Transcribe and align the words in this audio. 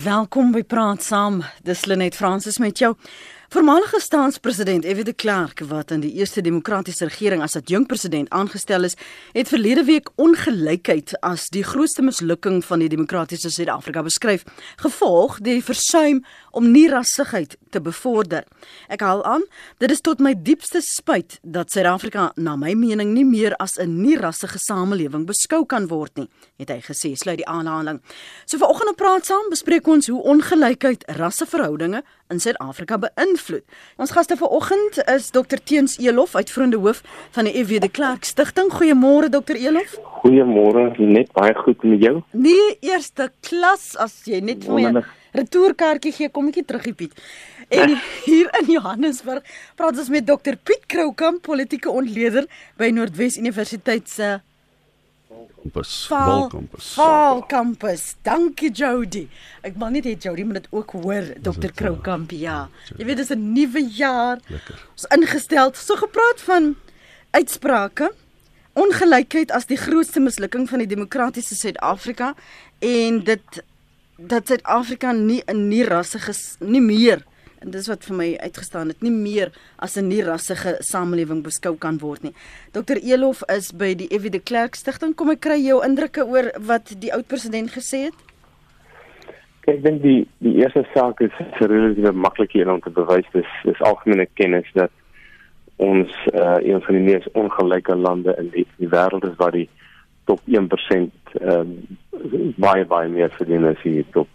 Welkom 0.00 0.48
by 0.54 0.62
Praat 0.64 1.02
Saam. 1.04 1.42
Dis 1.60 1.82
Lenet 1.84 2.14
Fransis 2.16 2.56
met 2.58 2.78
jou. 2.80 2.94
Voormalige 3.50 4.00
staatspresident 4.00 4.84
F.W. 4.84 5.02
de 5.02 5.12
Klerk 5.12 5.60
wat 5.66 5.90
in 5.90 6.00
die 6.04 6.12
eerste 6.12 6.40
demokratiese 6.40 7.08
regering 7.08 7.42
as 7.42 7.56
adjunkpresident 7.58 8.28
aangestel 8.30 8.86
is, 8.86 8.94
het 9.32 9.48
verlede 9.50 9.82
week 9.88 10.12
ongelykheid 10.22 11.16
as 11.26 11.48
die 11.50 11.64
grootste 11.66 12.04
mislukking 12.06 12.60
van 12.62 12.78
die 12.78 12.88
demokratiese 12.92 13.50
Suid-Afrika 13.50 14.04
beskryf, 14.06 14.44
gevolg 14.78 15.40
deur 15.40 15.58
die 15.58 15.64
versuim 15.66 16.20
om 16.54 16.68
nie 16.70 16.84
rassigheid 16.92 17.56
te 17.74 17.82
bevorder. 17.82 18.46
Ek 18.86 19.02
haal 19.02 19.24
aan, 19.26 19.42
dit 19.82 19.90
is 19.90 20.04
tot 20.06 20.22
my 20.22 20.36
diepste 20.38 20.78
spyt 20.86 21.40
dat 21.42 21.74
Suid-Afrika 21.74 22.28
na 22.38 22.54
my 22.54 22.76
mening 22.78 23.16
nie 23.18 23.26
meer 23.26 23.58
as 23.58 23.80
'n 23.82 23.98
nie-rassige 23.98 24.62
samelewing 24.62 25.26
beskou 25.26 25.66
kan 25.66 25.88
word 25.88 26.16
nie, 26.18 26.28
het 26.56 26.70
hy 26.70 26.78
gesê, 26.78 27.16
sluit 27.18 27.42
die 27.42 27.50
aanhaling. 27.50 28.00
So 28.46 28.58
vanoggend 28.58 28.90
op 28.90 28.96
Praat 28.96 29.26
Saam 29.26 29.50
bespreek 29.50 29.88
ons 29.88 30.06
hoe 30.06 30.22
ongelykheid 30.22 31.02
rasseverhoudinge 31.18 32.04
in 32.30 32.40
Suid-Afrika 32.40 32.98
beïnvloed. 33.02 33.64
Ons 34.00 34.14
gaste 34.14 34.36
vanoggend 34.38 35.00
is 35.10 35.30
Dr 35.34 35.58
Teens 35.64 35.98
Elof, 35.98 36.34
uitvoerende 36.38 36.78
hoof 36.80 37.02
van 37.36 37.48
die 37.48 37.54
FW 37.64 37.80
de 37.82 37.90
Klerk 37.90 38.24
Stichting. 38.24 38.70
Goeiemôre 38.72 39.30
Dr 39.32 39.58
Elof. 39.58 39.96
Goeiemôre, 40.22 40.90
net 40.98 41.32
baie 41.36 41.54
goed 41.54 41.82
met 41.82 42.02
jou. 42.04 42.20
Nee, 42.30 42.76
eerste 42.80 43.30
klas 43.46 43.94
as 43.98 44.20
jy 44.30 44.42
net 44.44 44.66
vir 44.68 44.78
my 44.78 45.04
retourkaartjie 45.36 46.12
gee, 46.16 46.30
kom 46.34 46.50
ek 46.50 46.60
nie 46.60 46.66
terug, 46.66 46.88
Piet. 46.98 47.24
En 47.70 47.94
hier 48.24 48.50
in 48.58 48.70
Johannesburg 48.74 49.46
praat 49.78 49.98
ons 49.98 50.10
met 50.10 50.26
Dr 50.26 50.58
Piet 50.58 50.86
Kroukamp, 50.90 51.42
politieke 51.46 51.90
ontleder 51.90 52.48
by 52.80 52.90
Noordwes 52.94 53.38
Universiteit 53.38 54.10
se 54.10 54.38
Kampus, 55.30 56.08
Walkampus. 56.10 56.94
Walkampus. 56.96 58.14
Dankie 58.26 58.70
Jody. 58.74 59.28
Ek 59.62 59.76
wil 59.78 59.92
net 59.94 60.08
hê 60.08 60.16
Jody 60.18 60.42
moet 60.42 60.58
dit 60.58 60.66
ook 60.74 60.90
hoor, 60.98 61.28
Dr 61.38 61.70
Kroukamp. 61.76 62.32
Ja. 62.34 62.64
Jy 62.98 63.06
weet 63.06 63.20
dis 63.22 63.30
'n 63.30 63.52
nuwe 63.54 63.82
jaar. 63.94 64.40
Lekker. 64.48 64.74
Ons 64.96 65.06
ingestel. 65.14 65.70
So 65.74 65.94
gepraat 65.94 66.40
van 66.42 66.74
uitsprake. 67.30 68.10
Ongelykheid 68.74 69.50
as 69.50 69.66
die 69.66 69.78
grootste 69.78 70.20
mislukking 70.20 70.68
van 70.68 70.78
die 70.78 70.90
demokratiese 70.90 71.54
Suid-Afrika 71.54 72.34
en 72.78 73.22
dit 73.24 73.62
dat 74.16 74.46
Suid-Afrika 74.46 75.12
nie 75.12 75.42
'n 75.46 75.68
nie 75.68 75.84
rassige 75.84 76.34
nie 76.58 76.82
meer 76.82 77.24
en 77.60 77.72
dis 77.74 77.88
wat 77.90 78.04
vir 78.08 78.16
my 78.16 78.28
uitgestaan 78.40 78.92
het 78.92 79.02
nie 79.04 79.12
meer 79.12 79.52
as 79.78 79.96
'n 79.96 80.08
nie 80.08 80.22
rassige 80.24 80.76
samelewing 80.80 81.42
beskou 81.42 81.76
kan 81.76 81.98
word 81.98 82.22
nie. 82.22 82.34
Dr 82.72 82.96
Elof 82.96 83.42
is 83.48 83.72
by 83.72 83.94
die 83.94 84.08
Evie 84.08 84.30
de 84.30 84.40
Klerk 84.40 84.74
Stichting. 84.74 85.14
Kom 85.14 85.30
ek 85.30 85.40
kry 85.40 85.60
jou 85.60 85.84
indrukke 85.84 86.24
oor 86.24 86.52
wat 86.58 86.94
die 87.00 87.12
oud 87.12 87.26
president 87.26 87.70
gesê 87.70 88.04
het? 88.08 88.14
Ek 89.66 89.82
dink 89.82 90.02
die 90.02 90.26
die 90.38 90.56
eerste 90.62 90.86
saak 90.94 91.20
is 91.20 91.36
relatief 91.60 92.12
maklik 92.12 92.52
hier 92.52 92.70
om 92.70 92.80
te 92.80 92.90
bewys 92.90 93.26
dis 93.32 93.52
is 93.64 93.80
algemene 93.80 94.26
kennis 94.34 94.66
dat 94.74 94.90
ons 95.76 96.10
uh, 96.34 96.56
een 96.60 96.80
van 96.82 96.94
die 96.94 97.04
mees 97.04 97.28
ongelyke 97.32 97.94
lande 97.96 98.34
in 98.38 98.50
die, 98.50 98.66
die 98.76 98.88
wêreld 98.88 99.24
is 99.24 99.36
waar 99.36 99.52
die 99.52 99.68
top 100.24 100.40
1% 100.46 101.10
ehm 101.40 101.60
um, 101.60 101.98
baie 102.60 102.84
baie 102.84 103.08
meer 103.08 103.30
verdien 103.38 103.64
as 103.64 103.80
die 103.82 104.04
top 104.12 104.28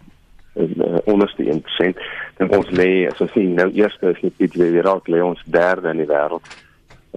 uh, 0.56 0.98
onderste 1.04 1.42
1%. 1.42 2.04
Dan 2.36 2.52
ons 2.56 2.70
lê 2.70 3.06
as 3.10 3.20
ons 3.20 3.32
sien 3.32 3.54
nou 3.54 3.68
eerste 3.72 4.12
is 4.12 4.22
net 4.24 4.38
die 4.38 4.50
wêreld 4.56 5.08
lê 5.08 5.22
ons 5.24 5.42
derde 5.44 5.92
in 5.92 6.02
die 6.02 6.10
wêreld. 6.10 6.56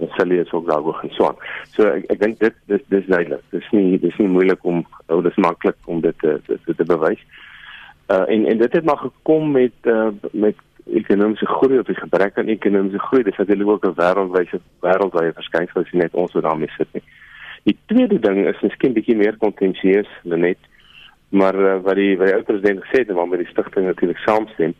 En 0.00 0.08
sal 0.16 0.32
jy 0.32 0.44
ook 0.50 0.66
daar 0.68 0.94
gaan 1.00 1.12
so. 1.16 1.34
So 1.76 1.90
ek, 1.90 2.06
ek 2.14 2.22
dink 2.22 2.40
dit 2.40 2.56
dis 2.72 2.82
dis 2.92 3.06
duidelik. 3.06 3.44
Dis 3.52 3.68
nie 3.76 3.98
dis 4.00 4.16
nie 4.22 4.30
moeilik 4.32 4.64
om 4.64 4.82
ou 5.12 5.20
dis 5.22 5.36
maklik 5.36 5.76
om 5.86 6.00
dit 6.04 6.16
te 6.24 6.38
te, 6.46 6.74
te 6.74 6.88
bewys. 6.88 7.20
Uh 8.10 8.24
en 8.26 8.46
en 8.52 8.64
dit 8.64 8.72
het 8.72 8.84
maar 8.84 9.02
gekom 9.04 9.50
met 9.56 9.76
uh 9.84 10.08
met 10.32 10.56
ekonomiese 10.90 11.46
groei 11.46 11.78
of 11.78 11.86
die 11.86 11.98
gebrek 12.00 12.38
aan 12.38 12.48
ekonomiese 12.48 12.98
groei. 12.98 13.22
Dis 13.22 13.36
natuurlik 13.36 13.68
ook 13.68 13.86
'n 13.86 13.98
wêreldwyse 14.00 14.60
wêreldwye 14.86 15.36
verskynsel 15.36 15.80
as 15.80 15.90
jy 15.92 15.98
net 15.98 16.14
ons 16.14 16.32
wat 16.32 16.42
daarmee 16.42 16.72
sit 16.76 16.88
nie. 16.92 17.04
Die 17.68 17.76
tweede 17.86 18.18
ding 18.18 18.46
is 18.48 18.60
miskien 18.64 18.92
bietjie 18.96 19.16
meer 19.16 19.36
kontensieus, 19.36 20.08
net 20.24 20.58
maar 21.30 21.54
uh, 21.54 21.78
wat 21.82 21.94
die 21.94 22.16
wat 22.18 22.26
die 22.26 22.36
ou 22.36 22.44
president 22.46 22.84
gesê 22.84 23.02
het 23.02 23.08
en 23.08 23.18
waarmee 23.18 23.42
die 23.42 23.52
stigting 23.52 23.86
natuurlik 23.86 24.18
saamstem 24.26 24.74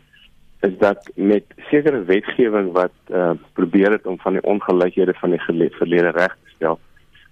is 0.61 0.77
dat 0.77 1.09
met 1.15 1.43
sekere 1.69 2.03
wetgewing 2.05 2.71
wat 2.71 2.93
uh, 3.09 3.31
probeer 3.53 3.91
het 3.91 4.05
om 4.05 4.19
van 4.19 4.37
die 4.37 4.43
ongelykhede 4.43 5.13
van 5.19 5.29
die 5.35 5.69
verlede 5.79 6.11
reg 6.17 6.35
te 6.43 6.55
stel 6.55 6.79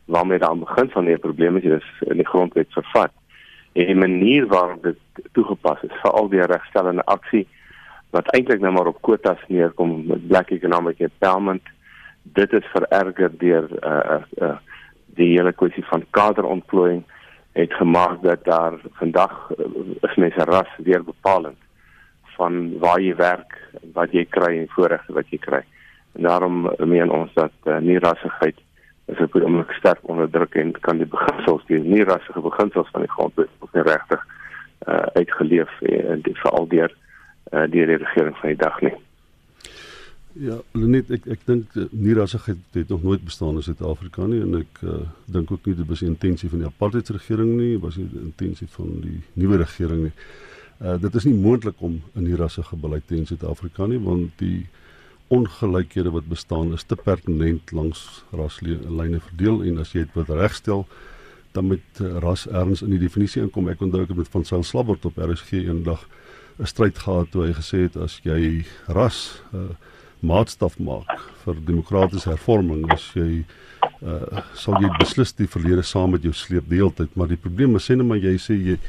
waarmee 0.06 0.40
daar 0.40 0.58
begin 0.58 0.90
van 0.90 1.06
die 1.06 1.18
probleme 1.18 1.62
is 1.62 1.64
dis 1.64 2.10
in 2.10 2.18
die 2.18 2.28
grondwet 2.28 2.72
vervat. 2.74 3.12
En 3.74 3.86
die 3.86 3.96
manier 3.96 4.48
waarop 4.48 4.84
dit 4.84 4.98
toegepas 5.32 5.84
is 5.86 6.00
veral 6.02 6.30
die 6.30 6.42
regstellende 6.42 7.06
aksie 7.06 7.48
wat 8.10 8.32
eintlik 8.34 8.64
nou 8.64 8.72
maar 8.74 8.90
op 8.90 9.02
kwotas 9.06 9.44
neerkom 9.48 10.08
met 10.08 10.28
black 10.28 10.50
economic 10.50 11.00
empowerment 11.00 11.62
dit 12.24 12.54
is 12.54 12.72
vererger 12.74 13.38
deur 13.38 13.70
uh, 13.84 14.22
uh, 14.42 14.56
die 15.06 15.30
hele 15.36 15.54
kwessie 15.54 15.86
van 15.92 16.06
kaderontplooiing 16.10 17.04
het 17.52 17.74
gemaak 17.74 18.22
dat 18.22 18.44
daar 18.44 18.80
vandag 18.92 19.52
uh, 19.58 19.66
is 20.02 20.16
mense 20.16 20.44
ras 20.44 20.72
weer 20.78 21.04
bepalend 21.04 21.58
van 22.38 22.80
waar 22.80 23.02
jy 23.02 23.16
werk, 23.16 23.58
wat 23.94 24.12
jy 24.16 24.26
kry 24.26 24.54
en 24.62 24.72
voorregte 24.72 25.14
wat 25.14 25.28
jy 25.30 25.38
kry. 25.44 25.60
En 26.16 26.24
daarom 26.24 26.70
meen 26.78 27.12
ons 27.12 27.34
dat 27.34 27.52
uh, 27.66 27.78
nie 27.84 28.00
rassigheid 28.00 28.56
is 29.12 29.20
op 29.20 29.36
om 29.36 29.66
sterk 29.70 30.00
onderdruk 30.02 30.56
en 30.56 30.72
kan 30.80 31.02
die 31.02 31.10
beginsels 31.10 31.66
die 31.68 31.80
nie 31.82 32.04
rassige 32.04 32.42
beginsels 32.46 32.90
van 32.94 33.06
die 33.06 33.12
grondwet 33.12 33.52
of 33.60 33.74
nie 33.74 33.86
regtig 33.88 34.26
uh, 34.88 35.06
uitgeleef 35.20 35.82
en 35.82 36.22
dit 36.22 36.38
veral 36.38 36.68
deur 36.68 36.94
uh, 37.52 37.66
die 37.72 37.86
regering 37.90 38.38
van 38.38 38.54
die 38.54 38.62
dag 38.62 38.82
nie. 38.86 38.96
Ja, 40.40 40.56
net 40.72 41.10
ek 41.12 41.26
ek 41.34 41.42
dink 41.50 41.74
eh, 41.76 41.90
nie 41.92 42.14
rassigheid 42.16 42.60
het 42.78 42.92
nog 42.94 43.04
nooit 43.04 43.24
bestaan 43.28 43.58
in 43.60 43.66
Suid-Afrika 43.66 44.24
nie 44.30 44.40
en 44.40 44.62
ek 44.62 44.78
uh, 44.88 45.02
dink 45.28 45.50
ook 45.52 45.66
nie 45.68 45.74
dit 45.76 45.90
was 45.90 46.00
die 46.00 46.08
intensie 46.08 46.48
van 46.52 46.62
die 46.64 46.70
apartheidsregering 46.70 47.50
nie, 47.58 47.74
was 47.84 47.98
nie 48.00 48.06
die 48.08 48.22
intensie 48.24 48.70
van 48.78 48.94
die 49.04 49.18
nuwe 49.42 49.60
regering 49.66 50.06
nie. 50.08 50.14
Uh 50.80 50.96
dit 51.04 51.18
is 51.20 51.28
nie 51.28 51.36
moontlik 51.36 51.82
om 51.84 51.98
'n 52.16 52.24
nie 52.24 52.40
rassige 52.40 52.80
beleid 52.80 53.04
te 53.08 53.16
hê 53.16 53.20
in 53.20 53.28
Suid-Afrika 53.28 53.88
nie 53.88 54.00
want 54.00 54.32
die 54.40 54.70
ongelykhede 55.28 56.16
wat 56.16 56.32
bestaan 56.32 56.72
is 56.74 56.88
te 56.88 56.96
pertinent 56.96 57.76
langs 57.76 58.24
raslyne 58.32 59.20
verdeel 59.20 59.62
en 59.68 59.84
as 59.84 59.92
jy 59.92 60.08
dit 60.08 60.16
wil 60.16 60.40
regstel 60.40 60.88
dan 61.52 61.68
met 61.68 62.00
ras 62.24 62.48
erns 62.48 62.82
in 62.82 62.96
die 62.96 63.04
definisie 63.04 63.42
inkom. 63.42 63.68
Ek 63.68 63.82
onthou 63.82 64.04
ek 64.04 64.16
het 64.16 64.18
met 64.24 64.32
van 64.32 64.46
Sail 64.46 64.64
Slabbert 64.64 65.06
op 65.06 65.18
RSG 65.18 65.68
eendag 65.68 66.08
'n 66.60 66.66
stryd 66.66 66.98
gehad 66.98 67.32
toe 67.32 67.48
hy 67.48 67.54
gesê 67.54 67.90
het 67.92 67.98
as 67.98 68.22
jy 68.24 68.64
ras 68.88 69.42
uh 69.52 69.76
maatstaf 70.22 70.80
maak 70.80 71.12
vir 71.44 71.60
demokratiese 71.68 72.32
hervorming 72.34 72.88
as 72.92 73.06
jy 73.16 73.44
uh, 74.04 74.42
sal 74.56 74.80
jy 74.84 74.90
beslis 75.00 75.36
die 75.38 75.48
verlede 75.48 75.84
saam 75.84 76.16
met 76.16 76.26
jou 76.28 76.34
sleep 76.36 76.68
die 76.70 76.82
hele 76.82 76.96
tyd 76.96 77.16
maar 77.16 77.32
die 77.32 77.40
probleem 77.40 77.78
is 77.80 77.88
sê 77.88 77.96
net 77.96 78.08
maar 78.10 78.20
jy 78.20 78.36
sê 78.42 78.58
jy 78.58 78.80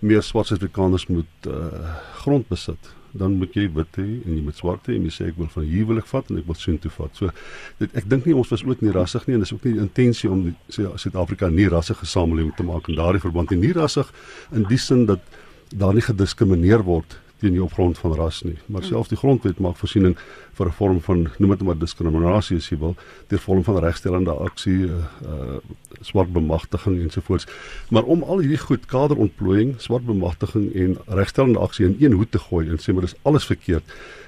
meer 0.00 0.22
swart 0.22 0.50
Suid-Afrikaners 0.50 1.08
moet 1.08 1.50
uh, 1.50 1.96
grond 2.20 2.48
besit 2.48 2.92
dan 3.16 3.36
moet 3.40 3.54
jy 3.56 3.66
wit 3.72 3.98
hê 4.00 4.06
en 4.06 4.34
jy 4.34 4.42
moet 4.44 4.58
swart 4.58 4.88
hê 4.90 4.96
en 4.98 5.06
jy 5.08 5.12
sê 5.14 5.28
ek 5.30 5.38
wil 5.40 5.48
van 5.52 5.66
hier 5.68 5.86
wil 5.88 6.00
ek 6.00 6.08
vat 6.10 6.30
en 6.30 6.40
ek 6.40 6.48
wil 6.48 6.58
soontoe 6.60 6.92
vat. 6.92 7.18
So 7.18 7.32
dit, 7.80 7.92
ek 7.96 8.08
dink 8.10 8.28
nie 8.28 8.36
ons 8.36 8.50
was 8.52 8.64
ook 8.66 8.82
nie 8.84 8.94
rassig 8.94 9.26
nie 9.26 9.38
en 9.38 9.44
dis 9.44 9.54
ook 9.54 9.64
nie 9.66 9.76
die 9.78 9.84
intensie 9.84 10.30
om 10.32 10.42
Suid-Afrika 10.68 11.50
nie 11.52 11.68
rassige 11.72 12.08
samelewing 12.08 12.54
te 12.58 12.66
maak 12.66 12.90
en 12.90 12.98
daardie 12.98 13.22
verband 13.24 13.54
nie 13.56 13.72
rassig 13.76 14.10
in 14.52 14.66
die 14.70 14.80
sin 14.80 15.06
dat 15.10 15.24
daar 15.72 15.96
nie 15.96 16.04
gediskrimineer 16.04 16.84
word 16.86 17.16
teen 17.40 17.52
die 17.52 17.62
opgrond 17.62 17.98
van 17.98 18.14
ras 18.16 18.42
nie. 18.46 18.56
Maar 18.72 18.84
selfs 18.84 19.10
die 19.12 19.18
grondwet 19.20 19.58
maak 19.60 19.76
voorsiening 19.76 20.16
vir 20.56 20.66
'n 20.66 20.76
vorm 20.78 21.00
van 21.00 21.28
noem 21.38 21.50
dit 21.50 21.62
maar 21.62 21.78
diskriminasie 21.78 22.56
as 22.56 22.68
jy 22.70 22.78
wil, 22.78 22.96
deur 23.28 23.38
vorm 23.38 23.64
van 23.64 23.78
regstellende 23.78 24.30
aksie, 24.30 24.88
uh, 24.88 25.04
uh 25.26 25.58
swart 26.00 26.32
bemagtiging 26.32 27.00
ensovoorts. 27.02 27.46
Maar 27.90 28.02
om 28.02 28.22
al 28.22 28.38
hierdie 28.38 28.58
goed 28.58 28.86
kaderontplooiing, 28.86 29.74
swart 29.80 30.06
bemagtiging 30.06 30.74
en 30.74 30.96
regstellende 31.06 31.58
aksie 31.58 31.86
in 31.86 31.96
een 31.98 32.12
hoed 32.12 32.30
te 32.30 32.38
gooi 32.38 32.68
en 32.68 32.78
sê 32.78 32.92
maar 32.92 33.02
dis 33.02 33.16
alles 33.22 33.44
verkeerd. 33.44 33.84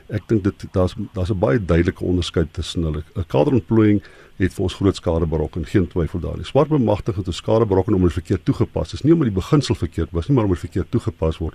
Ek 0.09 0.23
dink 0.29 0.45
dit 0.45 0.65
daar's 0.73 0.95
daar's 1.13 1.31
'n 1.31 1.39
baie 1.39 1.65
duidelike 1.65 2.05
onderskeid 2.05 2.53
tussen 2.53 2.83
hulle. 2.83 3.03
'n 3.17 3.25
Kaderontplooiing 3.27 4.03
het 4.37 4.55
vir 4.55 4.63
ons 4.63 4.75
groot 4.75 4.97
skade 4.97 5.27
berokken, 5.27 5.67
geen 5.67 5.89
twyfel 5.89 6.21
daarin. 6.21 6.45
Swart 6.45 6.69
bemagtiging 6.69 7.27
het 7.27 7.29
'n 7.29 7.33
skade 7.33 7.67
berokken 7.67 7.95
omdat 7.95 8.15
dit 8.15 8.25
verkeerd 8.25 8.45
toegepas 8.45 8.93
is. 8.93 9.03
Nie 9.03 9.13
omdat 9.13 9.29
die 9.29 9.41
beginsel 9.41 9.75
verkeerd 9.75 10.11
was 10.11 10.29
nie, 10.29 10.35
maar 10.35 10.45
omdat 10.45 10.61
dit 10.61 10.71
verkeerd 10.71 10.91
toegepas 10.91 11.39
word 11.39 11.55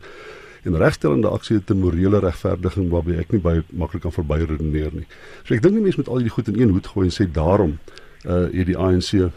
en 0.63 0.77
regstellende 0.77 1.29
aksie 1.29 1.55
het 1.55 1.69
'n 1.69 1.79
morele 1.79 2.19
regverdiging 2.19 2.89
waarby 2.89 3.17
ek 3.19 3.31
nie 3.31 3.41
baie 3.41 3.63
maklik 3.71 4.01
kan 4.01 4.11
verby 4.11 4.45
redeneer 4.45 4.91
nie. 4.93 5.07
So 5.43 5.53
ek 5.53 5.61
dink 5.61 5.73
nie 5.73 5.81
mense 5.81 5.97
moet 5.97 6.07
al 6.07 6.17
hierdie 6.17 6.33
goed 6.33 6.47
in 6.47 6.59
een 6.59 6.69
hoed 6.69 6.87
gooi 6.87 7.05
en 7.07 7.11
sê 7.11 7.31
daarom 7.31 7.77
uh 8.25 8.47
het 8.51 8.65
die 8.65 8.77
ANC 8.77 9.13
uh 9.13 9.29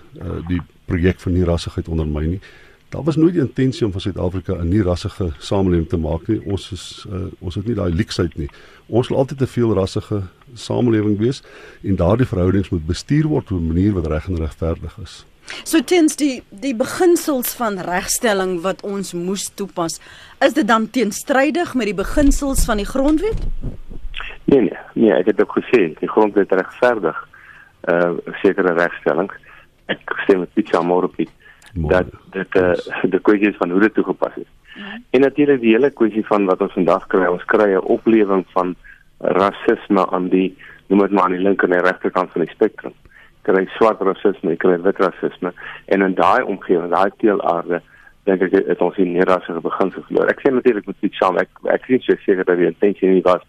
die 0.49 0.61
projek 0.87 1.20
van 1.20 1.32
nie 1.32 1.44
rassigheid 1.44 1.88
ondermyn 1.88 2.31
nie. 2.31 2.40
Daar 2.88 3.02
was 3.02 3.17
nooit 3.17 3.32
die 3.32 3.43
intensie 3.43 3.87
om 3.87 3.93
van 3.93 4.00
Suid-Afrika 4.00 4.55
'n 4.55 4.69
nie 4.69 4.82
rassige 4.82 5.32
samelewing 5.38 5.88
te 5.88 5.96
maak 5.96 6.28
nie. 6.28 6.40
Ons 6.44 6.73
is 6.73 7.06
uh 7.11 7.26
ons 7.38 7.55
het 7.55 7.67
nie 7.67 7.75
daai 7.75 7.94
leksheid 7.94 8.37
nie. 8.37 8.49
Ons 8.87 9.08
wil 9.08 9.19
altyd 9.19 9.40
'n 9.40 9.46
veel 9.46 9.75
rassige 9.75 10.23
samelewing 10.55 11.19
wees 11.19 11.43
en 11.82 11.96
daardie 11.96 12.26
verhoudings 12.26 12.69
moet 12.69 12.87
bestuur 12.87 13.26
word 13.26 13.50
op 13.50 13.58
'n 13.58 13.67
manier 13.67 13.93
wat 13.93 14.06
reg 14.06 14.28
en 14.28 14.37
regverdig 14.37 14.99
is. 15.02 15.25
So 15.64 15.82
tens 15.82 16.16
die 16.19 16.43
die 16.50 16.75
beginsels 16.75 17.54
van 17.58 17.78
regstelling 17.87 18.60
wat 18.64 18.82
ons 18.87 19.12
moes 19.14 19.48
toepas, 19.54 20.00
is 20.44 20.54
dit 20.58 20.66
dan 20.66 20.90
teenstrydig 20.90 21.75
met 21.75 21.90
die 21.90 21.98
beginsels 21.98 22.64
van 22.66 22.82
die 22.82 22.88
grondwet? 22.88 23.46
Nee 24.44 24.60
nee, 24.60 24.78
nee, 24.94 25.12
ek 25.14 25.32
het 25.32 25.40
ook 25.43 25.58
gesê 25.58 25.88
die 26.00 26.10
grondwet 26.10 26.52
regverdig 26.52 27.19
uh 27.90 28.14
sekere 28.43 28.75
regstellings. 28.75 29.34
Ek 29.87 30.02
stem 30.25 30.43
met 30.43 30.54
Piet 30.54 30.70
Samoropie 30.75 31.28
dat 31.76 32.08
dit 32.32 32.56
uh, 32.56 32.72
die 33.04 33.20
kwessie 33.20 33.52
van 33.58 33.70
hoe 33.70 33.81
dit 33.81 33.94
toegepas 33.94 34.38
is. 34.40 34.49
Ja. 34.76 34.99
En 35.10 35.20
natuurlik 35.20 35.60
die 35.60 35.75
hele 35.75 35.90
kwessie 35.90 36.25
van 36.26 36.46
wat 36.49 36.62
ons 36.64 36.72
vandag 36.72 37.06
kry, 37.12 37.26
ons 37.28 37.44
kry 37.44 37.75
'n 37.75 37.84
oplewing 37.84 38.46
van 38.54 38.75
rasisme 39.19 40.06
aan 40.10 40.28
die 40.28 40.56
noem 40.88 41.00
dit 41.00 41.10
maar 41.10 41.25
aan 41.25 41.37
die 41.37 41.42
linker 41.42 41.70
en 41.70 41.84
regterkant 41.84 42.32
van 42.32 42.44
die 42.44 42.54
spektrum 42.54 42.94
kry 43.46 43.66
swart 43.76 44.02
rasisme, 44.02 44.56
kry 44.62 44.78
wit 44.82 45.02
rasisme 45.02 45.52
en 45.94 46.02
in 46.02 46.16
daai 46.19 46.43
omgewing, 46.43 46.90
daai 46.93 47.10
teelaarde 47.22 47.82
dink 48.26 48.43
ek 48.43 48.56
het 48.66 48.81
ons 48.82 48.96
hier 48.98 49.06
nie 49.06 49.26
rasse 49.28 49.54
beginsel 49.62 50.02
verloor. 50.08 50.31
Ek 50.32 50.40
sê 50.43 50.50
natuurlik 50.50 50.88
met 50.90 51.06
iets 51.06 51.20
saam, 51.22 51.38
ek 51.38 51.62
ek 51.70 51.87
sien 51.87 52.02
so 52.02 52.19
seker 52.25 52.46
dat 52.48 52.58
die 52.58 52.70
intensie 52.70 53.10
nie 53.12 53.25
was 53.26 53.44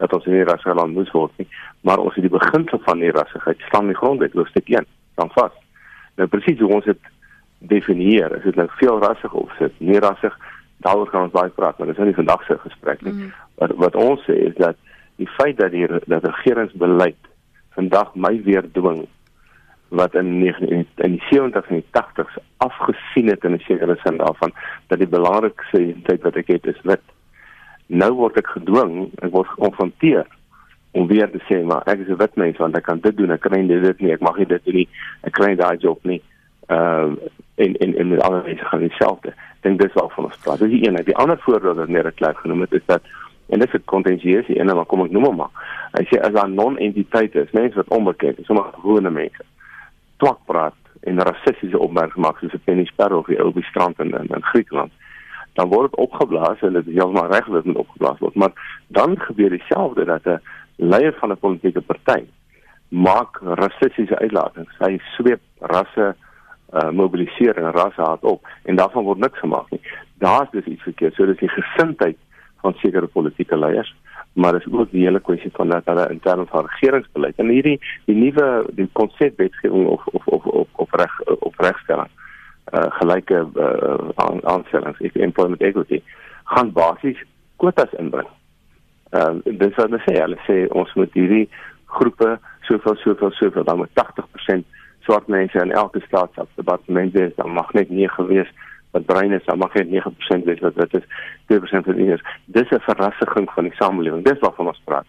dat 0.00 0.14
ons 0.16 0.26
nie 0.26 0.44
rasse 0.48 0.72
land 0.74 0.96
moes 0.96 1.12
word 1.14 1.34
nie, 1.38 1.46
maar 1.86 2.00
ons 2.02 2.16
het 2.16 2.24
die 2.26 2.32
beginsel 2.32 2.80
van 2.86 3.04
die 3.04 3.12
rassigheid 3.14 3.60
staan 3.68 3.86
in 3.86 3.92
die 3.92 4.00
grondwet 4.00 4.34
hoofstuk 4.38 4.72
1 4.72 4.88
dan 5.20 5.30
vas. 5.36 5.52
Nou 6.18 6.26
presies 6.32 6.60
hoe 6.64 6.72
ons 6.78 6.88
dit 6.88 7.12
definieer, 7.70 8.38
is 8.38 8.48
dit 8.48 8.58
nou 8.58 8.66
veel 8.80 8.98
rassig 9.04 9.36
of 9.38 9.52
sit 9.60 9.76
nie 9.78 10.00
rassig, 10.02 10.34
daaroor 10.82 11.10
kan 11.12 11.28
ons 11.28 11.36
baie 11.36 11.52
praat, 11.54 11.78
maar 11.78 11.92
dis 11.92 12.00
nou 12.00 12.08
nie 12.08 12.18
vandag 12.18 12.42
se 12.48 12.56
gesprek 12.64 13.04
nie. 13.06 13.14
Mm. 13.14 13.34
Wat 13.60 13.76
wat 13.84 13.98
ons 14.00 14.24
sê 14.26 14.38
is 14.48 14.56
dat 14.58 14.80
die 15.20 15.28
feit 15.36 15.60
dat 15.60 15.76
die 15.76 15.86
dat 15.86 16.24
regeringsbeleid 16.24 17.20
vandag 17.76 18.16
my 18.16 18.32
weer 18.48 18.66
dwing 18.72 19.04
wat 19.92 20.14
in 20.14 20.38
19 20.38 20.86
in 20.94 21.10
die 21.10 21.22
70s 21.28 21.68
en 21.68 21.82
die 21.82 21.84
80s 22.00 22.36
afgesien 22.56 23.28
het 23.28 23.44
in 23.44 23.52
'n 23.52 23.58
sekere 23.58 23.96
sin 24.02 24.16
daarvan 24.16 24.52
dat 24.86 24.98
die 24.98 25.08
belangrikste 25.08 25.94
tyd 26.02 26.22
wat 26.22 26.36
ek 26.36 26.46
het 26.46 26.66
is 26.66 26.80
wit. 26.82 27.04
Nou 27.86 28.12
word 28.12 28.36
ek 28.36 28.46
gedwing, 28.46 29.10
ek 29.22 29.30
word 29.30 29.48
gekonfronteer 29.48 30.26
om 30.90 31.06
weer 31.06 31.30
te 31.30 31.40
sê 31.48 31.64
maar 31.64 31.82
ek 31.84 31.98
is 31.98 32.08
'n 32.08 32.16
wit 32.16 32.34
mens 32.34 32.56
want 32.56 32.76
ek 32.76 32.82
kan 32.82 33.00
dit 33.00 33.16
doen, 33.16 33.30
ek 33.30 33.40
kan 33.40 33.52
nie 33.52 33.80
dit 33.80 34.00
nie, 34.00 34.12
ek 34.12 34.20
mag 34.20 34.36
nie 34.36 34.46
dit 34.46 34.64
doen 34.64 34.74
nie, 34.74 34.88
ek 35.20 35.32
kry 35.32 35.54
daai 35.54 35.76
job 35.76 35.98
nie. 36.02 36.22
Ehm 36.66 37.12
uh, 37.12 37.28
en 37.54 37.76
en 37.76 37.96
en 37.96 38.08
met 38.08 38.22
ander 38.22 38.42
mense 38.42 38.64
gaan 38.64 38.80
dieselfde. 38.80 39.34
Dink 39.60 39.80
dis 39.80 39.92
wel 39.92 40.10
van 40.14 40.24
ons 40.24 40.36
praat. 40.36 40.58
Dis 40.58 40.70
die 40.70 40.88
een. 40.88 41.04
Die 41.04 41.16
ander 41.16 41.38
voorbeeld 41.38 41.76
wat 41.76 41.88
meer 41.88 42.12
klaar 42.12 42.34
genoem 42.34 42.60
het 42.60 42.72
is 42.72 42.86
dat 42.86 43.02
en 43.48 43.58
dit 43.58 43.68
is 43.68 43.80
'n 43.80 43.84
kontensieuse 43.84 44.58
een 44.58 44.66
maar 44.66 44.86
kom 44.86 45.04
ek 45.04 45.10
noem 45.10 45.24
hom 45.24 45.36
maar. 45.36 45.52
Hy 45.92 46.04
sê 46.04 46.20
as 46.20 46.32
daar 46.32 46.50
non-entiteite 46.50 47.42
is, 47.42 47.50
mense 47.50 47.76
wat 47.76 47.88
onbekend 47.88 48.38
is, 48.38 48.46
sommer 48.46 48.64
gewone 48.72 49.10
mense 49.10 49.44
swak 50.22 50.38
praat 50.46 50.78
en 51.02 51.18
rassistiese 51.18 51.78
opmerkings 51.78 52.22
maak 52.22 52.38
soos 52.38 52.54
'n 52.54 52.64
Penny 52.64 52.84
Sparrow 52.86 53.18
of 53.18 53.26
die 53.26 53.40
ou 53.42 53.50
by 53.50 53.62
strand 53.66 53.98
in, 53.98 54.14
in 54.14 54.30
in 54.30 54.50
Griekeland 54.54 54.92
dan 55.52 55.68
word 55.68 55.90
dit 55.90 56.00
opgeblaas 56.00 56.60
en 56.60 56.72
dit 56.78 56.86
is 56.86 56.94
heeltemal 56.96 57.30
reg 57.32 57.48
dat 57.48 57.64
dit 57.64 57.76
opgeblaas 57.76 58.18
word. 58.18 58.34
Maar 58.34 58.52
dan 58.86 59.18
gebeur 59.20 59.50
dieselfde 59.50 60.04
dat 60.04 60.24
'n 60.24 60.40
leier 60.76 61.14
van 61.20 61.32
'n 61.32 61.38
politieke 61.38 61.80
party 61.80 62.24
maak 62.88 63.40
rassistiese 63.40 64.18
uitlatings. 64.18 64.74
Hy 64.78 65.00
sweep 65.16 65.40
rasse 65.58 66.16
uh, 66.72 66.90
mobiliseer 66.90 67.56
en 67.56 67.72
rasse 67.72 68.00
haat 68.00 68.22
op 68.22 68.48
en 68.62 68.76
daarvan 68.76 69.04
word 69.04 69.18
niks 69.18 69.38
gemaak 69.38 69.70
nie. 69.70 69.80
Daar's 70.18 70.50
dus 70.50 70.64
iets 70.64 70.82
verkeerd. 70.82 71.14
So 71.14 71.26
dis 71.26 71.38
die 71.38 71.48
gesindheid 71.48 72.16
van 72.60 72.74
sekere 72.76 73.06
politieke 73.06 73.58
leiers 73.58 73.94
maar 74.32 74.54
is 74.54 74.66
ook 74.70 74.90
die 74.90 75.04
hele 75.04 75.20
kwessie 75.20 75.50
van 75.52 75.68
dat 75.68 75.84
hulle 75.84 76.08
in 76.10 76.20
terme 76.20 76.46
van 76.46 76.66
regeringsbeleid 76.66 77.36
en 77.36 77.48
hierdie 77.48 77.80
die 78.04 78.16
nuwe 78.16 78.64
die 78.78 78.88
konsepwetgewing 78.92 79.86
of 79.86 80.06
of 80.06 80.26
of 80.26 80.46
of 80.46 80.68
of 80.72 80.92
reg 81.00 81.20
of 81.22 81.54
regstelling 81.56 82.08
uh 82.72 82.88
gelyke 83.00 83.46
uh 83.54 84.38
aanstellings 84.42 85.00
ek 85.00 85.14
employment 85.14 85.62
equity 85.62 86.02
gaan 86.44 86.72
basies 86.72 87.20
kwotas 87.56 87.92
inbring. 87.98 88.28
Ehm 89.10 89.42
uh, 89.44 89.58
dis 89.58 89.76
wat 89.76 89.90
hulle 89.90 90.00
sê, 90.06 90.16
hulle 90.20 90.38
sê 90.48 90.56
ons 90.80 90.94
moet 90.98 91.12
hierdie 91.18 91.48
groepe 91.96 92.38
soveel 92.68 92.96
soveel 93.04 93.34
soveel 93.38 93.64
dan 93.68 93.82
met 93.84 93.92
80% 94.00 94.64
swart 95.06 95.26
mense 95.26 95.58
in 95.58 95.72
elke 95.72 96.00
staatsdepartement 96.06 97.12
wees, 97.12 97.34
dan 97.36 97.50
mag 97.50 97.72
net 97.72 97.90
9 97.90 98.26
wees 98.30 98.50
wat 98.92 99.06
brein 99.08 99.32
is, 99.32 99.48
mag 99.56 99.74
jy 99.76 99.84
9% 99.88 100.48
wees 100.48 100.62
wat 100.64 100.76
dit 100.76 100.96
is 101.00 101.06
2% 101.52 101.86
van 101.88 102.00
die 102.00 102.08
is. 102.12 102.24
Dis 102.44 102.70
'n 102.70 102.80
verrassing 102.88 103.50
van 103.54 103.64
die 103.64 103.76
samelewing. 103.80 104.24
Dis 104.24 104.40
waarvan 104.40 104.66
ons 104.66 104.82
praat. 104.84 105.06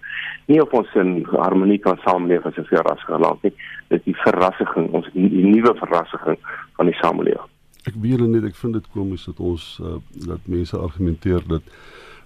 Nie 0.47 0.61
of 0.61 0.71
ons 0.71 0.93
in 0.95 1.25
harmonie 1.25 1.79
kan 1.79 1.97
saamleef 2.03 2.45
as 2.45 2.57
'n 2.57 2.65
verrassing 2.65 3.19
land 3.19 3.43
nie. 3.43 3.53
Dis 3.87 4.03
die 4.03 4.15
verrassing, 4.15 4.91
ons 4.91 5.09
die 5.13 5.45
nuwe 5.45 5.75
verrassing 5.75 6.37
van 6.75 6.85
die 6.85 6.95
samelewing. 7.01 7.49
Ek 7.83 7.93
weet 7.99 8.19
net 8.19 8.43
ek 8.43 8.55
vind 8.55 8.73
dit 8.73 8.87
komies 8.93 9.25
dat 9.25 9.39
ons 9.39 9.79
uh, 9.83 9.99
dat 10.27 10.39
mense 10.47 10.77
argumenteer 10.77 11.41
dat 11.47 11.63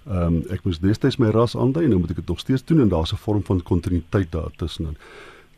ehm 0.08 0.22
um, 0.22 0.42
ek 0.50 0.64
moes 0.64 0.78
destyds 0.80 1.18
my 1.18 1.30
ras 1.30 1.56
aandui 1.56 1.84
en 1.84 1.90
nou 1.90 2.00
moet 2.00 2.10
ek 2.10 2.22
dit 2.22 2.28
nog 2.28 2.38
steeds 2.38 2.64
doen 2.64 2.80
en 2.80 2.88
daar's 2.88 3.12
'n 3.12 3.16
vorm 3.16 3.42
van 3.42 3.62
kontinuïteit 3.62 4.30
daar 4.32 4.50
tussenin 4.56 4.96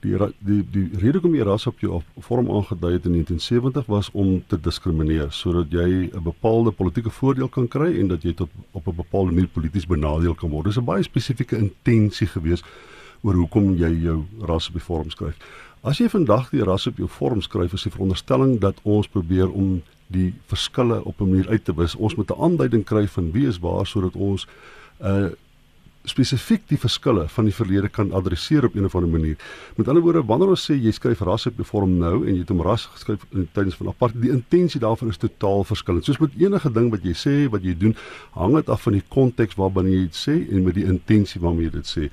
die 0.00 0.16
die 0.38 0.62
die 0.72 0.88
rede 0.98 1.18
hoekom 1.18 1.34
jy 1.34 1.44
ras 1.44 1.66
op 1.66 1.80
jou 1.80 2.00
vorm 2.26 2.50
aangedui 2.50 2.92
het 2.92 3.06
in 3.08 3.12
1970 3.18 3.86
was 3.86 4.10
om 4.12 4.42
te 4.48 4.60
diskrimineer 4.60 5.32
sodat 5.32 5.72
jy 5.72 6.10
'n 6.12 6.22
bepaalde 6.22 6.70
politieke 6.70 7.10
voordeel 7.10 7.48
kan 7.48 7.68
kry 7.68 8.00
en 8.00 8.08
dat 8.08 8.22
jy 8.22 8.34
tot 8.34 8.48
op 8.72 8.86
'n 8.86 8.96
bepaalde 8.96 9.32
manier 9.32 9.48
polities 9.48 9.86
benadeel 9.86 10.34
kan 10.34 10.50
word. 10.50 10.64
Dis 10.64 10.78
'n 10.78 10.84
baie 10.84 11.02
spesifieke 11.02 11.56
intensie 11.56 12.26
gewees 12.26 12.62
oor 13.22 13.34
hoekom 13.34 13.76
jy 13.76 13.92
jou 14.02 14.24
ras 14.40 14.68
op 14.68 14.74
die 14.74 14.82
vorm 14.82 15.10
skryf. 15.10 15.36
As 15.82 15.98
jy 15.98 16.08
vandag 16.08 16.50
die 16.50 16.64
ras 16.64 16.86
op 16.86 16.96
jou 16.96 17.08
vorm 17.08 17.40
skryf, 17.40 17.72
is 17.72 17.82
die 17.82 17.92
veronderstelling 17.92 18.58
dat 18.60 18.80
ons 18.82 19.08
probeer 19.08 19.50
om 19.50 19.82
die 20.06 20.34
verskille 20.46 21.04
op 21.04 21.20
'n 21.20 21.30
manier 21.30 21.48
uit 21.48 21.64
te 21.64 21.74
wis. 21.74 21.94
Ons 21.94 22.14
moet 22.14 22.30
'n 22.30 22.42
aanduiding 22.42 22.84
kry 22.84 23.06
van 23.08 23.32
wie 23.32 23.46
is 23.46 23.58
waar 23.58 23.86
sodat 23.86 24.14
ons 24.14 24.46
'n 25.00 25.06
uh, 25.06 25.30
spesifiek 26.10 26.66
die 26.68 26.78
verskille 26.80 27.26
van 27.30 27.46
die 27.48 27.54
verlede 27.54 27.88
kan 27.88 28.12
adresseer 28.16 28.66
op 28.66 28.74
'n 28.74 28.84
of 28.84 28.94
ander 28.94 29.10
manier. 29.10 29.36
Met 29.76 29.88
ander 29.88 30.02
woorde, 30.02 30.24
wanneer 30.24 30.48
ons 30.48 30.70
sê 30.70 30.74
jy 30.74 30.92
skryf 30.92 31.20
ras 31.20 31.46
op 31.46 31.58
'n 31.58 31.64
vorm 31.64 31.98
nou 31.98 32.26
en 32.26 32.34
jy 32.34 32.40
het 32.40 32.48
hom 32.48 32.62
ras 32.62 32.86
geskryf 32.86 33.24
in 33.32 33.48
tydens 33.52 33.76
van 33.76 33.88
apart, 33.88 34.20
die 34.20 34.30
intensie 34.30 34.80
daarvan 34.80 35.08
is 35.08 35.16
totaal 35.16 35.64
verskillend. 35.64 36.04
Soos 36.04 36.18
met 36.18 36.30
enige 36.38 36.72
ding 36.72 36.90
wat 36.90 37.02
jy 37.02 37.14
sê, 37.14 37.50
wat 37.50 37.62
jy 37.62 37.74
doen, 37.78 37.96
hang 38.30 38.54
dit 38.54 38.68
af 38.68 38.82
van 38.82 38.92
die 38.92 39.04
konteks 39.08 39.54
waarbinne 39.54 39.90
jy 39.90 40.02
dit 40.02 40.16
sê 40.16 40.52
en 40.52 40.64
met 40.64 40.74
die 40.74 40.84
intensie 40.84 41.40
waarmee 41.40 41.64
jy 41.64 41.70
dit 41.70 41.86
sê. 41.86 42.10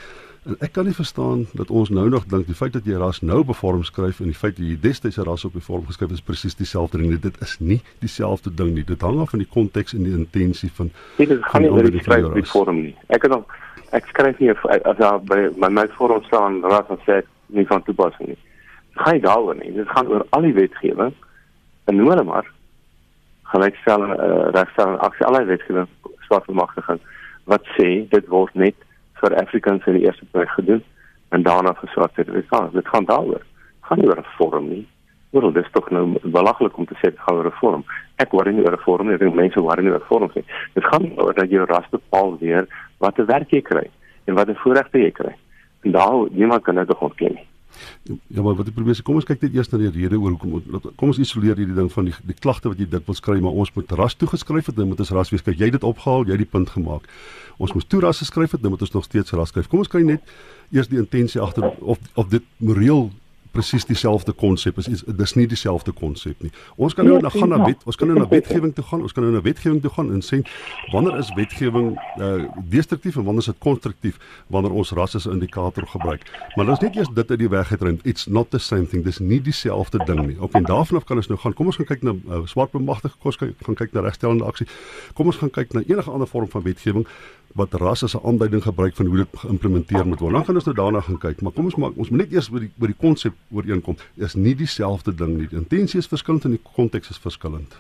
En 0.48 0.56
ek 0.64 0.72
kan 0.78 0.86
nie 0.88 0.96
verstaan 0.96 1.42
dat 1.60 1.72
ons 1.76 1.90
nou 1.90 2.06
nog 2.10 2.26
dink 2.32 2.46
die 2.48 2.56
feit 2.56 2.72
dat 2.72 2.86
jy 2.88 2.96
ras 2.96 3.20
nou 3.20 3.42
bevorm 3.44 3.82
skryf 3.84 4.22
en 4.24 4.30
die 4.32 4.38
feit 4.38 4.56
dat 4.56 4.64
jy 4.64 4.78
destyds 4.80 5.20
ras 5.28 5.44
op 5.44 5.58
die 5.58 5.64
vorm 5.64 5.84
geskryf 5.90 6.14
is 6.16 6.24
presies 6.24 6.56
dieselfde 6.56 7.02
ding. 7.02 7.18
Dit 7.20 7.36
is 7.44 7.58
nie 7.60 7.82
dieselfde 8.00 8.54
ding 8.56 8.72
nie. 8.78 8.86
Dit 8.88 9.04
hang 9.04 9.20
af 9.20 9.34
van 9.36 9.44
die 9.44 9.50
konteks 9.52 9.98
en 9.98 10.08
die 10.08 10.16
intensie 10.16 10.72
van 10.78 10.94
Nee, 11.18 11.28
dit 11.28 11.44
gaan 11.44 11.66
nie 11.66 11.72
oor 11.72 11.92
die 11.92 12.00
skryf 12.00 12.30
op 12.30 12.40
die 12.40 12.48
vorm 12.48 12.80
nie. 12.86 12.96
Ek 13.12 13.28
het 13.28 13.36
nog 13.36 13.44
ek 13.96 14.08
skryf 14.12 14.40
nie 14.40 14.52
as 14.52 14.98
daar 14.98 15.20
by 15.24 15.48
my 15.56 15.70
my 15.70 15.88
voorom 15.96 16.24
staan 16.24 16.62
raad 16.64 16.88
van 16.88 17.00
sê 17.06 17.22
nie 17.48 17.68
van 17.68 17.84
toepassing 17.84 18.28
nie. 18.28 18.40
Dit 18.94 19.04
gaan 19.04 19.22
daaroor 19.22 19.56
nie. 19.56 19.72
Dit 19.74 19.90
gaan 19.90 20.08
oor 20.08 20.26
al 20.30 20.42
die 20.42 20.54
wetgewing 20.54 21.14
en 21.86 22.02
hulle 22.04 22.24
maar 22.24 22.50
gelykstelling 23.54 24.12
uh, 24.20 24.50
regstelling 24.58 25.00
aksie 25.00 25.26
al 25.26 25.40
die 25.40 25.52
wetgewing 25.54 25.88
swart 26.28 26.46
bemagtiging 26.46 27.00
wat 27.48 27.64
sê 27.78 27.90
dit 28.12 28.28
word 28.28 28.54
net 28.56 28.76
vir 29.22 29.38
Afrikaners 29.40 29.88
in 29.88 30.00
die 30.00 30.06
eerste 30.06 30.28
plek 30.32 30.52
gedoen 30.58 30.84
en 31.32 31.44
daarna 31.44 31.74
vir 31.80 31.90
swart 31.94 32.20
Afrikaners. 32.20 32.74
Dit 32.74 32.88
gaan 32.88 33.08
daaroor. 33.08 33.44
Gaan 33.88 34.00
nie 34.00 34.08
oor 34.08 34.20
'n 34.20 34.34
vorm 34.38 34.70
nie. 34.70 34.86
Wel, 35.30 35.52
dit 35.52 35.64
is 35.64 35.72
tog 35.72 35.90
nou 35.90 36.20
belaglik 36.24 36.78
om 36.78 36.86
te 36.86 36.96
dit 37.02 37.20
gaan 37.20 37.36
oor 37.36 37.46
'n 37.46 37.60
vorm. 37.60 37.84
Ek 38.16 38.32
worry 38.32 38.52
nie 38.54 38.64
oor 38.64 38.74
'n 38.74 38.86
vorm 38.86 39.08
nie. 39.08 39.14
Ek 39.14 39.20
dink 39.20 39.36
mense 39.36 39.62
worry 39.62 39.84
nie 39.84 39.92
oor 39.92 40.06
vorms 40.08 40.34
nie. 40.34 40.46
Dit 40.74 40.86
gaan 40.86 41.12
oor 41.18 41.34
dat 41.34 41.50
jy 41.50 41.58
ras 41.66 41.90
bepaal 41.90 42.38
weer 42.38 42.68
wat 42.98 43.20
'n 43.20 43.26
werk 43.26 43.52
jy 43.52 43.62
kry 43.62 43.90
en 44.26 44.34
wat 44.36 44.48
'n 44.48 44.56
voorregte 44.56 45.00
jy 45.00 45.12
kry. 45.12 45.36
En 45.82 45.92
daar 45.92 46.28
niemand 46.32 46.64
kan 46.64 46.76
dit 46.76 46.98
ontken 46.98 47.34
nie. 47.34 47.48
Ja, 48.28 48.42
maar 48.42 48.56
wat 48.56 48.68
ek 48.68 48.74
probeer 48.74 48.96
sê, 48.96 49.04
kom 49.06 49.20
ons 49.20 49.28
kyk 49.28 49.42
net 49.42 49.56
eers 49.58 49.70
na 49.70 49.78
die 49.78 49.92
rede 49.92 50.18
oor 50.20 50.34
hoekom 50.36 50.82
kom 50.96 51.12
ons 51.12 51.20
isoleer 51.22 51.60
hierdie 51.60 51.76
ding 51.76 51.90
van 51.92 52.06
die 52.06 52.16
die 52.30 52.38
klagte 52.40 52.72
wat 52.72 52.80
jy 52.82 52.88
dit 52.90 53.06
wil 53.10 53.18
skryf, 53.18 53.42
maar 53.44 53.60
ons 53.64 53.74
moet 53.76 53.92
ras 54.00 54.16
toegeskryf 54.16 54.66
het, 54.72 54.76
dan 54.76 54.88
moet 54.88 55.00
ons 55.04 55.12
ras 55.12 55.32
wees. 55.34 55.44
Kyk, 55.46 55.60
jy 55.60 55.70
het 55.70 55.78
dit 55.80 55.88
opgehaal, 55.88 56.26
jy 56.26 56.38
het 56.38 56.46
die 56.46 56.54
punt 56.58 56.72
gemaak. 56.74 57.08
Ons 57.58 57.76
moet 57.78 57.90
toe 57.90 58.02
ras 58.02 58.24
geskryf 58.24 58.56
het, 58.56 58.64
dan 58.64 58.74
moet 58.74 58.82
ons 58.82 58.96
nog 58.96 59.06
steeds 59.06 59.36
ras 59.38 59.54
skryf. 59.54 59.68
Kom 59.68 59.84
ons 59.84 59.92
kyk 59.92 60.08
net 60.08 60.22
eers 60.72 60.90
die 60.92 60.98
intensie 61.02 61.42
agter 61.42 61.70
of 61.82 62.00
of 62.16 62.32
dit 62.34 62.44
moreel 62.58 63.10
presies 63.58 63.86
dieselfde 63.90 64.34
konsep 64.38 64.78
is. 64.82 65.04
Dis 65.22 65.34
nie 65.38 65.48
dieselfde 65.50 65.94
konsep 65.96 66.42
nie. 66.46 66.52
Ons 66.76 66.96
kan 66.98 67.08
nou 67.08 67.18
na 67.24 67.32
gaan 67.34 67.50
na 67.54 67.60
wet, 67.66 67.82
ons 67.90 67.98
kan 68.00 68.10
nou 68.12 68.20
na 68.20 68.28
wetgewing 68.36 68.74
toe 68.78 68.86
gaan. 68.86 69.04
Ons 69.06 69.16
kan 69.16 69.26
nou 69.26 69.34
na 69.34 69.42
wetgewing 69.46 69.82
toe 69.84 69.92
gaan 69.96 70.12
en 70.14 70.24
sê 70.26 70.42
wanneer 70.94 71.18
is 71.22 71.32
wetgewing 71.38 71.94
uh 72.22 72.46
destruktief 72.72 73.18
en 73.18 73.26
wanneer 73.28 73.46
is 73.46 73.52
dit 73.52 73.62
konstruktief 73.64 74.20
wanneer 74.54 74.76
ons 74.82 74.94
ras 74.98 75.18
as 75.18 75.28
'n 75.28 75.38
indikator 75.40 75.88
gebruik. 75.96 76.28
Maar 76.56 76.70
ons 76.76 76.84
net 76.86 76.96
eers 76.96 77.10
dit 77.14 77.30
uit 77.30 77.40
die 77.40 77.50
weg 77.50 77.72
uitruim. 77.72 78.00
It's 78.04 78.28
not 78.28 78.52
the 78.52 78.60
same 78.60 78.88
thing. 78.88 79.04
Dis 79.04 79.20
nie 79.20 79.42
dieselfde 79.42 80.04
ding 80.06 80.26
nie. 80.28 80.38
Op 80.40 80.56
en 80.56 80.64
daarvan 80.64 80.98
af 80.98 81.06
kan 81.06 81.18
ons 81.18 81.28
nou 81.28 81.40
gaan. 81.40 81.54
Kom 81.54 81.66
ons 81.66 81.76
gaan 81.76 81.90
kyk 81.90 82.04
na 82.04 82.14
uh, 82.14 82.46
swart 82.46 82.72
bemagtiging, 82.72 83.20
kom 83.20 83.32
ons 83.32 83.38
gaan 83.38 83.76
kyk 83.76 83.94
na 83.94 84.02
regstellende 84.02 84.46
aksie. 84.46 84.68
Kom 85.14 85.26
ons 85.26 85.38
gaan 85.38 85.50
kyk 85.50 85.74
na 85.74 85.84
enige 85.88 86.12
ander 86.12 86.28
vorm 86.28 86.50
van 86.50 86.62
wetgewing 86.62 87.08
wat 87.58 87.74
ras 87.74 88.04
as 88.04 88.14
'n 88.14 88.26
aanduiding 88.26 88.64
gebruik 88.64 88.96
van 88.96 89.06
hoe 89.06 89.18
dit 89.18 89.28
geïmplementeer 89.32 90.08
moet 90.08 90.20
word. 90.20 90.34
Dan 90.34 90.46
gaan 90.46 90.56
ons 90.56 90.64
nou 90.64 90.76
daarna 90.76 91.02
gaan 91.02 91.18
kyk, 91.18 91.42
maar 91.42 91.52
kom 91.52 91.66
ons 91.66 91.76
maak 91.76 91.92
ons 91.96 92.10
moet 92.10 92.20
net 92.20 92.32
eers 92.32 92.50
by 92.50 92.60
die 92.60 92.72
by 92.76 92.86
die 92.86 93.00
konsep 93.00 93.34
ooreenkom 93.52 93.98
is 94.16 94.36
nie 94.36 94.56
dieselfde 94.56 95.14
ding 95.16 95.38
nie. 95.38 95.48
Die 95.48 95.60
intensie 95.60 96.00
is 96.00 96.08
verskillend 96.08 96.46
en 96.46 96.56
die 96.58 96.64
konteks 96.76 97.10
is 97.10 97.22
verskillend. 97.22 97.78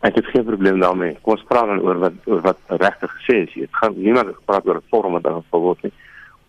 Ek 0.00 0.16
het 0.16 0.28
geen 0.32 0.44
probleem 0.44 0.80
daarmee. 0.80 1.18
Kom 1.20 1.36
ons 1.36 1.44
praat 1.48 1.68
dan 1.68 1.82
oor 1.84 1.98
wat 2.00 2.28
oor 2.30 2.40
wat 2.44 2.60
regtig 2.80 3.10
gesê 3.18 3.42
is. 3.44 3.56
Dit 3.66 3.74
gaan 3.82 3.98
niemand 3.98 4.32
praat 4.48 4.66
oor 4.66 4.80
'n 4.80 4.88
vorm 4.88 5.12
wat 5.12 5.22
dan 5.22 5.44
word 5.50 5.82
nie. 5.82 5.92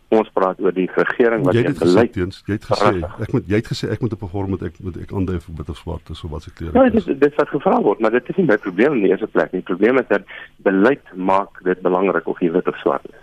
Ons 0.07 0.29
praat 0.33 0.59
oor 0.59 0.73
die 0.73 0.89
regering 0.95 1.43
wat 1.45 1.53
jy 1.53 1.63
het 1.63 1.79
beleid 1.79 2.13
teens. 2.13 2.43
Jy 2.47 2.53
het 2.53 2.65
gesê 2.65 3.03
ek 3.19 3.33
moet 3.33 3.47
jy 3.47 3.55
het 3.55 3.67
gesê 3.67 3.91
ek 3.91 4.01
moet 4.01 4.13
op 4.13 4.23
'n 4.23 4.27
vorm 4.27 4.49
met 4.51 4.63
ek 4.63 4.79
moet 4.79 4.97
ek 4.97 5.11
aandui 5.11 5.39
vir 5.39 5.55
bitter 5.55 5.75
swart 5.75 6.09
is 6.09 6.23
of 6.23 6.31
wat 6.31 6.43
se 6.43 6.51
klere. 6.53 6.71
Ja, 6.73 6.89
dit 6.89 6.95
is 6.95 7.19
dit 7.19 7.35
wat 7.35 7.49
gevra 7.49 7.81
word, 7.81 7.99
maar 7.99 8.11
dit 8.11 8.29
is 8.29 8.35
nie 8.35 8.45
my 8.45 8.57
probleem 8.57 8.93
in 8.93 9.03
die 9.03 9.09
eerste 9.09 9.27
plek 9.27 9.51
nie. 9.51 9.61
Die 9.61 9.75
probleem 9.75 9.97
is 9.97 10.07
dat 10.07 10.21
beleid 10.57 11.15
maak 11.15 11.63
dit 11.63 11.81
belangrik 11.81 12.27
of 12.27 12.39
jy 12.39 12.51
wit 12.51 12.67
of 12.67 12.77
swart 12.77 13.05
is. 13.05 13.19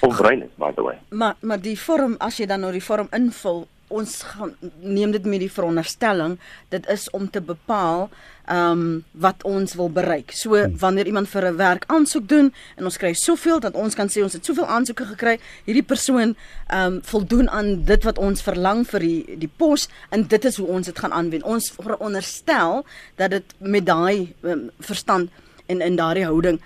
Of 0.00 0.16
bruin 0.16 0.42
is 0.42 0.54
by 0.56 0.72
the 0.72 0.82
way. 0.82 0.98
Maar 1.10 1.34
maar 1.40 1.60
die 1.60 1.78
vorm 1.78 2.14
as 2.18 2.38
jy 2.38 2.46
dan 2.46 2.60
nou 2.60 2.72
die 2.72 2.84
vorm 2.84 3.06
invul 3.12 3.68
ons 3.90 4.22
gaan 4.22 4.54
neem 4.80 5.10
dit 5.10 5.24
met 5.26 5.42
die 5.42 5.52
veronderstelling 5.52 6.38
dit 6.68 6.86
is 6.88 7.08
om 7.16 7.30
te 7.30 7.40
bepaal 7.40 8.08
ehm 8.50 8.80
um, 8.80 9.04
wat 9.12 9.42
ons 9.46 9.74
wil 9.78 9.90
bereik. 9.94 10.32
So 10.34 10.56
hmm. 10.58 10.78
wanneer 10.78 11.06
iemand 11.06 11.28
vir 11.28 11.44
'n 11.46 11.56
werk 11.56 11.84
aansoek 11.86 12.28
doen 12.28 12.52
en 12.76 12.84
ons 12.84 12.96
kry 12.96 13.12
soveel 13.12 13.60
dat 13.60 13.74
ons 13.74 13.94
kan 13.94 14.08
sê 14.08 14.22
ons 14.22 14.32
het 14.32 14.44
soveel 14.44 14.66
aansoeke 14.66 15.04
gekry, 15.04 15.38
hierdie 15.64 15.86
persoon 15.86 16.36
ehm 16.66 16.86
um, 16.86 17.00
voldoen 17.02 17.50
aan 17.50 17.84
dit 17.84 18.02
wat 18.04 18.18
ons 18.18 18.42
verlang 18.42 18.86
vir 18.88 19.00
die 19.00 19.38
die 19.38 19.52
pos 19.56 19.88
en 20.10 20.26
dit 20.26 20.44
is 20.44 20.56
hoe 20.56 20.66
ons 20.66 20.86
dit 20.86 20.98
gaan 20.98 21.12
aanwend. 21.12 21.42
Ons 21.42 21.70
veronderstel 21.70 22.84
dat 23.16 23.30
dit 23.30 23.54
met 23.58 23.86
daai 23.86 24.34
um, 24.42 24.70
verstand 24.78 25.30
en 25.66 25.80
in 25.80 25.96
daardie 25.96 26.24
houding 26.24 26.60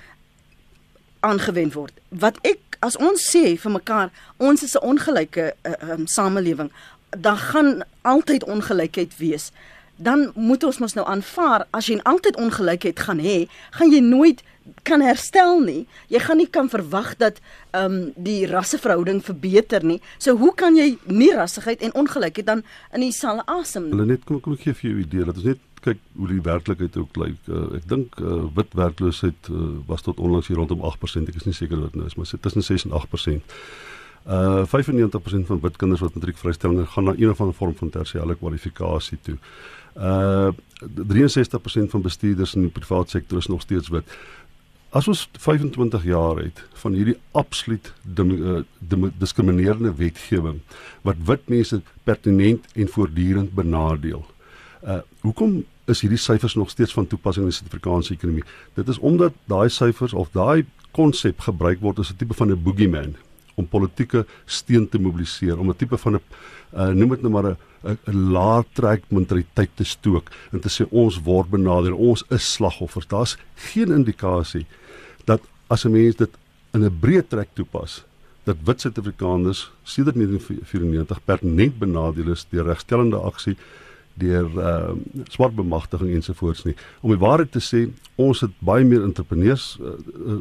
aangewend 1.21 1.75
word. 1.75 1.93
Wat 2.09 2.39
ek 2.43 2.79
as 2.85 2.97
ons 3.01 3.23
sê 3.33 3.57
vir 3.61 3.73
mekaar 3.73 4.11
ons 4.39 4.63
is 4.63 4.77
'n 4.77 4.85
ongelyke 4.91 5.55
uh, 5.65 5.73
um, 5.91 6.07
samelewing 6.07 6.71
dan 7.19 7.37
gaan 7.37 7.83
altyd 8.03 8.45
ongelykheid 8.45 9.17
wees. 9.17 9.53
Dan 9.97 10.33
moet 10.35 10.65
ons 10.65 10.79
mos 10.79 10.95
nou 10.95 11.07
aanvaar 11.07 11.67
as 11.71 11.87
jy 11.87 12.01
altyd 12.03 12.37
ongelykheid 12.37 12.99
gaan 12.99 13.23
hê, 13.23 13.47
gaan 13.79 13.93
jy 13.93 14.01
nooit 14.03 14.43
kan 14.83 15.03
herstel 15.05 15.61
nie. 15.61 15.85
Jy 16.09 16.21
gaan 16.25 16.41
nie 16.41 16.49
kan 16.49 16.71
verwag 16.73 17.15
dat 17.21 17.41
ehm 17.71 17.93
um, 17.93 18.13
die 18.17 18.47
rasseverhouding 18.49 19.21
verbeter 19.25 19.85
nie. 19.85 20.01
So 20.19 20.37
hoe 20.37 20.55
kan 20.55 20.77
jy 20.77 20.97
nie 21.05 21.33
rassigheid 21.35 21.83
en 21.83 21.95
ongelykheid 21.95 22.47
dan 22.47 22.65
in 22.93 23.05
dieselfde 23.05 23.45
asem 23.47 23.89
nie? 23.89 23.95
Hulle 23.97 24.07
net 24.15 24.25
kom 24.25 24.41
ek 24.57 24.67
gee 24.67 24.75
vir 24.75 24.91
jou 24.91 24.97
'n 24.99 25.05
idee 25.07 25.25
dat 25.25 25.37
ons 25.37 25.45
net 25.53 25.61
kyk 25.85 25.99
hoe 26.17 26.29
die 26.29 26.43
werklikheid 26.43 26.97
ook 26.97 27.17
lyk. 27.21 27.41
Uh, 27.49 27.77
ek 27.77 27.89
dink 27.89 28.21
uh, 28.21 28.45
wit 28.57 28.73
werkloosheid 28.73 29.51
uh, 29.51 29.77
was 29.87 30.03
tot 30.03 30.19
onlangs 30.19 30.49
hier 30.49 30.57
rondom 30.57 30.81
8%. 30.81 31.29
Ek 31.29 31.41
is 31.41 31.45
nie 31.45 31.57
seker 31.57 31.81
wat 31.81 31.95
nou 31.95 32.07
is, 32.07 32.17
maar 32.17 32.25
dit 32.31 32.35
is 32.35 32.41
tussen 32.41 32.63
6 32.63 32.87
en 32.89 32.97
8%. 33.01 33.59
Uh 34.25 34.65
95% 34.65 35.47
van 35.47 35.61
wit 35.61 35.77
kinders 35.77 36.01
wat 36.01 36.15
matriekvrystelling 36.15 36.89
gaan 36.89 37.05
na 37.05 37.15
een 37.17 37.31
of 37.31 37.41
ander 37.41 37.55
vorm 37.55 37.77
van 37.77 37.91
tersiêre 37.91 38.37
kwalifikasie 38.37 39.19
toe. 39.23 39.37
Uh 39.97 40.49
63% 40.85 41.93
van 41.93 42.03
bestuurders 42.03 42.55
in 42.55 42.61
die 42.61 42.71
private 42.71 43.11
sektor 43.11 43.39
is 43.39 43.47
nog 43.47 43.61
steeds 43.61 43.89
wit. 43.89 44.17
As 44.89 45.09
ons 45.09 45.29
25 45.39 46.05
jaar 46.05 46.37
het 46.37 46.63
van 46.73 46.93
hierdie 46.93 47.17
absoluut 47.31 47.93
uh, 48.19 48.63
diskriminerende 49.19 49.95
wetgewing 49.95 50.61
wat 51.03 51.21
wit 51.27 51.49
mense 51.49 51.81
pertinent 52.03 52.67
en 52.75 52.89
voortdurend 52.89 53.53
benadeel. 53.55 54.25
Uh 54.85 55.01
hoekom 55.21 55.65
is 55.85 56.01
hierdie 56.01 56.19
syfers 56.19 56.55
nog 56.55 56.71
steeds 56.71 56.93
van 56.93 57.07
toepassing 57.07 57.45
in 57.45 57.51
die 57.51 57.59
Suid-Afrikaanse 57.59 58.15
ekonomie? 58.15 58.45
Dit 58.75 58.89
is 58.89 58.99
omdat 58.99 59.37
daai 59.45 59.69
syfers 59.69 60.13
of 60.13 60.33
daai 60.33 60.65
konsep 60.97 61.41
gebruik 61.41 61.81
word 61.81 61.99
as 61.99 62.13
'n 62.13 62.17
tipe 62.17 62.35
van 62.35 62.51
'n 62.51 62.63
boogeyman 62.63 63.17
om 63.55 63.69
politieke 63.69 64.27
steun 64.45 64.89
te 64.89 64.99
mobiliseer 64.99 65.59
om 65.59 65.71
'n 65.71 65.77
tipe 65.77 65.97
van 65.97 66.15
'n 66.15 66.21
uh, 66.75 66.89
noem 66.89 67.09
dit 67.09 67.23
nou 67.23 67.33
maar 67.33 67.51
'n 67.51 67.57
'n 68.07 68.31
laer 68.33 68.65
trek 68.73 69.03
mentaliteit 69.09 69.71
te 69.75 69.85
stook 69.85 70.31
en 70.53 70.61
te 70.61 70.69
sê 70.69 70.87
ons 70.91 71.21
word 71.23 71.51
benader, 71.51 71.95
ons 71.95 72.25
is 72.31 72.53
slagoffers. 72.53 73.07
Daar's 73.07 73.37
geen 73.55 73.93
indikasie 73.93 74.67
dat 75.25 75.41
as 75.67 75.85
'n 75.85 75.91
mens 75.91 76.17
dit 76.17 76.31
in 76.73 76.85
'n 76.85 76.99
breë 77.01 77.29
trek 77.29 77.49
toepas 77.55 78.05
dat 78.45 78.57
wit 78.65 78.81
Suid-Afrikaners 78.81 79.71
sedert 79.83 80.17
1994 80.17 81.25
permanent 81.25 81.79
benadeel 81.79 82.31
is 82.31 82.47
deur 82.51 82.65
regstellende 82.65 83.17
aksie 83.17 83.57
deur 84.15 84.47
ehm 84.47 84.99
uh, 85.15 85.25
swart 85.29 85.55
bemagtiging 85.55 86.15
ensovoorts 86.15 86.63
nie. 86.65 86.75
Om 87.01 87.11
die 87.11 87.19
waarheid 87.19 87.51
te 87.51 87.63
sê, 87.63 87.81
ons 88.15 88.41
het 88.41 88.53
baie 88.59 88.85
meer 88.85 89.03
entrepreneurs 89.03 89.79
uh, 89.81 89.95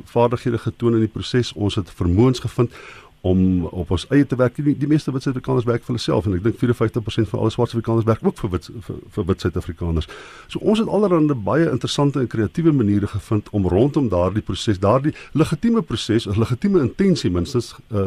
vaardighede 0.06 0.60
getoon 0.62 0.94
in 0.94 1.06
die 1.08 1.10
proses. 1.10 1.54
Ons 1.54 1.80
het 1.80 1.90
vermoëns 1.90 2.44
gevind 2.44 2.76
om 3.24 3.66
op 3.72 3.92
ons 3.96 4.04
eie 4.12 4.26
te 4.28 4.36
werk. 4.36 4.58
Die, 4.60 4.74
die 4.76 4.88
meeste 4.92 5.12
wit 5.16 5.24
Suid-Afrikaners 5.24 5.64
werk 5.64 5.86
vir 5.86 5.94
hulle 5.94 6.04
self 6.04 6.26
en 6.28 6.34
ek 6.36 6.42
dink 6.44 6.58
54% 6.60 7.30
van 7.32 7.40
alle 7.40 7.54
swart 7.56 7.72
Suid-Afrikaners 7.72 8.08
werk 8.10 8.24
ook 8.28 8.40
vir 8.42 8.50
wit 8.52 8.66
vir, 8.84 8.98
vir 9.16 9.28
wit 9.30 9.46
Suid-Afrikaners. 9.46 10.10
So 10.52 10.60
ons 10.60 10.82
het 10.84 10.92
allerhande 10.92 11.38
baie 11.46 11.70
interessante 11.72 12.20
en 12.20 12.28
kreatiewe 12.28 12.74
maniere 12.76 13.08
gevind 13.08 13.48
om 13.56 13.70
rondom 13.72 14.10
daardie 14.12 14.44
proses, 14.44 14.82
daardie 14.84 15.14
legitieme 15.40 15.82
proses, 15.88 16.28
'n 16.28 16.36
legitieme 16.36 16.82
intensie 16.84 17.32
minstens 17.32 17.72
uh 17.96 18.04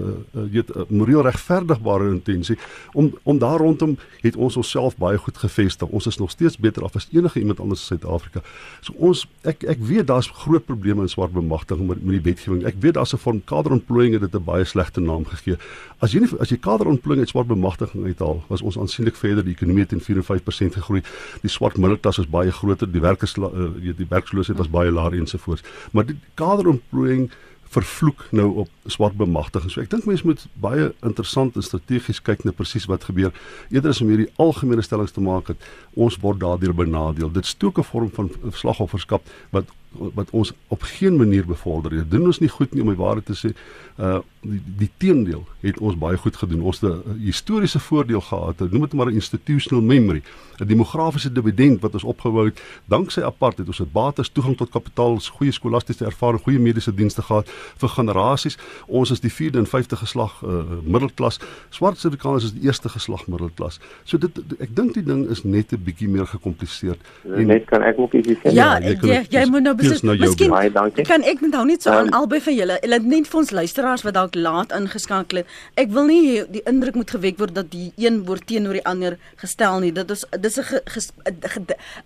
jy 0.52 0.60
uh, 0.60 0.76
uh, 0.76 0.84
moreel 0.92 1.24
regverdigbare 1.24 2.10
intensie 2.12 2.58
om 2.92 3.08
om 3.24 3.38
daar 3.38 3.58
rondom 3.64 3.96
het 4.20 4.36
ons 4.36 4.56
onsself 4.56 4.96
baie 5.00 5.16
goed 5.16 5.36
gevestig. 5.36 5.88
Ons 5.88 6.06
is 6.06 6.18
nog 6.18 6.30
steeds 6.30 6.58
beter 6.58 6.84
af 6.84 6.96
as 6.96 7.08
enige 7.12 7.40
iemand 7.40 7.60
anders 7.60 7.80
in 7.80 7.96
Suid-Afrika. 7.96 8.44
So 8.80 8.92
ons 8.98 9.24
ek 9.48 9.64
ek 9.64 9.80
weet 9.80 10.06
daar's 10.12 10.28
groot 10.28 10.64
probleme 10.64 11.00
in 11.00 11.08
swart 11.08 11.32
bemagtiging 11.32 11.88
met, 11.88 12.04
met 12.04 12.20
die 12.20 12.32
wetgewing. 12.32 12.64
Ek 12.68 12.76
weet 12.84 13.00
daar's 13.00 13.14
'n 13.14 13.24
vorm 13.24 13.40
kaderontplooiing 13.44 14.14
en 14.14 14.20
dit 14.20 14.34
is 14.34 14.44
baie 14.44 14.64
slegte 14.64 15.05
naam 15.06 15.24
gegee. 15.30 15.56
As 16.04 16.12
jy 16.12 16.22
nie 16.24 16.30
as 16.42 16.52
jy 16.52 16.58
kaderontplooiing 16.62 17.24
uit 17.24 17.32
swart 17.32 17.50
bemagtiging 17.50 18.06
uithaal, 18.10 18.42
was 18.50 18.62
ons 18.62 18.78
aansienlik 18.80 19.16
verder 19.16 19.46
die 19.46 19.54
ekonomie 19.56 19.86
teen 19.88 20.02
45% 20.02 20.78
gegroei. 20.80 21.02
Die 21.42 21.52
swart 21.52 21.80
middelklas 21.80 22.20
is 22.22 22.30
baie 22.30 22.52
groter, 22.52 22.90
die 22.90 23.04
werkers 23.04 23.36
uh, 23.40 23.68
die 23.80 24.10
werkloosheid 24.10 24.58
was 24.60 24.72
baie 24.72 24.92
laer 24.92 25.16
ensovoorts. 25.16 25.64
Maar 25.92 26.10
die 26.10 26.18
kaderontplooiing 26.34 27.30
vervloek 27.76 28.26
nou 28.30 28.46
op 28.62 28.92
swart 28.92 29.16
bemagtiging. 29.18 29.70
So 29.72 29.82
ek 29.82 29.90
dink 29.90 30.06
mense 30.08 30.26
moet 30.26 30.44
baie 30.62 30.90
interessant 31.06 31.56
en 31.58 31.64
strategies 31.66 32.22
kyk 32.24 32.44
na 32.46 32.54
presies 32.56 32.86
wat 32.90 33.08
gebeur. 33.08 33.34
Eerder 33.74 33.92
as 33.92 34.02
om 34.04 34.12
hierdie 34.12 34.30
algemene 34.42 34.84
stellings 34.86 35.14
te 35.16 35.24
maak 35.24 35.50
dat 35.50 35.66
ons 35.94 36.18
word 36.22 36.40
daardeur 36.44 36.76
benadeel. 36.76 37.32
Dit 37.32 37.46
stook 37.50 37.78
'n 37.78 37.88
vorm 37.90 38.10
van 38.10 38.30
slagofferskap 38.52 39.22
wat 39.50 39.66
wat 39.90 40.30
ons 40.30 40.52
op 40.68 40.82
geen 40.82 41.16
manier 41.16 41.46
bevorder 41.46 41.90
nie. 41.90 42.00
Dit 42.00 42.10
doen 42.10 42.26
ons 42.26 42.38
nie 42.38 42.48
goed 42.48 42.74
nie 42.74 42.82
om 42.82 42.88
die 42.92 43.00
waarheid 43.00 43.26
te 43.26 43.38
sê. 43.38 43.52
Uh 43.96 44.20
die, 44.46 44.60
die 44.78 44.90
teendeel 45.02 45.40
het 45.60 45.78
ons 45.82 45.96
baie 45.98 46.16
goed 46.22 46.36
gedoen. 46.38 46.60
Ons 46.62 46.80
het 46.80 46.92
'n 46.92 47.18
historiese 47.18 47.80
voordeel 47.80 48.20
gehad. 48.20 48.58
Noem 48.58 48.80
dit 48.80 48.92
maar 48.92 49.06
'n 49.06 49.14
institutional 49.14 49.84
memory, 49.84 50.22
'n 50.60 50.66
demografiese 50.66 51.32
dividend 51.32 51.80
wat 51.80 51.92
ons 51.92 52.04
opgebou 52.04 52.44
het 52.44 52.60
danksy 52.84 53.20
apartheid. 53.20 53.66
Ons 53.68 53.78
het 53.78 53.92
bates, 53.92 54.28
toegang 54.28 54.56
tot 54.56 54.70
kapitaal, 54.70 55.18
goeie 55.18 55.52
skolastiese 55.52 56.04
ervaring, 56.04 56.42
goeie 56.42 56.58
mediese 56.58 56.94
dienste 56.94 57.22
gehad 57.22 57.48
vir 57.76 57.88
generasies. 57.88 58.58
Ons 58.86 59.10
is 59.10 59.20
die 59.20 59.30
4de 59.30 59.58
en 59.58 59.66
5de 59.66 59.96
geslag 59.96 60.42
uh 60.44 60.62
middelklas. 60.82 61.40
Swart 61.70 61.98
Suid-Afrikaners 61.98 62.44
is 62.44 62.52
die 62.52 62.62
eerste 62.62 62.88
geslag 62.88 63.26
middelklas. 63.26 63.80
So 64.04 64.18
dit 64.18 64.30
ek 64.58 64.76
dink 64.76 64.94
die 64.94 65.02
ding 65.02 65.28
is 65.28 65.42
net 65.44 65.72
'n 65.72 65.82
bietjie 65.82 66.08
meer 66.08 66.26
gekompliseer. 66.26 66.96
En 67.36 67.46
net 67.46 67.64
kan 67.64 67.82
ek 67.82 67.98
ook 67.98 68.12
ietsie 68.12 68.36
sê. 68.36 68.52
Ja, 68.52 68.78
jy, 68.78 68.98
jy, 69.02 69.26
jy 69.28 69.46
moet 69.50 69.62
nou 69.62 69.76
beslis 69.86 70.04
nou 70.06 70.16
miskien 70.20 71.06
kan 71.06 71.22
ek 71.22 71.44
nou 71.44 71.64
net 71.68 71.86
so 71.86 71.94
aan 71.94 72.10
um, 72.10 72.16
albei 72.18 72.40
van 72.42 72.56
julle. 72.56 72.78
Hulle 72.82 72.98
net 73.04 73.30
vir 73.30 73.40
ons 73.40 73.54
luisteraars 73.60 74.04
wat 74.06 74.16
dalk 74.18 74.34
laat 74.34 74.74
ingeskakel 74.76 75.42
het. 75.42 75.54
Ek 75.78 75.92
wil 75.94 76.10
nie 76.10 76.42
die 76.52 76.64
indruk 76.66 76.98
moet 76.98 77.14
gewek 77.14 77.38
word 77.42 77.54
dat 77.54 77.70
die 77.70 77.92
een 77.96 78.24
word 78.26 78.46
teenoor 78.50 78.78
die 78.78 78.86
ander 78.86 79.18
gestel 79.42 79.80
nie. 79.80 79.92
Dit 79.92 80.10
is 80.10 80.24
dis 80.40 80.58
'n 80.58 80.80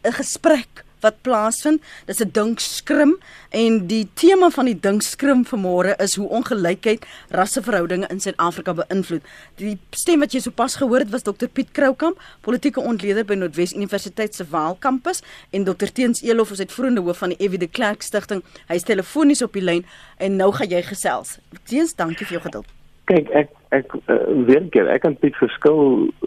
'n 0.05 0.13
gesprek 0.21 0.85
wat 1.01 1.21
plaasvind. 1.23 1.83
Dis 2.07 2.21
'n 2.21 2.31
dinkskrim 2.33 3.17
en 3.51 3.87
die 3.87 4.09
tema 4.15 4.51
van 4.51 4.65
die 4.65 4.81
dinkskrim 4.81 5.45
vanmôre 5.45 5.97
is 5.97 6.15
hoe 6.15 6.29
ongelykheid 6.29 7.07
rasseverhoudinge 7.31 8.07
in 8.09 8.21
Suid-Afrika 8.21 8.75
beïnvloed. 8.75 9.23
Die 9.57 9.79
stem 9.91 10.21
wat 10.21 10.33
jy 10.33 10.41
sopas 10.41 10.77
gehoor 10.77 10.99
het 10.99 11.11
was 11.11 11.23
Dr 11.23 11.47
Piet 11.47 11.73
Kroukamp, 11.73 12.21
politieke 12.41 12.81
ontleder 12.81 13.25
by 13.25 13.35
Noordwes 13.35 13.73
Universiteit 13.73 14.35
se 14.35 14.45
Vaal 14.45 14.77
kampus 14.79 15.23
en 15.51 15.65
Dr 15.65 15.93
Teens 15.93 16.23
Elof, 16.23 16.51
ons 16.51 16.61
uitvoerende 16.61 17.01
hoof 17.01 17.19
van 17.19 17.29
die 17.29 17.39
Evie 17.39 17.59
de 17.59 17.69
Klerk 17.69 18.03
Stichting. 18.03 18.43
Hy 18.69 18.75
is 18.75 18.83
telefonies 18.83 19.43
op 19.43 19.53
die 19.53 19.63
lyn 19.65 19.87
en 20.19 20.37
nou 20.37 20.53
gaan 20.53 20.69
jy 20.69 20.83
gesels. 20.83 21.39
Teens, 21.65 21.95
dankie 21.95 22.27
vir 22.27 22.41
jou 22.41 22.43
geduld. 22.43 22.80
Kyk, 23.11 23.31
ek 23.35 23.49
ek 23.75 23.95
uh, 24.07 24.17
weet 24.47 24.69
ek 24.69 24.77
ek 24.95 25.01
kan 25.03 25.17
dit 25.19 25.35
verskil 25.35 25.81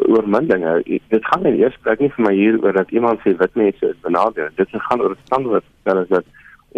oor 0.04 0.26
min 0.28 0.50
dinge. 0.50 0.72
Dit 1.14 1.28
gaan 1.32 1.46
nie 1.48 1.62
eers 1.62 1.78
plek 1.86 2.02
nie 2.04 2.10
vir 2.12 2.24
my 2.26 2.34
hier 2.36 2.58
oor 2.60 2.76
dat 2.76 2.90
iemand 2.92 3.22
sê 3.24 3.32
wit 3.40 3.54
mense 3.56 3.88
is 3.88 4.02
benadeel. 4.04 4.50
Dit 4.58 4.74
gaan 4.88 5.04
oor 5.06 5.16
standaard 5.22 5.64
stel 5.80 6.02
is 6.02 6.10
dat 6.10 6.28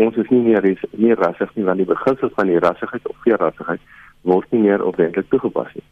ons 0.05 0.19
is 0.21 0.29
nie 0.29 0.43
meer 0.43 0.67
is 0.69 0.83
nie 0.93 1.17
rassig 1.17 1.49
nie 1.55 1.65
want 1.65 1.81
die 1.81 1.87
beginsels 1.89 2.35
van 2.35 2.51
die 2.51 2.61
rassigheid 2.61 3.07
of 3.09 3.17
veer 3.23 3.41
rassigheid 3.41 3.81
word 4.33 4.53
nie 4.53 4.61
meer 4.67 4.83
opwentlik 4.85 5.31
toegepas 5.33 5.73
nie. 5.73 5.85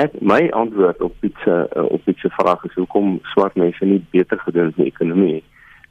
Ek 0.00 0.16
my 0.32 0.40
antwoord 0.62 1.04
op 1.04 1.20
Pietse 1.20 1.58
uh, 1.68 1.84
op 1.84 2.08
Pietse 2.08 2.32
vraag 2.38 2.64
is 2.70 2.80
hoekom 2.80 3.18
swart 3.34 3.60
mense 3.60 3.90
nie 3.92 4.00
beter 4.16 4.40
gedoen 4.46 4.72
in 4.72 4.78
die 4.78 4.88
ekonomie 4.94 5.42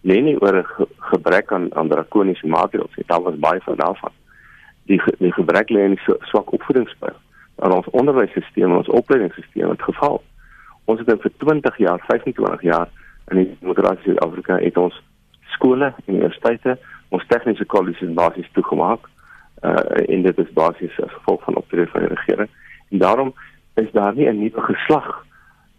lê 0.10 0.18
nie 0.26 0.38
oor 0.42 0.58
'n 0.64 0.66
ge 0.74 0.90
gebrek 1.14 1.54
aan 1.54 1.70
aan 1.78 1.94
drakoniese 1.94 2.50
maatreëls. 2.50 2.98
Dit 2.98 3.14
was 3.30 3.40
baie 3.46 3.62
van 3.70 3.78
daarvan. 3.86 4.18
Die 4.90 5.02
die 5.22 5.34
gebrek 5.38 5.70
lê 5.70 5.86
in 5.86 6.00
swak 6.34 6.54
opvoedingspyl 6.58 7.22
aan 7.60 7.74
ons 7.74 7.90
onderwysstelsel, 7.90 8.76
ons 8.78 8.88
opleidingsstelsel 8.88 9.70
het 9.70 9.82
geval. 9.82 10.22
Ons 10.86 11.00
het 11.04 11.22
vir 11.22 11.32
20 11.38 11.78
jaar, 11.78 12.00
25 12.08 12.62
jaar 12.62 12.90
in 13.32 13.42
die 13.42 13.58
demokratiese 13.60 14.14
Suid-Afrika 14.14 14.58
het 14.62 14.78
ons 14.78 15.02
skole, 15.56 15.94
universiteite, 16.06 16.78
ons 17.10 17.26
tegniese 17.28 17.66
kolleges 17.66 18.14
basies 18.14 18.50
toegemaak. 18.56 19.10
Uh 19.66 20.04
en 20.06 20.22
dit 20.22 20.40
is 20.44 20.54
basies 20.54 21.00
as 21.02 21.14
gevolg 21.14 21.44
van 21.44 21.56
optrede 21.56 21.90
van 21.92 22.06
die 22.06 22.14
regering. 22.14 22.50
En 22.94 22.98
daarom 23.04 23.34
is 23.82 23.92
daar 23.92 24.14
nie 24.14 24.30
'n 24.30 24.40
nuwe 24.40 24.62
geslag 24.62 25.26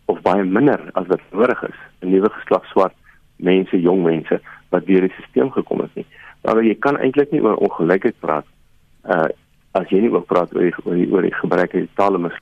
of 0.05 0.21
baie 0.23 0.45
minder 0.45 0.81
as 0.93 1.07
wat 1.07 1.21
nodig 1.31 1.63
is, 1.63 1.79
'n 2.01 2.11
nuwe 2.11 2.31
geslag 2.31 2.65
swart 2.67 2.95
mense, 3.37 3.81
jong 3.81 4.03
mense 4.03 4.41
wat 4.69 4.87
deur 4.87 5.01
die 5.01 5.13
stelsel 5.13 5.51
gekom 5.51 5.81
het 5.81 5.95
nie. 5.95 6.07
Maar 6.43 6.63
jy 6.63 6.75
kan 6.75 6.99
eintlik 6.99 7.31
nie 7.31 7.43
oor 7.43 7.57
ongelykheid 7.57 8.19
praat 8.21 8.47
uh 9.05 9.29
as 9.73 9.89
jy 9.93 10.01
nie 10.03 10.13
oor 10.13 10.25
praat 10.27 10.55
oor 10.55 10.69
die, 10.69 10.75
oor 10.85 10.97
die, 10.97 11.09
oor 11.13 11.27
die 11.27 11.35
gebruik 11.41 11.75
van 11.75 11.89
tale 11.99 12.19
mis 12.19 12.37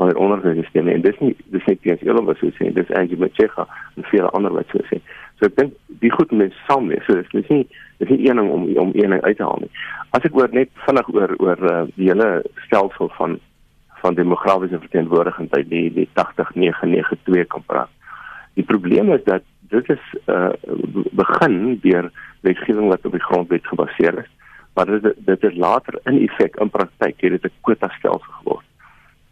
van 0.00 0.08
die 0.08 0.18
onderwysstelsel 0.18 0.88
en 0.88 1.04
dis 1.04 1.18
nie 1.20 1.32
dis 1.54 1.66
net 1.68 1.86
eens 1.86 2.02
eerlik 2.06 2.28
wat 2.30 2.40
sou 2.40 2.50
sê 2.56 2.70
dis 2.74 2.92
Angie 2.98 3.18
Macheka 3.20 3.66
en 3.96 4.08
vele 4.10 4.30
ander 4.36 4.54
wat 4.56 4.72
sou 4.72 4.82
sê. 4.88 4.98
So 5.38 5.48
ek 5.48 5.56
dink 5.58 5.76
die 6.02 6.10
goed 6.12 6.32
mense 6.32 6.56
saam 6.66 6.88
mee. 6.88 7.00
So 7.06 7.20
dis 7.20 7.50
nie 7.52 7.64
dis 8.00 8.10
nie 8.10 8.20
een 8.26 8.40
ding 8.40 8.50
om 8.50 8.66
om 8.82 8.92
een 8.96 9.14
ding 9.14 9.22
uit 9.22 9.36
te 9.36 9.46
haal 9.46 9.62
nie. 9.62 9.70
As 10.16 10.24
ek 10.28 10.36
oor 10.38 10.52
net 10.52 10.72
vinnig 10.86 11.08
oor 11.14 11.36
oor 11.38 11.64
uh, 11.70 11.78
die 11.96 12.10
hele 12.10 12.30
stelsel 12.66 13.12
van 13.18 13.38
van 14.02 14.18
demografiese 14.18 14.80
verteenwoordiging 14.82 15.50
by 15.52 15.62
die 15.70 15.86
die 15.94 16.08
80992 16.18 17.50
kan 17.54 17.66
praat. 17.70 17.92
Die 18.58 18.66
probleem 18.66 19.12
is 19.14 19.22
dat 19.28 19.46
dit 19.72 19.90
is 19.94 20.08
uh 20.26 20.50
begin 21.16 21.78
deur 21.84 22.10
wetgewing 22.42 22.88
wat 22.90 23.06
op 23.06 23.14
die 23.14 23.22
grondwet 23.22 23.66
gebaseer 23.70 24.18
is, 24.24 24.30
maar 24.74 24.86
dit 24.86 25.14
dit 25.16 25.42
is 25.42 25.56
later 25.56 26.00
in 26.04 26.28
effek 26.28 26.56
in 26.56 26.70
praktyk 26.70 27.20
het 27.20 27.30
dit 27.30 27.44
'n 27.44 27.60
kwota 27.60 27.88
stelsel 27.88 28.32
geword. 28.40 28.64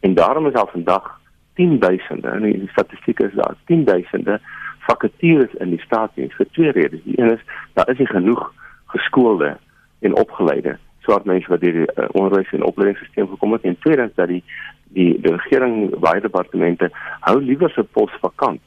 En 0.01 0.15
daarom 0.15 0.47
is 0.47 0.55
al 0.55 0.69
vandag 0.73 1.21
10000 1.55 2.25
en 2.25 2.43
die 2.43 2.69
statistiek 2.69 3.21
is 3.21 3.35
daar 3.35 3.55
10000 3.67 4.41
vakatures 4.79 5.55
in 5.55 5.71
die 5.71 5.81
staatsdiens 5.81 6.35
vir 6.35 6.47
twee 6.51 6.71
redes. 6.71 7.03
Die 7.05 7.21
een 7.21 7.33
is 7.33 7.43
daar 7.73 7.89
is 7.89 7.99
nie 7.99 8.07
genoeg 8.07 8.53
geskoolde 8.87 9.57
en 10.01 10.17
opgeleide 10.17 10.79
swart 11.01 11.25
mense 11.25 11.49
wat 11.49 11.61
deur 11.61 11.79
die 11.81 11.87
uh, 11.87 12.09
onderwys 12.13 12.51
en 12.53 12.67
opleidingsstelsel 12.67 13.33
gekom 13.35 13.53
het 13.57 13.69
en 13.69 13.79
tweedens 13.85 14.15
dat 14.15 14.29
die 14.29 14.43
die, 14.91 15.13
die 15.23 15.33
regering 15.37 15.93
baie 16.03 16.21
departemente 16.21 16.91
hou 17.27 17.37
liewer 17.43 17.71
se 17.75 17.85
pos 17.97 18.13
vakant 18.23 18.61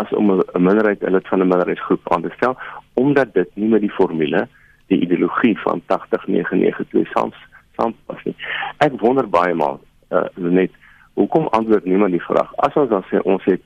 as 0.00 0.12
om 0.14 0.30
'n 0.30 0.62
minderheid 0.62 1.02
lid 1.02 1.28
van 1.28 1.42
'n 1.42 1.48
minderheidsgroep 1.48 2.12
aan 2.12 2.22
te 2.22 2.32
stel 2.36 2.56
omdat 2.94 3.34
dit 3.34 3.50
nie 3.54 3.68
met 3.68 3.80
die 3.80 3.96
formule 3.98 4.48
die 4.88 5.00
ideologie 5.00 5.56
van 5.64 5.82
80992 5.86 7.12
saam 7.12 7.32
saampas 7.76 8.22
nie. 8.24 8.36
Ek 8.84 8.96
wonder 9.00 9.28
baie 9.30 9.54
maal 9.54 9.80
uh, 10.10 10.26
net 10.34 10.72
hoekom 11.18 11.48
antwoord 11.56 11.84
niemand 11.84 12.14
die 12.14 12.22
vraag 12.22 12.50
as 12.66 12.76
ons 12.78 12.90
dan 12.90 13.04
sê 13.10 13.22
ons 13.22 13.44
het 13.44 13.62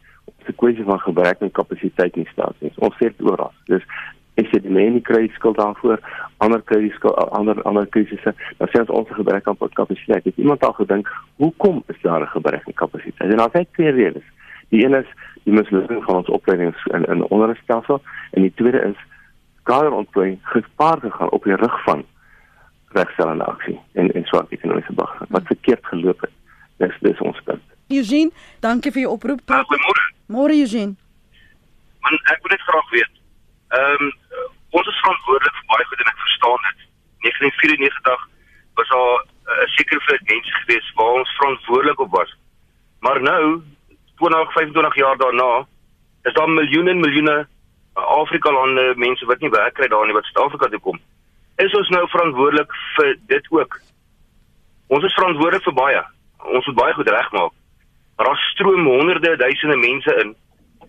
'n 0.49 0.57
kwessie 0.59 0.85
van 0.85 1.00
gebrek 1.00 1.43
aan 1.43 1.50
kapasiteit 1.50 2.17
in 2.17 2.26
staat 2.33 2.55
nie. 2.59 2.73
Ons 2.76 2.95
sê 2.95 3.11
dit 3.11 3.23
oral. 3.31 3.52
Dus 3.67 3.85
is 4.35 4.50
dit 4.50 4.64
mense 4.64 5.00
kry 5.00 5.29
skuld 5.35 5.57
daarvoor, 5.57 6.00
ander 6.37 6.62
kry 6.62 6.91
skuld 6.97 7.17
ander 7.38 7.62
ander 7.62 7.87
krisisse. 7.87 8.35
Dan 8.59 8.69
sê 8.69 8.81
ons 8.81 8.95
ons 9.00 9.09
gebrek 9.09 9.49
aan 9.49 9.59
kapasiteit. 9.73 10.25
Het 10.25 10.37
iemand 10.37 10.64
al 10.64 10.73
gedink 10.73 11.09
hoekom 11.37 11.83
is 11.87 12.00
daar 12.02 12.23
'n 12.23 12.35
gebrek 12.37 12.67
aan 12.67 12.81
kapasiteit? 12.85 13.31
En 13.31 13.37
dan 13.37 13.50
sê 13.50 13.61
ek 13.61 13.73
twee 13.73 13.91
redes. 13.91 14.26
Die 14.69 14.85
een 14.85 14.95
is 14.95 15.11
die 15.45 15.52
mislukking 15.52 16.05
van 16.05 16.17
ons 16.17 16.29
opleidings 16.29 16.87
in 16.87 17.05
in 17.05 17.29
onderwysstelsel 17.29 18.02
en 18.31 18.43
die 18.43 18.55
tweede 18.55 18.81
is 18.81 18.97
kaderontplooiing 19.62 20.38
gepaard 20.42 21.00
gegaan 21.00 21.31
op 21.31 21.45
die 21.45 21.57
rug 21.57 21.83
van 21.85 22.04
regstellende 22.92 23.45
aksie 23.45 23.81
en 23.92 24.12
en 24.12 24.25
swak 24.25 24.50
ekonomiese 24.50 24.92
bagage 24.92 25.26
wat 25.28 25.47
verkeerd 25.47 25.87
geloop 25.87 26.21
het. 26.21 26.35
Dis 26.76 26.97
dis 27.00 27.21
ons 27.21 27.40
punt. 27.45 27.62
Eugene, 27.88 28.31
dankie 28.61 28.92
vir 28.92 29.04
jou 29.04 29.12
oproep. 29.12 29.42
Uh, 29.50 29.62
Goeiemôre. 29.69 30.04
Môre 30.26 30.57
Eugene. 30.64 30.97
Man, 32.02 32.19
ek 32.35 32.40
wil 32.42 32.54
net 32.54 32.66
graag 32.69 32.90
weet. 32.97 33.21
Ehm 33.78 34.07
um, 34.07 34.12
ons 34.73 34.88
is 34.88 35.00
verantwoordelik 35.04 35.59
vir 35.59 35.69
baie 35.75 35.88
goed 35.88 36.04
en 36.04 36.12
ek 36.12 36.23
verstaan 36.26 36.62
dit. 36.69 36.87
1994 37.26 38.28
was 38.81 38.88
daar 38.95 39.19
'n 39.19 39.52
uh, 39.52 39.66
sekere 39.76 40.00
frekwensie 40.00 40.54
geweest 40.61 40.95
waar 40.95 41.12
ons 41.21 41.37
verantwoordelik 41.40 42.00
op 42.00 42.11
was. 42.21 42.37
Maar 43.00 43.23
nou 43.23 43.63
20 44.17 44.52
25 44.52 44.95
jaar 44.95 45.17
daarna 45.17 45.67
is 46.23 46.32
daar 46.32 46.50
miljoene 46.50 46.91
en 46.91 47.00
miljoene 47.00 47.47
Afrika 47.93 48.50
lande 48.50 48.93
mense 48.97 49.26
wat 49.26 49.41
nie 49.41 49.50
werk 49.50 49.75
kry 49.75 49.89
daar 49.89 50.07
nie 50.07 50.17
wat 50.17 50.25
Suid-Afrika 50.25 50.69
toe 50.69 50.81
kom. 50.81 51.00
Is 51.57 51.75
ons 51.76 51.89
nou 51.89 52.07
verantwoordelik 52.09 52.73
vir 52.97 53.17
dit 53.26 53.50
ook? 53.50 53.81
Ons 54.87 55.05
is 55.05 55.15
verantwoordelik 55.15 55.65
vir 55.69 55.76
baie. 55.76 56.02
Ons 56.57 56.67
moet 56.67 56.78
baie 56.78 56.95
goed 56.95 57.09
regmaak. 57.09 57.52
Maar 58.17 58.26
daar 58.26 58.43
stroom 58.52 58.87
honderde 58.87 59.37
duisende 59.37 59.76
mense 59.76 60.17
in 60.25 60.37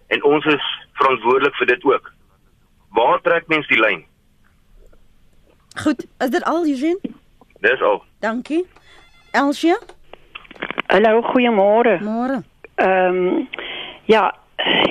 en 0.07 0.23
ons 0.23 0.45
is 0.45 0.65
verantwoordelik 0.99 1.55
vir 1.55 1.67
dit 1.67 1.83
ook. 1.83 2.11
Waar 2.93 3.21
trek 3.21 3.47
mens 3.47 3.67
die 3.67 3.79
lyn? 3.79 4.05
Goed, 5.83 6.05
is 6.19 6.29
dit 6.29 6.43
al 6.43 6.67
Eugene? 6.67 6.99
Dis 7.59 7.81
al. 7.81 8.03
Dankie. 8.19 8.65
Elsie? 9.31 9.77
Hallo, 10.87 11.21
goeiemôre. 11.21 11.97
Môre. 12.03 12.43
Ehm 12.75 13.17
um, 13.17 13.49
ja, 14.05 14.35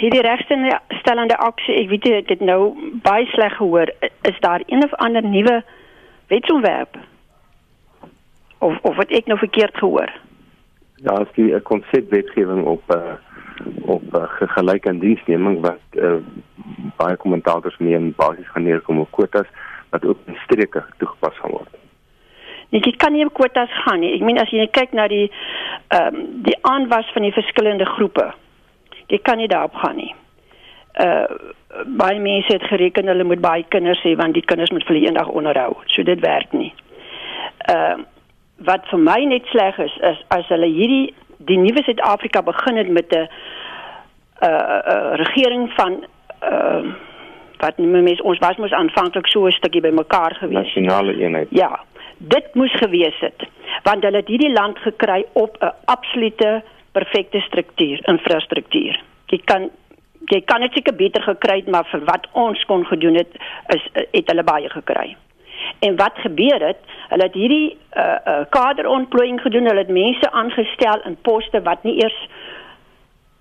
hierdie 0.01 0.23
regstellende 0.25 1.37
aksie, 1.37 1.77
ek 1.83 1.89
weet 1.93 2.09
ek 2.11 2.35
het 2.35 2.45
nou 2.45 2.73
baie 3.05 3.27
sleg 3.33 3.57
gehoor. 3.57 3.93
Is 4.29 4.39
daar 4.45 4.63
een 4.67 4.85
of 4.85 4.95
ander 4.95 5.25
nuwe 5.25 5.63
wetsontwerp? 6.33 6.99
Of 8.59 8.79
of 8.83 8.97
wat 8.97 9.11
ek 9.11 9.27
nou 9.27 9.39
verkeerd 9.39 9.77
gehoor? 9.79 10.13
Ja, 11.03 11.19
as 11.19 11.31
die 11.35 11.51
konsepwetgewing 11.61 12.65
op 12.65 12.95
uh, 12.95 13.19
op 13.87 14.05
uh, 14.15 14.25
gelyke 14.57 14.89
in 14.89 14.99
diensneming 15.03 15.61
wat 15.61 15.99
uh, 15.99 16.19
baie 16.97 17.17
kommentators 17.17 17.77
meen 17.79 18.13
basies 18.17 18.49
gaan 18.55 18.67
neerkom 18.67 19.01
op 19.03 19.11
kwotas 19.11 19.49
wat 19.91 20.05
ook 20.05 20.19
in 20.27 20.39
streke 20.45 20.85
toegepas 20.99 21.39
gaan 21.39 21.51
word. 21.51 21.81
Nee, 22.73 22.81
jy 22.81 22.95
kan 22.97 23.13
nie 23.13 23.27
op 23.27 23.35
kwotas 23.37 23.73
gaan 23.85 24.01
nie. 24.01 24.15
Ek 24.17 24.25
meen 24.25 24.41
as 24.41 24.53
jy 24.55 24.65
kyk 24.73 24.95
na 24.97 25.09
die 25.13 25.27
ehm 25.93 26.15
um, 26.15 26.23
die 26.47 26.57
aanwas 26.67 27.11
van 27.13 27.27
die 27.27 27.35
verskillende 27.35 27.87
groepe. 27.97 28.31
Jy 29.13 29.21
kan 29.23 29.37
nie 29.41 29.49
daarop 29.49 29.75
gaan 29.75 29.97
nie. 30.01 30.15
Uh 31.01 31.27
baie 31.97 32.21
mense 32.21 32.53
het 32.53 32.65
gereken 32.69 33.09
hulle 33.09 33.25
moet 33.25 33.41
baie 33.41 33.65
kinders 33.69 34.03
hê 34.05 34.13
want 34.17 34.37
die 34.37 34.45
kinders 34.45 34.71
moet 34.71 34.85
vir 34.89 34.99
eendag 35.01 35.29
onderhou. 35.29 35.77
So 35.87 36.05
dit 36.05 36.21
werk 36.21 36.53
nie. 36.53 36.73
Ehm 37.69 38.01
uh, 38.01 38.09
wat 38.63 38.85
vir 38.91 39.01
my 39.03 39.17
net 39.27 39.47
sleg 39.51 39.79
is 39.83 39.95
is 40.11 40.19
as 40.31 40.47
hulle 40.53 40.69
hierdie 40.71 41.15
die 41.49 41.57
nuwe 41.59 41.83
Suid-Afrika 41.83 42.43
begin 42.47 42.77
het 42.77 42.91
met 42.99 43.15
'n 43.15 43.27
uh, 44.43 44.49
uh 44.49 45.15
regering 45.23 45.73
van 45.79 46.05
ehm 46.41 46.87
uh, 46.87 46.93
wat 47.63 47.79
mense 47.79 48.23
ons 48.23 48.39
was 48.39 48.57
mos 48.57 48.73
aanvanklik 48.73 49.27
so 49.27 49.47
'n 49.47 49.53
stukkie 49.53 49.81
bymekaar 49.81 50.35
gewees. 50.35 50.59
Nasionale 50.63 51.17
eenheid. 51.17 51.49
Ja. 51.51 51.81
Dit 52.17 52.55
moes 52.55 52.75
gewees 52.75 53.19
het 53.21 53.49
want 53.83 54.03
hulle 54.03 54.17
het 54.17 54.29
hierdie 54.29 54.53
land 54.53 54.79
gekry 54.79 55.25
op 55.33 55.57
'n 55.61 55.73
absolute 55.85 56.63
perfekte 56.93 57.41
struktuur, 57.41 58.03
infrastruktuur. 58.09 59.01
Jy 59.33 59.41
kan 59.45 59.71
jy 60.31 60.39
kan 60.47 60.63
dit 60.63 60.73
seker 60.77 60.95
beter 60.95 61.23
gekry 61.27 61.57
het, 61.61 61.69
maar 61.69 61.87
vir 61.91 62.05
wat 62.07 62.29
ons 62.39 62.65
kon 62.71 62.85
gedoen 62.87 63.19
het 63.19 63.33
is 63.75 63.85
het 63.97 64.31
hulle 64.31 64.45
baie 64.47 64.71
gekry. 64.71 65.17
En 65.83 65.97
wat 65.97 66.19
gebeur 66.23 66.63
het? 66.67 66.79
Hulle 67.09 67.27
het 67.27 67.35
hierdie 67.35 67.77
uh 67.97 68.17
uh 68.33 68.45
kaderontplooiing 68.51 69.41
gedoen. 69.41 69.67
Hulle 69.67 69.85
het 69.85 69.89
mense 69.89 70.31
aangestel 70.31 71.03
in 71.11 71.19
poste 71.23 71.63
wat 71.63 71.83
nie 71.83 71.99
eers 72.03 72.19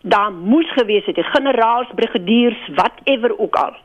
daar 0.01 0.31
moes 0.33 0.71
gewees 0.73 1.05
het, 1.05 1.15
die 1.15 1.23
generaals, 1.23 1.87
brigadiers, 1.95 2.67
whatever 2.75 3.37
ook 3.37 3.55
al. 3.55 3.75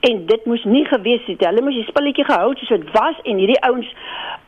En 0.00 0.26
dit 0.26 0.44
moes 0.44 0.64
nie 0.64 0.84
gewees 0.84 1.24
het. 1.26 1.44
Hulle 1.44 1.62
moes 1.62 1.76
die 1.76 1.86
spulletjie 1.88 2.24
gehou 2.24 2.54
soos 2.54 2.68
dit 2.68 2.90
was 2.96 3.18
en 3.22 3.36
hierdie 3.42 3.60
ouens 3.68 3.88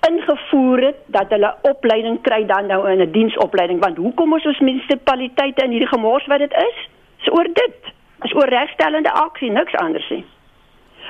ingevoer 0.09 0.81
het 0.87 1.03
dat 1.07 1.31
hulle 1.31 1.55
opleiding 1.69 2.21
kry 2.23 2.45
dan 2.47 2.67
nou 2.67 2.81
in 2.91 2.99
'n 3.01 3.05
die 3.05 3.11
diensopleiding 3.11 3.81
want 3.81 3.97
hoekom 3.97 4.37
is 4.37 4.47
ons 4.47 4.59
munisipaliteite 4.59 5.65
in 5.65 5.71
hierdie 5.71 5.93
gemors 5.95 6.27
wat 6.27 6.39
dit 6.39 6.53
is? 6.53 6.89
Dis 7.19 7.33
oor 7.33 7.45
dit. 7.45 7.93
Dis 8.23 8.35
oor 8.35 8.49
regstellende 8.49 9.13
aksie, 9.13 9.51
niks 9.51 9.75
anders 9.75 10.09
nie. 10.11 10.25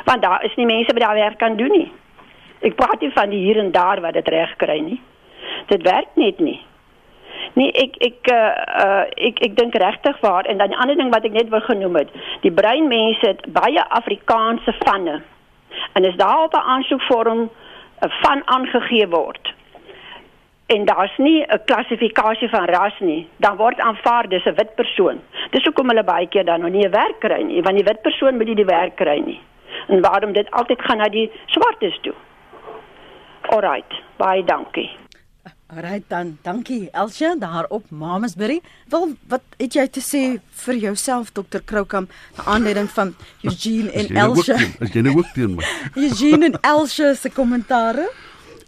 Want 0.05 0.23
daar 0.23 0.45
is 0.45 0.55
nie 0.57 0.67
mense 0.67 0.93
wat 0.93 1.03
daar 1.03 1.15
werk 1.15 1.39
kan 1.39 1.57
doen 1.57 1.71
nie. 1.71 1.93
Ek 2.61 2.75
praat 2.75 3.01
nie 3.01 3.11
van 3.11 3.31
die 3.31 3.39
hier 3.39 3.59
en 3.59 3.71
daar 3.71 4.01
wat 4.01 4.13
dit 4.13 4.29
reg 4.29 4.57
kry 4.57 4.79
nie. 4.79 5.01
Dit 5.67 5.83
werk 5.83 6.09
net 6.15 6.39
nie. 6.39 6.61
Nee, 7.55 7.73
ek 7.73 7.97
ek 8.01 8.31
uh, 8.33 8.53
uh 8.85 9.05
ek 9.29 9.41
ek 9.47 9.57
dink 9.57 9.75
regtig 9.75 10.21
waar 10.21 10.45
en 10.45 10.59
dan 10.59 10.69
die 10.69 10.79
ander 10.79 10.97
ding 10.97 11.11
wat 11.13 11.25
ek 11.25 11.33
net 11.33 11.49
wil 11.49 11.61
genoem 11.61 11.97
het, 11.97 12.11
die 12.41 12.53
breinmense 12.53 13.27
het 13.27 13.43
baie 13.53 13.89
Afrikaanse 13.89 14.75
vanne. 14.85 15.23
En 15.93 16.05
as 16.05 16.17
daar 16.17 16.45
op 16.45 16.55
'n 16.55 16.69
aansoekvorm 16.75 17.41
'n 17.41 17.51
uh, 18.05 18.11
van 18.23 18.43
aangegee 18.45 19.09
word 19.09 19.55
en 20.75 20.85
daar's 20.85 21.17
nie 21.17 21.45
'n 21.47 21.61
klassifikasie 21.65 22.49
van 22.49 22.65
ras 22.65 22.99
nie, 22.99 23.29
dan 23.37 23.57
word 23.57 23.79
aanvaar 23.81 24.29
dis 24.29 24.45
'n 24.45 24.55
wit 24.55 24.75
persoon. 24.75 25.21
Dis 25.51 25.65
hoekom 25.65 25.89
hulle 25.89 26.05
baie 26.05 26.29
keer 26.29 26.45
dan 26.45 26.61
nog 26.61 26.71
nie 26.71 26.87
'n 26.87 26.91
werk 26.91 27.19
kry 27.19 27.43
nie, 27.43 27.63
want 27.63 27.77
die 27.77 27.85
wit 27.85 28.03
persoon 28.03 28.37
moet 28.37 28.47
nie 28.47 28.55
die 28.63 28.75
werk 28.79 28.97
kry 28.97 29.19
nie. 29.19 29.41
En 29.89 30.01
waarom 30.01 30.33
dit 30.33 30.51
altyd 30.51 30.83
gaan 30.83 30.97
na 30.97 31.09
die 31.09 31.31
swartes 31.47 31.99
toe. 32.01 32.15
Alrite, 33.41 33.97
baie 34.17 34.45
dankie. 34.45 35.02
Alright 35.77 36.05
dan, 36.09 36.39
dankie 36.43 36.91
Elsje 36.91 37.37
daar 37.39 37.65
op 37.69 37.91
Mamasbury. 37.91 38.61
Wel, 38.89 39.15
wat 39.29 39.41
het 39.57 39.73
jy 39.73 39.87
te 39.89 40.03
sê 40.05 40.21
vir 40.65 40.77
jouself 40.77 41.31
Dr. 41.33 41.63
Kroukamp, 41.65 42.13
na 42.37 42.45
aanleiding 42.45 42.91
van 42.93 43.15
Eugene 43.41 43.89
en 43.97 44.11
nou 44.13 44.27
Elsje? 44.35 44.59
As 44.85 44.93
jy 44.93 45.01
nou 45.07 45.15
ook 45.23 45.31
teen 45.33 45.55
my. 45.57 45.71
Eugene 46.05 46.51
en 46.51 46.59
Elsje 46.75 47.15
se 47.17 47.33
kommentare? 47.33 48.05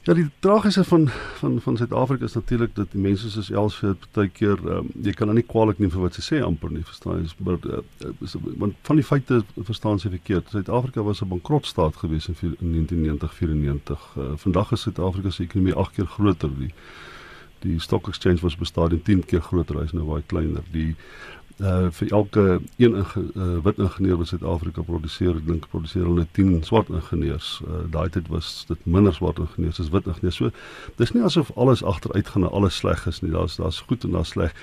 Ja, 0.05 0.13
die 0.15 0.27
tragiese 0.39 0.85
van 0.85 1.09
van 1.39 1.61
van 1.61 1.77
Suid-Afrika 1.77 2.25
is 2.25 2.35
natuurlik 2.35 2.75
dat 2.75 2.91
die 2.93 3.01
mense 3.01 3.31
soos 3.31 3.49
Elsje 3.51 3.95
baie 4.13 4.29
keer 4.29 4.61
um, 4.69 4.91
jy 5.01 5.15
kan 5.17 5.31
hulle 5.31 5.39
nie 5.41 5.47
kwaliek 5.49 5.79
neem 5.81 5.93
vir 5.95 6.03
wat 6.03 6.19
sy 6.19 6.25
sê 6.27 6.41
amper 6.45 6.75
nie, 6.75 6.83
verstaan 6.85 7.23
jy? 7.23 7.31
Maar 7.47 7.57
uh, 7.73 8.11
is, 8.21 8.35
want 8.61 8.77
van 8.85 9.01
die 9.01 9.07
feite 9.09 9.39
verstaan 9.71 10.03
sy 10.03 10.13
verkeerd. 10.13 10.53
Suid-Afrika 10.53 11.07
was 11.07 11.23
'n 11.25 11.31
bankrotstaat 11.33 11.97
gewees 12.03 12.29
in, 12.29 12.37
vier- 12.37 12.59
in 12.61 12.77
1990-94. 12.85 14.05
Uh, 14.19 14.29
vandag 14.45 14.73
is 14.77 14.85
Suid-Afrika 14.85 15.31
se 15.31 15.43
ekonomie 15.49 15.75
8 15.75 15.97
keer 15.97 16.07
groter. 16.19 16.53
Die 16.59 16.73
die 17.65 17.81
stock 17.81 18.09
exchange 18.09 18.43
was 18.45 18.57
bestaadig 18.61 19.03
10 19.03 19.25
keer 19.25 19.41
groter, 19.41 19.81
hy's 19.81 19.93
nou 19.97 20.05
baie 20.05 20.23
kleiner. 20.27 20.63
Die 20.73 20.97
uh 21.63 21.91
vir 21.91 22.11
elke 22.11 22.61
een 22.77 22.95
inge, 22.95 23.23
uh, 23.35 23.59
wit 23.63 23.79
ingenieur 23.79 24.17
wat 24.17 24.27
Suid-Afrika 24.27 24.83
produseer, 24.83 25.37
ek 25.37 25.47
dink 25.47 25.69
produseer 25.71 26.03
hulle 26.09 26.27
10 26.35 26.65
swart 26.67 26.91
ingenieurs. 26.91 27.61
Uh, 27.69 27.85
daai 27.95 28.09
tyd 28.11 28.29
was 28.33 28.65
dit 28.69 28.87
minder 28.87 29.15
swart 29.15 29.39
ingenieurs 29.39 29.79
as 29.81 29.93
wit 29.95 30.09
ingenieurs. 30.11 30.41
So 30.41 30.51
dis 30.99 31.15
nie 31.15 31.23
asof 31.23 31.53
alles 31.55 31.85
agteruit 31.85 32.29
gaan 32.29 32.49
en 32.49 32.51
alles 32.51 32.77
sleg 32.83 33.07
is 33.07 33.23
nie. 33.23 33.31
Daar's 33.31 33.57
daar's 33.57 33.85
goed 33.87 34.05
en 34.05 34.19
daar's 34.19 34.35
sleg. 34.35 34.57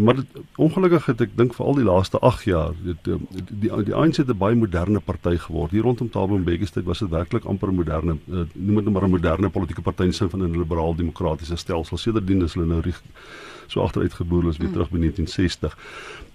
Maar 0.00 0.14
dit, 0.14 0.26
ongelukkig 0.56 1.06
het 1.06 1.20
ek 1.20 1.36
dink 1.38 1.54
vir 1.54 1.66
al 1.66 1.76
die 1.78 1.84
laaste 1.86 2.18
8 2.18 2.46
jaar 2.48 2.72
dit 2.82 3.04
die 3.04 3.18
die, 3.48 3.70
die 3.90 3.94
ANC 3.94 4.16
het 4.16 4.28
'n 4.28 4.38
baie 4.38 4.54
moderne 4.54 5.00
party 5.00 5.36
geword. 5.36 5.70
Hier 5.70 5.82
rondom 5.82 6.10
Thabo 6.10 6.38
Mbeki 6.38 6.66
se 6.66 6.72
tyd 6.72 6.84
was 6.84 6.98
dit 6.98 7.10
werklik 7.10 7.44
amper 7.44 7.68
'n 7.68 7.74
moderne 7.74 8.16
uh, 8.26 8.44
noem 8.52 8.74
dit 8.74 8.84
nou 8.84 8.90
maar 8.90 9.04
'n 9.04 9.10
moderne 9.10 9.50
politieke 9.50 9.82
party 9.82 10.02
in 10.02 10.12
sin 10.12 10.30
van 10.30 10.42
'n 10.42 10.58
liberaal 10.58 10.94
demokratiese 10.94 11.56
stelsel. 11.56 11.96
Sedertdien 11.96 12.42
is 12.42 12.54
hulle 12.54 12.66
nou 12.66 12.80
rig, 12.80 13.02
so 13.66 13.80
agteruit 13.80 14.12
geboor 14.12 14.48
as 14.48 14.56
weer 14.56 14.70
terug 14.70 14.90
by 14.90 14.98
1960. 14.98 15.78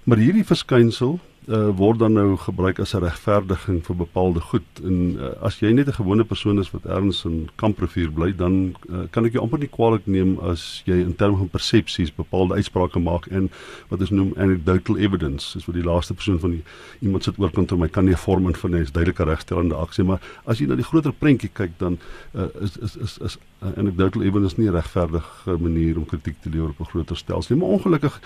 Maar 0.03 0.17
hierdie 0.17 0.45
verskynsel 0.45 1.19
uh, 1.49 1.69
word 1.77 1.99
dan 1.99 2.13
nou 2.13 2.37
gebruik 2.37 2.79
as 2.79 2.93
'n 2.93 3.03
regverdiging 3.03 3.81
vir 3.85 3.95
bepaalde 3.95 4.39
goed. 4.39 4.69
En 4.83 5.17
uh, 5.17 5.29
as 5.41 5.59
jy 5.59 5.71
net 5.73 5.87
'n 5.87 5.99
gewone 5.99 6.23
persoon 6.23 6.59
is 6.59 6.71
wat 6.71 6.85
ergens 6.85 7.25
in 7.25 7.49
Kamprivier 7.55 8.11
bly 8.11 8.31
dan 8.35 8.75
uh, 8.89 9.07
kan 9.11 9.25
ek 9.25 9.33
jou 9.33 9.43
amper 9.43 9.59
nie 9.59 9.67
kwaliek 9.67 10.05
neem 10.05 10.39
as 10.39 10.81
jy 10.85 11.01
in 11.01 11.15
terme 11.15 11.37
van 11.37 11.49
persepsies 11.49 12.15
bepaalde 12.15 12.53
uitsprake 12.53 12.99
maak 12.99 13.27
en 13.27 13.49
wat 13.89 13.99
ons 13.99 14.09
noem 14.09 14.33
anecdotal 14.37 14.97
evidence 14.97 15.57
is 15.57 15.65
wat 15.65 15.75
die 15.75 15.83
laaste 15.83 16.13
persoon 16.13 16.39
van 16.39 16.51
die, 16.51 16.63
iemand 17.01 17.23
sit 17.23 17.39
oorkant 17.39 17.71
my 17.77 17.87
kan 17.87 18.05
nie 18.05 18.13
'n 18.13 18.17
vorm 18.17 18.53
van 18.53 18.75
'n 18.75 18.87
duidelike 18.91 19.23
regstellende 19.23 19.75
aksie 19.75 20.03
maar 20.03 20.21
as 20.45 20.59
jy 20.59 20.67
na 20.67 20.75
die 20.75 20.83
groter 20.83 21.13
prentjie 21.13 21.49
kyk 21.53 21.71
dan 21.77 21.97
uh, 22.33 22.47
is 22.61 22.77
is 22.77 22.95
is 22.95 23.17
is 23.17 23.37
uh, 23.61 23.71
anecdotal 23.77 24.21
evidence 24.21 24.57
nie 24.57 24.69
'n 24.69 24.73
regverdige 24.73 25.57
manier 25.57 25.97
om 25.97 26.05
kritiek 26.05 26.41
te 26.41 26.49
lewer 26.49 26.69
op 26.69 26.79
'n 26.79 26.91
groter 26.91 27.17
stelsel 27.17 27.55
nie. 27.55 27.63
Maar 27.63 27.73
ongelukkig 27.73 28.21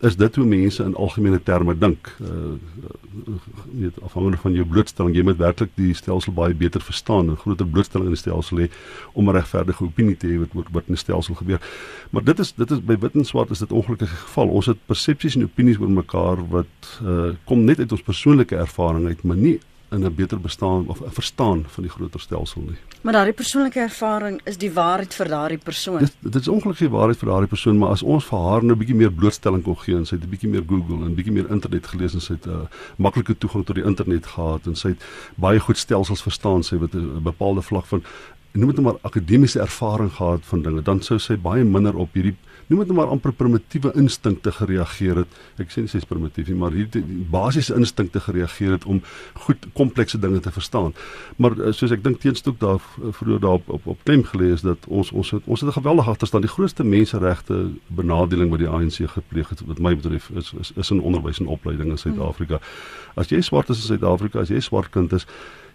is 0.00 0.16
dit 0.16 0.36
hoe 0.36 0.44
mense 0.44 0.82
in 0.84 0.94
algemene 0.94 1.42
terme 1.42 1.78
dink. 1.78 2.16
Uh 2.20 2.56
weet 3.72 3.96
afhangende 4.04 4.36
van 4.36 4.52
jou 4.52 4.64
blootstelling, 4.68 5.14
jy 5.16 5.22
moet 5.24 5.38
werklik 5.40 5.70
die 5.74 5.94
stelsel 5.96 6.34
baie 6.36 6.54
beter 6.54 6.80
verstaan, 6.84 7.30
'n 7.30 7.36
groter 7.36 7.66
blootstelling 7.66 8.08
in 8.08 8.14
die 8.14 8.20
stelsel 8.20 8.58
hê 8.58 8.68
om 9.12 9.28
'n 9.28 9.32
regverdige 9.32 9.84
opinie 9.84 10.16
te 10.16 10.26
hê 10.26 10.38
wat 10.38 10.54
oor 10.54 10.66
wat 10.72 10.84
in 10.86 10.94
die 10.94 11.04
stelsel 11.04 11.34
gebeur. 11.34 11.60
Maar 12.10 12.24
dit 12.24 12.38
is 12.38 12.52
dit 12.52 12.70
is 12.70 12.80
by 12.80 12.96
wit 12.98 13.14
en 13.14 13.24
swart 13.24 13.50
is 13.50 13.58
dit 13.58 13.72
ongelukkige 13.72 14.16
geval. 14.16 14.48
Ons 14.48 14.66
het 14.66 14.86
persepsies 14.86 15.36
en 15.36 15.44
opinies 15.44 15.78
oor 15.78 15.90
mekaar 15.90 16.48
wat 16.48 17.00
uh 17.02 17.32
kom 17.44 17.64
net 17.64 17.78
uit 17.78 17.92
ons 17.92 18.02
persoonlike 18.02 18.56
ervaring 18.56 19.06
uit, 19.06 19.22
maar 19.22 19.36
nie 19.36 19.60
in 19.90 20.04
'n 20.04 20.14
beter 20.14 20.40
bestaan 20.40 20.86
of 20.86 21.00
'n 21.00 21.10
verstaan 21.10 21.64
van 21.66 21.82
die 21.82 21.92
groter 21.92 22.20
stelsel 22.20 22.60
nie. 22.60 22.76
Maar 23.00 23.12
daardie 23.12 23.34
persoonlike 23.34 23.80
ervaring 23.80 24.40
is 24.44 24.58
die 24.58 24.72
waarheid 24.72 25.14
vir 25.14 25.28
daardie 25.28 25.58
persoon. 25.58 25.98
Dit 25.98 26.16
dit 26.20 26.34
is 26.34 26.48
ongelukkig 26.48 26.88
die 26.88 26.96
waarheid 26.96 27.18
vir 27.18 27.28
daardie 27.28 27.48
persoon, 27.48 27.78
maar 27.78 27.88
as 27.88 28.02
ons 28.02 28.24
vir 28.24 28.38
haar 28.38 28.64
nou 28.64 28.74
'n 28.74 28.78
bietjie 28.78 28.96
meer 28.96 29.12
blootstelling 29.12 29.62
kon 29.62 29.78
gee 29.78 29.96
en 29.96 30.06
sy 30.06 30.14
het 30.14 30.24
'n 30.24 30.30
bietjie 30.30 30.48
meer 30.48 30.64
Google 30.66 31.04
en 31.04 31.10
'n 31.10 31.14
bietjie 31.14 31.32
meer 31.32 31.50
internet 31.50 31.86
gelees 31.86 32.14
en 32.14 32.20
sy 32.20 32.32
het 32.32 32.46
'n 32.46 32.50
uh, 32.50 32.66
maklike 32.96 33.38
toegang 33.38 33.64
tot 33.64 33.76
die 33.76 33.84
internet 33.84 34.26
gehad 34.26 34.66
en 34.66 34.76
sy 34.76 34.88
het 34.88 35.04
baie 35.34 35.60
goed 35.60 35.78
stelsels 35.78 36.22
verstaan, 36.22 36.62
sy 36.62 36.78
het 36.78 36.94
'n 36.94 37.22
bepaalde 37.22 37.62
vlak 37.62 37.86
van 37.86 38.02
noem 38.56 38.72
dit 38.72 38.80
nou 38.80 38.92
maar 38.92 39.00
akademiese 39.02 39.60
ervaring 39.60 40.12
gehad 40.12 40.40
van 40.42 40.62
dinge, 40.62 40.82
dan 40.82 41.00
sou 41.02 41.18
sy 41.18 41.36
baie 41.36 41.64
minder 41.64 41.96
op 41.96 42.12
hierdie 42.12 42.34
noem 42.66 42.82
dit 42.82 42.90
nou 42.90 42.98
maar 42.98 43.12
amper 43.14 43.32
primitiewe 43.32 43.92
instinkte 43.94 44.52
gereageer 44.52 45.22
het. 45.22 45.38
Ek 45.62 45.70
sê 45.70 45.84
nie 45.84 45.90
sy's 45.90 46.06
primitief 46.08 46.48
nie, 46.50 46.58
maar 46.58 46.74
hierdie 46.74 47.02
basiese 47.30 47.76
instinkte 47.78 48.20
gereageer 48.24 48.76
het 48.76 48.86
om 48.90 49.02
goed 49.46 49.68
komplekse 49.78 50.18
dinge 50.18 50.40
te 50.40 50.50
verstaan. 50.50 50.94
Maar 51.36 51.56
eh, 51.58 51.72
soos 51.76 51.94
ek 51.94 52.04
dink 52.04 52.20
teenstuk 52.22 52.58
daar 52.62 52.82
vroeër 53.20 53.40
daar 53.40 53.60
op 53.60 53.70
op, 53.76 53.86
op 53.94 54.04
klem 54.04 54.24
gelê 54.26 54.52
is 54.54 54.64
dat 54.66 54.88
ons 54.88 55.12
ons 55.12 55.30
het, 55.36 55.42
ons 55.46 55.60
het 55.60 55.70
'n 55.70 55.78
geweldige 55.78 56.10
agterstand. 56.10 56.44
Die 56.44 56.52
grootste 56.52 56.84
menseregte 56.84 57.70
benadeling 57.86 58.50
wat 58.50 58.58
die 58.58 58.68
ANC 58.68 58.98
gepleeg 59.10 59.48
het 59.48 59.60
wat 59.66 59.78
my 59.78 59.94
betref 59.96 60.30
is 60.30 60.52
is, 60.60 60.72
is 60.76 60.90
in 60.90 61.00
onderwys 61.00 61.38
en 61.38 61.46
opleiding 61.46 61.90
in 61.90 61.98
Suid-Afrika. 61.98 62.60
As 63.14 63.28
jy 63.28 63.40
swart 63.40 63.68
is 63.68 63.76
in 63.76 63.96
Suid-Afrika, 63.96 64.40
as 64.40 64.48
jy 64.48 64.60
swart 64.60 64.90
kind 64.90 65.12
is, 65.12 65.26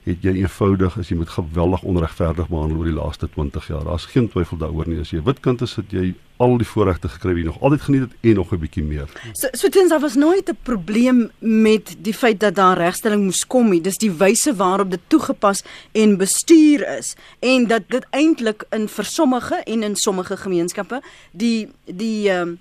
het 0.04 0.24
jy 0.26 0.34
eenvoudig 0.42 0.98
as 0.98 1.12
jy 1.12 1.16
moet 1.20 1.30
geweldig 1.30 1.84
onregverdig 1.86 2.50
behandel 2.50 2.82
oor 2.82 2.90
die 2.90 2.98
laaste 2.98 3.30
20 3.30 3.68
jaar. 3.70 3.84
Daar's 3.86 4.10
geen 4.10 4.30
twyfel 4.30 4.58
daaroor 4.58 4.90
nie. 4.90 5.00
As 5.02 5.12
jy 5.14 5.22
wit 5.26 5.42
kind 5.46 5.62
is, 5.62 5.76
het 5.78 5.94
jy 5.94 6.14
al 6.42 6.58
die 6.58 6.66
voorregte 6.66 7.10
gekry 7.12 7.36
wat 7.36 7.42
jy 7.44 7.50
nog 7.52 7.60
altyd 7.62 7.84
geniet 7.86 8.06
het 8.08 8.16
en 8.32 8.36
nog 8.40 8.54
'n 8.54 8.60
bietjie 8.60 8.84
meer. 8.84 9.10
So 9.34 9.48
so 9.52 9.70
tens 9.70 9.90
daar 9.90 10.00
was 10.00 10.16
nooit 10.16 10.50
'n 10.50 10.58
probleem 10.64 11.32
met 11.40 11.96
die 12.00 12.14
feit 12.14 12.40
dat 12.40 12.56
daar 12.56 12.78
regstelling 12.78 13.24
moes 13.24 13.48
kom 13.48 13.70
nie. 13.70 13.82
Dis 13.82 13.98
die 13.98 14.12
wyse 14.12 14.56
waarop 14.56 14.92
dit 14.92 15.00
toegepas 15.08 15.64
en 15.92 16.18
bestuur 16.18 16.98
is 16.98 17.16
en 17.40 17.68
dat 17.68 17.84
dit 17.88 18.06
eintlik 18.10 18.66
in 18.70 18.88
vir 18.88 19.06
sommige 19.06 19.56
en 19.56 19.84
in 19.84 19.96
sommige 19.96 20.38
gemeenskappe 20.38 21.02
die 21.32 21.70
die 21.86 22.30
ehm 22.30 22.48
um, 22.48 22.60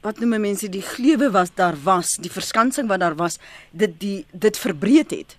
wat 0.00 0.18
noem 0.18 0.40
mense 0.40 0.68
die 0.68 0.82
gleuwe 0.82 1.30
was 1.30 1.48
daar 1.54 1.74
was, 1.82 2.16
die 2.20 2.30
verskansing 2.30 2.88
wat 2.88 3.00
daar 3.00 3.16
was, 3.16 3.38
dit 3.70 4.00
die 4.00 4.24
dit 4.30 4.58
verbreed 4.58 5.10
het. 5.10 5.36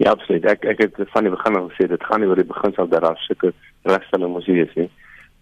Ja. 0.00 0.10
Absoluut. 0.14 0.46
Ek 0.48 0.64
ek 0.64 0.78
het 0.80 0.96
van 1.12 1.26
die 1.26 1.32
begin 1.32 1.56
af 1.58 1.70
gesê 1.72 1.86
dit 1.88 2.04
gaan 2.08 2.22
nie 2.22 2.28
oor 2.28 2.40
die 2.40 2.48
beginsel 2.48 2.88
dat 2.88 3.04
daar 3.04 3.20
sulke 3.26 3.52
regstelling 3.82 4.32
moet 4.32 4.46
wees 4.48 4.74
nie. 4.74 4.88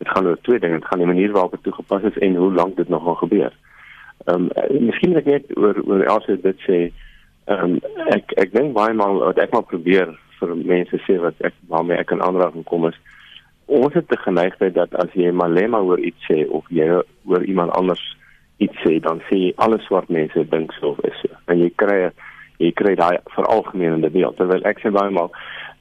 Dit 0.03 0.09
gaan 0.11 0.27
oor 0.27 0.39
twee 0.43 0.59
dinge. 0.59 0.81
Dit 0.81 0.89
gaan 0.91 1.03
die 1.03 1.11
manier 1.11 1.33
waarop 1.33 1.55
dit 1.55 1.63
toegepas 1.63 2.09
is 2.11 2.19
en 2.19 2.35
hoe 2.35 2.53
lank 2.53 2.77
dit 2.77 2.89
nog 2.89 3.05
gaan 3.05 3.21
gebeur. 3.23 3.53
Ehm 4.27 4.49
um, 4.49 4.87
miskien 4.87 5.15
ek 5.17 5.31
net 5.31 5.53
oor 5.57 5.79
oor 5.85 6.07
also 6.15 6.37
dit 6.43 6.67
sê 6.67 6.81
ehm 7.47 7.79
um, 7.79 8.03
ek 8.17 8.35
ek 8.45 8.57
dink 8.57 8.75
baie 8.75 8.95
maal 8.99 9.23
wat 9.29 9.39
ek 9.39 9.55
maar 9.55 9.69
probeer 9.71 10.11
vir 10.41 10.57
mense 10.57 11.01
sê 11.07 11.21
wat 11.23 11.39
ek 11.47 11.55
waarmee 11.71 11.99
ek 12.03 12.11
in 12.17 12.23
aanraking 12.23 12.67
kom 12.67 12.91
is 12.91 12.99
ons 13.69 13.95
het 13.95 14.09
te 14.09 14.17
geneigtheid 14.17 14.75
dat 14.75 14.95
as 14.97 15.13
jy 15.13 15.31
malema 15.31 15.81
oor 15.85 16.01
iets 16.01 16.27
sê 16.31 16.43
of 16.49 16.67
jy 16.73 16.89
oor 17.29 17.45
iemand 17.45 17.75
anders 17.77 18.03
iets 18.65 18.79
sê 18.83 18.97
dan 19.05 19.21
sê 19.29 19.53
alle 19.65 19.79
swart 19.87 20.09
mense 20.09 20.45
dink 20.51 20.73
so 20.79 20.95
of 20.95 21.03
is 21.05 21.19
so. 21.23 21.31
En 21.47 21.61
jy 21.61 21.69
kry 21.77 21.99
jy 22.59 22.73
kry 22.73 22.95
daai 22.99 23.19
veralgemenende 23.35 24.11
beeld 24.11 24.37
terwyl 24.37 24.65
ek 24.67 24.83
sê 24.83 24.91
baie 24.95 25.11
maal 25.15 25.33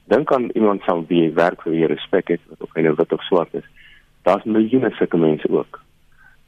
dink 0.08 0.32
aan 0.32 0.50
iemand 0.54 0.82
sal 0.86 1.04
wie 1.08 1.26
jy 1.26 1.32
werk 1.36 1.62
vir 1.62 1.74
wie 1.74 1.82
jy 1.82 1.90
respek 1.92 2.32
het 2.34 2.62
of 2.64 2.70
hy 2.76 2.86
nou 2.86 2.94
wit 2.96 3.12
of 3.12 3.24
swart 3.28 3.54
is. 3.58 3.66
Daar's 4.24 4.44
miljoene 4.44 4.90
sulke 4.96 5.20
mense 5.20 5.50
ook. 5.52 5.80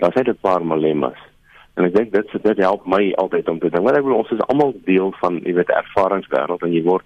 Daar's 0.01 0.17
net 0.17 0.29
'n 0.29 0.39
paar 0.41 0.65
malemas. 0.65 1.21
En 1.77 1.85
ek 1.85 1.95
dink 1.95 2.13
dit 2.13 2.43
dit 2.43 2.59
help 2.59 2.87
my 2.87 3.13
altyd 3.17 3.49
om 3.49 3.59
te 3.59 3.71
dink. 3.71 3.85
Want 3.85 3.97
ek 3.97 4.03
bedoel 4.03 4.19
ons 4.19 4.31
is 4.31 4.47
almal 4.49 4.75
deel 4.85 5.13
van 5.21 5.41
jy 5.45 5.55
weet 5.55 5.71
ervaringswêreld 5.71 6.63
en 6.63 6.73
jy 6.73 6.83
word 6.83 7.05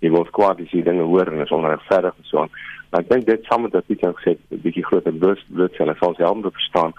jy 0.00 0.10
word 0.10 0.30
kwaad 0.30 0.60
as 0.60 0.70
jy 0.70 0.82
dinge 0.82 1.02
hoor 1.02 1.32
en 1.32 1.40
is 1.40 1.50
onregverdig 1.50 2.14
en 2.18 2.24
so 2.24 2.38
aan. 2.38 2.50
Maar 2.90 3.00
ek 3.00 3.08
dink 3.08 3.26
dit 3.26 3.44
saam 3.44 3.62
met 3.62 3.72
wat 3.72 3.88
jy 3.88 3.96
gesê 3.96 4.34
het 4.34 4.40
'n 4.50 4.62
bietjie 4.62 4.84
groter 4.84 5.12
sal 5.76 6.08
ons 6.08 6.18
help 6.18 6.36
om 6.36 6.42
te 6.42 6.50
verstaan. 6.50 6.92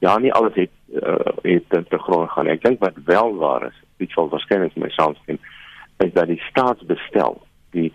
Ja, 0.00 0.18
nie 0.18 0.32
alles 0.32 0.54
het 0.54 0.70
uh, 0.92 1.32
het 1.42 1.68
te 1.70 1.98
grond 1.98 2.30
gaan. 2.30 2.46
Ek 2.46 2.62
dink 2.62 2.80
wat 2.80 2.94
wel 3.04 3.36
waar 3.36 3.66
is, 3.66 3.78
iets 4.02 4.18
wat 4.18 4.32
waarskynlik 4.34 4.76
my 4.76 4.90
saamstem, 4.94 5.38
is 6.04 6.12
dat 6.12 6.30
die 6.30 6.40
staatsbestel, 6.50 7.40
die 7.76 7.92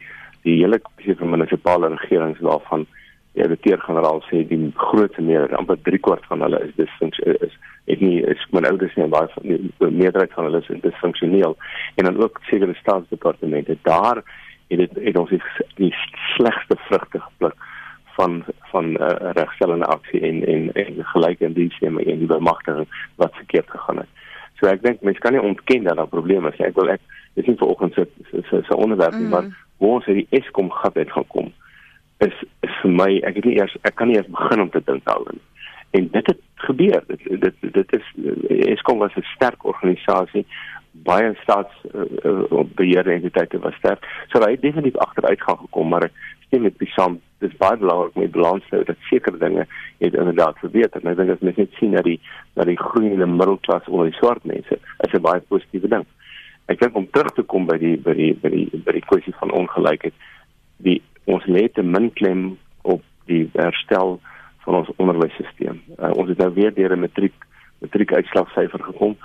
die 0.48 0.62
hele 0.62 0.80
kwessie 0.80 1.18
van 1.20 1.34
munisipale 1.34 1.90
regerings 1.92 2.40
waarvan 2.40 2.86
die 2.88 2.98
direkteur-generaal 3.38 4.22
sê 4.30 4.42
die 4.48 4.60
grootste 4.76 5.22
meerderheid, 5.22 5.58
amper 5.60 5.80
3 5.86 6.00
kwart 6.06 6.26
van 6.30 6.44
hulle 6.46 6.62
is 6.66 6.74
dis 6.78 6.94
is 7.24 7.56
het 7.88 8.02
nie 8.04 8.20
is 8.28 8.44
my 8.52 8.64
ouders 8.68 8.96
nie 8.98 9.08
baie 9.12 9.30
van 9.36 9.48
die 9.48 9.92
meerderheid 10.02 10.34
van 10.36 10.50
hulle 10.50 10.64
is 10.64 10.82
disfunksioneel 10.84 11.56
en 11.96 12.10
dan 12.10 12.20
ook 12.24 12.42
sekere 12.50 12.76
staatsdepartemente 12.82 13.78
daar 13.88 14.24
het 14.68 14.80
dit 14.84 15.00
het 15.10 15.20
ons 15.22 15.34
die 15.80 15.94
slegste 16.36 16.80
vrugte 16.90 17.22
gepluk 17.30 17.68
van 18.18 18.44
van 18.72 18.90
uh, 18.98 19.32
regstellende 19.40 19.86
aksie 19.86 20.22
en 20.30 20.44
en 20.54 20.72
en 20.74 21.04
gelyk 21.14 21.46
in 21.46 21.54
die 21.54 21.70
stem 21.78 22.00
en 22.00 22.24
die 22.24 22.34
bemagtiging 22.34 22.88
wat 23.16 23.36
verkeerd 23.36 23.70
gegaan 23.70 24.04
het. 24.04 24.17
So 24.60 24.68
ek 24.68 24.84
dink 24.84 25.02
mense 25.02 25.20
kan 25.20 25.34
nie 25.34 25.42
ontken 25.44 25.84
dat 25.84 25.98
daar 25.98 26.12
probleme 26.12 26.52
is. 26.54 26.60
Ek 26.60 26.76
wil 26.76 26.90
ek 26.96 27.02
dis 27.38 27.46
nie 27.46 27.58
vir 27.60 27.68
oggend 27.68 27.94
se 27.94 28.08
se 28.50 28.62
se 28.66 28.76
onderwerp 28.76 29.14
nie, 29.14 29.28
mm. 29.28 29.36
maar 29.36 29.66
hoe 29.78 29.94
ons 30.00 30.06
hierdie 30.06 30.28
Eskom 30.30 30.72
gat 30.72 30.98
uit 30.98 31.12
gaan 31.12 31.28
kom 31.28 31.54
is 32.26 32.34
is 32.66 32.74
vir 32.82 32.94
my 32.98 33.12
ek 33.30 33.36
het 33.38 33.46
nie 33.46 33.60
eers 33.60 33.76
ek 33.86 33.96
kan 34.00 34.10
nie 34.10 34.18
eers 34.18 34.32
begin 34.34 34.64
om 34.66 34.72
te 34.74 34.82
dink 34.86 35.06
daaroor. 35.06 35.38
En 35.98 36.08
dit 36.12 36.32
het 36.32 36.42
gebeur. 36.68 37.04
Dit 37.08 37.28
dit 37.44 37.68
dit 37.78 37.94
is 38.00 38.08
Eskom 38.74 38.98
was 38.98 39.16
'n 39.16 39.28
sterk 39.36 39.66
organisasie 39.66 40.46
baie 41.04 41.34
staats 41.42 41.74
uh, 41.94 42.02
uh, 42.24 42.64
beheerde 42.76 43.12
entiteite 43.12 43.60
was 43.60 43.76
sterk. 43.76 44.06
So 44.32 44.42
hy 44.42 44.52
het 44.56 44.62
definitief 44.62 44.98
agteruit 44.98 45.42
gaan 45.42 45.58
gekom, 45.58 45.88
maar 45.88 46.10
stem 46.48 46.62
met 46.68 46.78
Pisam, 46.78 47.20
dis 47.44 47.56
baie 47.62 47.78
belangrik 47.78 48.16
die 48.16 48.30
balans 48.34 48.66
hou 48.72 48.84
dat 48.88 49.00
sekere 49.10 49.38
dinge 49.38 49.66
het 50.00 50.14
inderdaad 50.14 50.60
verbeter. 50.64 51.04
Ek 51.04 51.18
dink 51.20 51.34
as 51.36 51.44
mens 51.46 51.60
net 51.60 51.76
sien 51.80 51.96
dat 51.96 52.08
die 52.08 52.20
dat 52.56 52.70
die 52.70 52.80
groeiende 52.80 53.28
middelklas 53.28 53.88
onder 53.92 54.10
die 54.10 54.18
swart 54.18 54.46
mense 54.46 54.80
is 55.06 55.14
'n 55.14 55.22
baie 55.22 55.42
positiewe 55.42 55.88
ding. 55.88 56.06
Ek 56.68 56.80
dink 56.80 56.96
om 56.96 57.10
terug 57.12 57.34
te 57.36 57.44
kom 57.44 57.66
by 57.66 57.78
die 57.78 57.98
by 57.98 58.14
die 58.14 58.34
by 58.34 58.50
die 58.50 58.70
by 58.74 58.92
die 58.92 59.06
kwessie 59.10 59.34
van 59.40 59.52
ongelykheid, 59.52 60.14
die 60.78 61.02
ons 61.26 61.46
lê 61.46 61.68
te 61.72 61.84
min 61.84 62.12
klem 62.14 62.58
op 62.84 63.04
die 63.26 63.50
herstel 63.54 64.20
van 64.66 64.76
ons 64.76 64.90
onderwysstelsel. 64.98 65.78
Uh, 66.00 66.12
ons 66.16 66.30
het 66.30 66.38
nou 66.38 66.54
weer 66.54 66.74
deur 66.74 66.96
'n 66.96 67.00
matriek 67.00 67.36
matriek 67.80 68.14
uitslagsyfer 68.14 68.84
gekom 68.84 69.16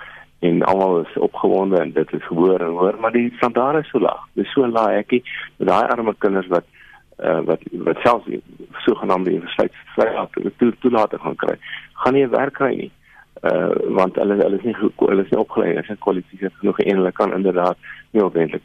en 0.40 0.62
almal 0.62 1.00
is 1.00 1.16
opgewonde 1.16 1.78
en 1.80 1.92
dit 1.92 2.12
is 2.12 2.24
hoor 2.24 2.60
en 2.60 2.76
hoor 2.76 2.98
maar 3.00 3.12
die 3.12 3.32
standaarde 3.36 3.78
is 3.78 3.90
so 3.90 3.98
laag. 3.98 4.22
Dis 4.34 4.52
so 4.52 4.66
laag 4.66 4.98
ekkie 5.02 5.22
met 5.56 5.68
daai 5.68 5.86
arme 5.88 6.14
kinders 6.18 6.46
wat 6.46 6.66
uh, 7.18 7.40
wat 7.44 7.60
wat 7.72 7.96
selfs 8.02 8.26
sogenaamde 8.84 9.30
universiteitsvryheid 9.30 10.56
toe 10.56 10.74
toelaat 10.78 11.14
gaan 11.18 11.36
kry. 11.36 11.56
Gaan 11.92 12.14
nie 12.14 12.24
'n 12.24 12.30
werk 12.30 12.54
kry 12.54 12.74
nie. 12.76 12.90
Uh 13.42 13.74
want 13.98 14.16
hulle 14.16 14.36
hulle 14.36 14.56
is 14.56 14.64
nie 14.64 14.76
hulle 14.96 15.22
is 15.22 15.30
nie 15.30 15.40
opgelei, 15.40 15.68
hulle 15.68 15.80
is 15.80 15.88
nie 15.88 15.96
gekwalifiseer 15.96 16.52
genoeg 16.58 16.78
en 16.78 16.96
hulle 16.96 17.12
kan 17.12 17.32
inderdaad 17.32 17.76
nie 18.10 18.22
ordentlik 18.22 18.62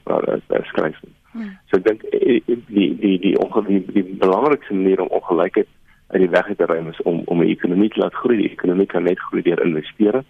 skryf 0.64 1.02
nie. 1.04 1.14
Hmm. 1.32 1.58
So 1.70 1.78
ek 1.78 1.84
dink 1.84 2.04
eh, 2.04 2.42
die 2.46 2.96
die 3.00 3.20
die 3.20 3.38
ongelukkige 3.38 3.92
die, 3.94 4.04
die 4.04 4.18
belangrikste 4.20 4.74
manier 4.74 5.02
om 5.02 5.08
ongelykheid 5.08 5.68
uit 6.08 6.22
die 6.22 6.30
weg 6.30 6.56
te 6.58 6.66
ruim 6.66 6.88
is 6.88 7.02
om 7.02 7.22
om 7.26 7.42
'n 7.42 7.50
ekonomie 7.50 7.90
te 7.90 8.00
laat 8.00 8.14
groei. 8.14 8.38
Die 8.38 8.52
ekonomie 8.52 8.86
kan 8.86 9.04
net 9.04 9.20
groei 9.20 9.42
deur 9.42 9.66
investering 9.66 10.26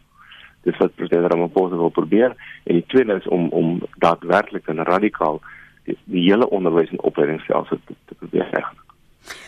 dis 0.68 0.78
wat 0.78 0.96
president 0.96 1.32
Ramaphosa 1.32 1.76
wil 1.80 1.94
probeer 1.96 2.36
en 2.64 2.80
die 2.80 2.86
tweede 2.92 3.20
is 3.22 3.28
om 3.28 3.48
om 3.50 3.80
daadwerklik 4.04 4.68
en 4.68 4.84
radikaal 4.84 5.40
die, 5.40 5.57
die 5.88 6.26
hele 6.28 6.50
onderwys 6.50 6.92
en 6.94 7.06
opleidingsstelsel 7.08 7.80
te, 7.86 7.96
te 8.10 8.18
probeer 8.20 8.50
reg. 8.52 8.74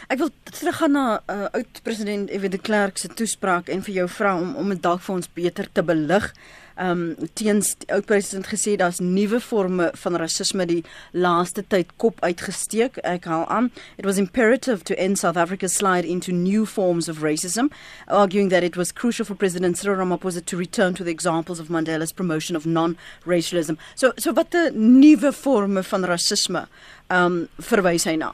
Ek 0.10 0.18
wil 0.18 0.32
teruggaan 0.44 0.96
na 0.98 1.06
uh, 1.30 1.46
oud 1.54 1.82
president 1.86 2.32
F.W. 2.34 2.50
de 2.50 2.58
Klerk 2.58 2.98
se 2.98 3.12
toespraak 3.14 3.70
en 3.70 3.84
vir 3.86 4.02
jou 4.02 4.08
vra 4.10 4.34
om 4.40 4.56
om 4.60 4.72
dit 4.74 4.82
dalk 4.82 5.04
vir 5.06 5.16
ons 5.20 5.34
beter 5.38 5.70
te 5.72 5.84
belig 5.86 6.32
um 6.80 7.16
teens 7.34 7.76
die 7.82 7.90
oud 7.94 8.06
president 8.08 8.48
gesê 8.48 8.76
daar's 8.80 9.00
nuwe 9.04 9.40
forme 9.44 9.90
van 10.02 10.16
rasisme 10.16 10.66
die 10.66 10.84
laaste 11.12 11.64
tyd 11.68 11.92
kop 11.98 12.22
uitgesteek. 12.24 12.98
Ek 13.04 13.28
haal 13.30 13.46
aan. 13.52 13.70
It 13.98 14.06
was 14.06 14.18
imperative 14.18 14.84
to 14.88 14.96
end 14.98 15.20
South 15.20 15.38
Africa's 15.38 15.76
slide 15.76 16.08
into 16.08 16.32
new 16.32 16.66
forms 16.66 17.10
of 17.10 17.22
racism, 17.24 17.70
arguing 18.08 18.50
that 18.50 18.64
it 18.64 18.78
was 18.78 18.92
crucial 18.92 19.26
for 19.26 19.36
President 19.36 19.78
Cyril 19.78 20.00
Ramaphosa 20.00 20.44
to 20.46 20.58
return 20.58 20.94
to 20.94 21.04
the 21.04 21.12
examples 21.12 21.60
of 21.60 21.68
Mandela's 21.68 22.14
promotion 22.14 22.56
of 22.56 22.66
non-racialism. 22.66 23.78
So 23.96 24.14
so 24.18 24.34
wat 24.34 24.54
'n 24.56 25.00
nuwe 25.00 25.34
forme 25.34 25.84
van 25.84 26.06
rasisme 26.06 26.68
um 27.10 27.48
verwys 27.60 28.06
hy 28.06 28.16
na? 28.16 28.34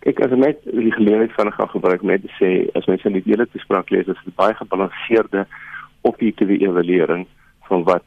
Kyk, 0.00 0.20
as 0.24 0.32
net 0.32 0.62
die 0.64 0.92
geleentheid 0.92 1.32
van 1.36 1.52
gaan 1.52 1.68
gebruik 1.68 2.02
met 2.02 2.22
te 2.22 2.32
sê 2.40 2.50
as 2.78 2.86
mense 2.88 3.04
in 3.08 3.18
die 3.18 3.26
hele 3.26 3.46
toespraak 3.52 3.90
lees, 3.90 4.08
is 4.08 4.22
dit 4.24 4.34
baie 4.34 4.54
gebalanseerde 4.56 5.46
objektiewe 6.00 6.58
evaluering 6.58 7.26
van 7.68 7.84
wat 7.84 8.04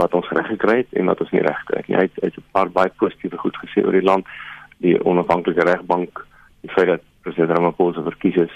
wat 0.00 0.14
ons 0.14 0.28
reg 0.28 0.46
gekry 0.46 0.76
het 0.82 0.92
en 1.00 1.10
wat 1.10 1.20
ons 1.20 1.30
nie 1.30 1.44
reg 1.44 1.58
gekry 1.64 1.82
nie. 1.86 1.96
Hy 1.96 2.06
het, 2.08 2.22
het 2.22 2.36
'n 2.36 2.52
paar 2.52 2.70
baie 2.70 2.90
positiewe 2.96 3.38
goed 3.38 3.56
gesê 3.62 3.84
oor 3.84 3.92
die 3.92 4.08
land, 4.10 4.26
die 4.78 4.96
onafhanklike 5.04 5.64
regbank, 5.64 6.26
die 6.60 6.70
feit 6.70 6.86
dat 6.86 7.02
president 7.22 7.56
Ramaphosa 7.56 8.02
verkies 8.02 8.36
is 8.36 8.54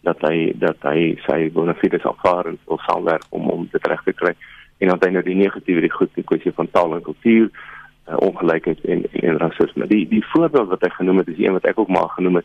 dat 0.00 0.20
hy 0.20 0.52
dat 0.56 0.76
hy 0.82 1.16
sy 1.26 1.50
bonafides 1.52 2.06
aanvaar 2.08 2.46
en 2.46 2.58
wil 2.66 2.80
saamwerk 2.86 3.26
om 3.30 3.50
om 3.50 3.68
dit 3.72 3.86
reg 3.86 4.02
te 4.04 4.12
kry. 4.12 4.34
En 4.78 4.88
dan 4.88 4.96
het 4.96 5.04
hy 5.04 5.12
nou 5.12 5.24
die 5.24 5.36
negatiewe 5.36 5.80
die 5.80 5.92
goed 5.92 6.14
die 6.14 6.24
kwessie 6.24 6.52
van 6.56 6.70
taal 6.70 6.94
en 6.96 7.02
kultuur 7.02 7.50
uh, 7.50 8.16
ongelykheid 8.16 8.80
en 8.84 9.04
en 9.12 9.38
rasisme. 9.38 9.86
Die 9.86 10.06
die 10.08 10.24
voorbeeld 10.32 10.68
wat 10.68 10.86
hy 10.86 10.90
genoem 10.96 11.18
het 11.22 11.28
is 11.28 11.38
een 11.38 11.52
wat 11.52 11.68
ek 11.68 11.78
ook 11.78 11.88
maar 11.88 12.08
genoem 12.16 12.40
het 12.40 12.44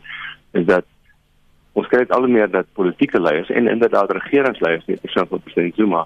is 0.52 0.66
dat 0.66 0.84
ons 1.76 1.88
kry 1.92 2.04
al 2.08 2.26
meer 2.32 2.48
dat 2.50 2.68
politieke 2.78 3.20
leiers 3.20 3.50
en 3.52 3.68
inderdaad 3.68 4.14
regeringsleiers 4.16 4.86
nie 4.88 4.96
persoonlik 5.02 5.34
van 5.34 5.44
president 5.44 5.80
Zuma 5.80 6.04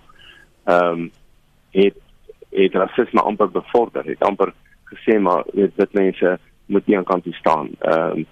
ehm 0.64 1.02
um, 1.02 1.10
het 1.70 1.98
het 2.50 2.74
rasisme 2.74 3.22
amper 3.22 3.50
bevorder. 3.50 4.04
Het 4.04 4.22
amper 4.26 4.50
gesê 4.90 5.20
maar 5.22 5.44
weet 5.54 5.76
dit 5.76 5.92
mense 5.92 6.38
moet 6.66 6.86
nie 6.86 6.96
aan 6.98 7.04
kant 7.04 7.22
toe 7.24 7.34
staan. 7.38 7.70
Ehm 7.78 8.18
um, 8.18 8.26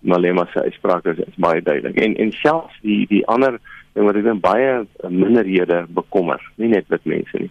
Malema 0.00 0.44
se 0.52 0.62
uitsprake 0.62 1.10
is, 1.10 1.18
is 1.18 1.38
baie 1.42 1.62
duidelik. 1.62 1.96
En 1.98 2.14
en 2.16 2.32
selfs 2.32 2.78
die 2.82 3.06
die 3.10 3.24
ander 3.26 3.58
ding 3.92 4.06
wat 4.06 4.18
ek 4.20 4.28
dan 4.28 4.40
baie 4.40 4.86
minderhede 5.08 5.80
bekommer, 5.88 6.42
nie 6.54 6.68
net 6.70 6.86
wit 6.88 7.04
mense 7.04 7.40
nie. 7.42 7.50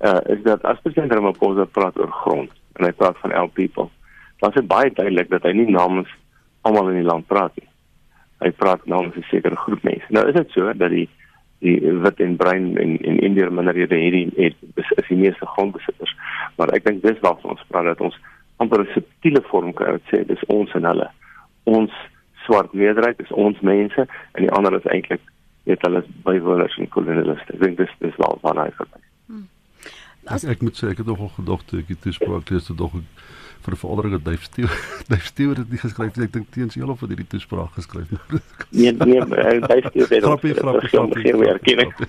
Uh 0.00 0.20
is 0.32 0.40
dat 0.46 0.64
as 0.64 0.80
president 0.80 1.12
Ramaphosa 1.12 1.64
praat 1.64 1.98
oor 2.00 2.14
grond 2.22 2.56
en 2.78 2.88
hy 2.88 2.92
praat 2.96 3.20
van 3.20 3.36
our 3.36 3.48
people, 3.48 3.90
dan 4.40 4.54
is 4.54 4.60
dit 4.60 4.72
baie 4.72 4.94
duidelik 4.94 5.28
dat 5.28 5.44
hy 5.44 5.52
nie 5.52 5.68
namens 5.68 6.08
almal 6.62 6.88
in 6.88 7.02
die 7.02 7.10
land 7.10 7.28
praat 7.28 7.52
nie 7.60 7.68
hy 8.42 8.50
praat 8.50 8.86
namens 8.86 9.16
'n 9.16 9.26
sekere 9.30 9.56
groep 9.56 9.82
mense. 9.82 10.06
Nou 10.08 10.28
is 10.28 10.34
dit 10.34 10.50
so 10.50 10.72
dat 10.72 10.90
die 10.90 11.08
die 11.62 11.78
wit 12.04 12.20
en 12.20 12.36
bruin 12.36 12.76
en 12.78 12.98
en 13.00 13.18
indiër 13.18 13.52
minderhede 13.52 13.94
hierdie 13.94 14.30
het 14.36 14.56
is 14.74 15.08
die 15.08 15.16
meeste 15.16 15.46
grondbesitters. 15.46 16.14
Maar 16.56 16.74
ek 16.74 16.84
dink 16.84 17.02
dis 17.02 17.20
waarvan 17.20 17.50
ons 17.50 17.66
praat 17.68 17.84
dat 17.84 18.00
ons 18.00 18.18
amper 18.56 18.80
'n 18.80 18.92
subtiele 18.94 19.42
vorm 19.50 19.72
kan 19.72 20.00
sê 20.10 20.26
dis 20.26 20.44
ons 20.46 20.72
en 20.72 20.84
hulle. 20.84 21.10
Ons 21.64 21.92
swart 22.46 22.72
meerderheid 22.72 23.20
is 23.20 23.32
ons 23.32 23.60
mense 23.60 24.06
en 24.32 24.42
die 24.42 24.50
ander 24.50 24.74
is 24.74 24.90
eintlik 24.90 25.20
net 25.64 25.82
hulle 25.86 26.02
bywoners 26.26 26.78
en 26.78 26.88
koloniste. 26.88 27.54
Ek 27.54 27.60
dink 27.60 27.76
dis 27.76 27.94
dis 27.98 28.16
wel 28.16 28.38
van 28.42 28.58
hy 28.58 28.70
verby. 28.78 29.02
Hmm. 29.26 29.46
Ek, 30.22 30.44
ek 30.46 30.60
moet 30.62 30.76
sê 30.78 30.92
ek 30.92 31.02
het 31.02 31.08
nogal 31.08 31.32
gedagte 31.34 31.80
ek 31.82 31.88
het 31.94 32.00
toespraak 32.04 32.50
lees 32.50 32.68
dit 32.70 32.78
dog 32.78 32.94
vir 33.62 33.76
verandering 33.78 34.14
dat 34.16 34.24
Dave 34.26 34.44
Stew 34.46 34.68
Dave 35.10 35.26
Stew 35.26 35.48
het 35.50 35.58
dit 35.62 35.74
nie 35.74 35.82
geskryf 35.82 36.16
nie 36.16 36.28
ek 36.28 36.34
dink 36.36 36.50
teens 36.54 36.78
heel 36.78 36.90
of 36.94 37.02
het 37.02 37.10
hierdie 37.14 37.28
toespraak 37.34 37.74
geskryf 37.78 38.12
nee 38.78 38.92
nee 38.92 39.20
Dave 39.66 39.90
Stew 39.90 40.06
het 40.06 40.22
grappie 40.22 40.54
grappie 40.54 40.90
geen 41.26 41.46
erkenning 41.50 41.90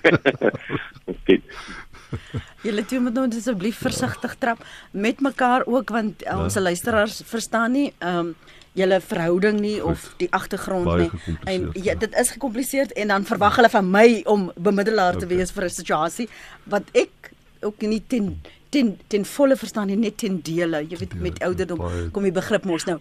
Julle 2.64 2.84
toe 2.86 3.00
moet 3.02 3.16
nou 3.16 3.24
asseblief 3.26 3.80
versigtig 3.82 4.36
trap 4.38 4.60
met 4.92 5.22
mekaar 5.24 5.66
ook 5.66 5.90
want 5.94 6.22
uh, 6.22 6.44
ons 6.44 6.54
luisteraars 6.54 7.22
verstaan 7.26 7.74
nie 7.74 7.88
ehm 7.98 8.30
um, 8.30 8.36
julle 8.74 8.98
verhouding 9.00 9.60
nie 9.62 9.76
of 9.86 10.08
die 10.18 10.26
agtergrond 10.34 10.88
nie. 10.98 11.36
En 11.46 11.68
ja 11.78 11.94
dit 11.94 12.16
is 12.18 12.32
gekompliseerd 12.34 12.92
en 12.98 13.12
dan 13.12 13.26
verwag 13.28 13.60
hulle 13.60 13.70
van 13.70 13.90
my 13.90 14.08
om 14.26 14.48
bemiddelaar 14.58 15.14
te 15.14 15.28
wees 15.30 15.54
vir 15.54 15.64
'n 15.68 15.70
situasie 15.70 16.28
wat 16.66 16.90
ek 16.92 17.33
ook 17.64 17.80
nie 17.80 18.02
ten 18.06 18.40
ten 18.70 18.98
ten 19.08 19.24
volle 19.24 19.56
verstaan 19.56 19.86
nie 19.86 19.96
net 19.96 20.16
ten 20.18 20.40
dele 20.42 20.82
jy 20.88 20.98
weet 20.98 21.14
met 21.20 21.42
ouderdom 21.42 21.80
kom 22.12 22.22
die 22.22 22.32
begrip 22.32 22.64
mos 22.64 22.84
nou 22.84 22.98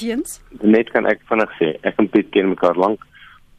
teens. 0.00 0.40
net 0.60 0.90
kan 0.90 1.06
ek 1.06 1.22
vinnig 1.28 1.52
sê 1.58 1.74
ek 1.88 1.98
en 2.00 2.08
Piet 2.08 2.30
ken 2.34 2.52
mekaar 2.54 2.78
lank. 2.78 3.04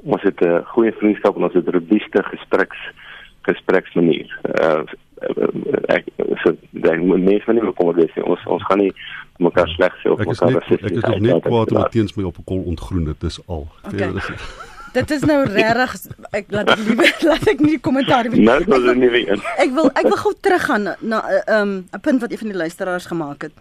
Ons 0.01 0.23
het 0.25 0.41
'n 0.41 0.63
goeie 0.73 0.93
vriendskap 0.99 1.35
en 1.35 1.43
ons 1.43 1.53
het 1.53 1.67
robuuste 1.67 2.23
gespreks 2.23 2.81
gespreksmanier. 3.41 4.29
Uh, 4.61 4.83
ek 5.87 6.05
so 6.43 6.55
daai 6.71 6.97
mense 7.01 7.45
van 7.45 7.55
nie 7.55 7.73
kom 7.77 7.87
oor 7.87 7.95
dis 7.95 8.17
ons 8.23 8.45
ons 8.45 8.63
gaan 8.69 8.81
nie 8.81 8.93
mekaar 9.37 9.69
sleg 9.75 9.93
sê 10.01 10.09
of 10.09 10.19
mekaar 10.19 10.53
rassisties 10.57 10.91
ek 10.91 10.97
is 10.97 11.09
nog 11.09 11.19
net 11.19 11.43
kwaad 11.45 11.71
om 11.71 11.85
teens 11.93 12.15
my 12.17 12.23
op 12.23 12.37
'n 12.37 12.43
kol 12.43 12.63
ontgroen 12.73 13.05
dit 13.05 13.23
is 13.23 13.39
al. 13.47 13.67
Okay. 13.85 14.11
Dit 14.91 15.11
is 15.11 15.23
nou 15.27 15.39
regtig 15.47 15.93
ek 16.35 16.49
laat 16.51 16.71
liewer 16.79 17.11
laat 17.29 17.47
ek 17.47 17.61
nie 17.63 17.77
kommentaar 17.79 18.27
hê. 18.27 18.39
Nou, 18.39 18.57
dit 18.63 18.73
is 18.77 18.97
nie 18.99 19.11
weer. 19.13 19.43
Ek 19.61 19.71
wil 19.75 19.91
ek 19.95 20.07
wil 20.07 20.19
gou 20.23 20.33
teruggaan 20.39 20.89
na 20.99 21.21
'n 21.23 21.59
um, 21.59 21.71
'n 21.91 22.01
punt 22.01 22.21
wat 22.21 22.31
een 22.31 22.41
van 22.43 22.51
die 22.51 22.61
luisteraars 22.63 23.05
gemaak 23.05 23.41
het. 23.47 23.53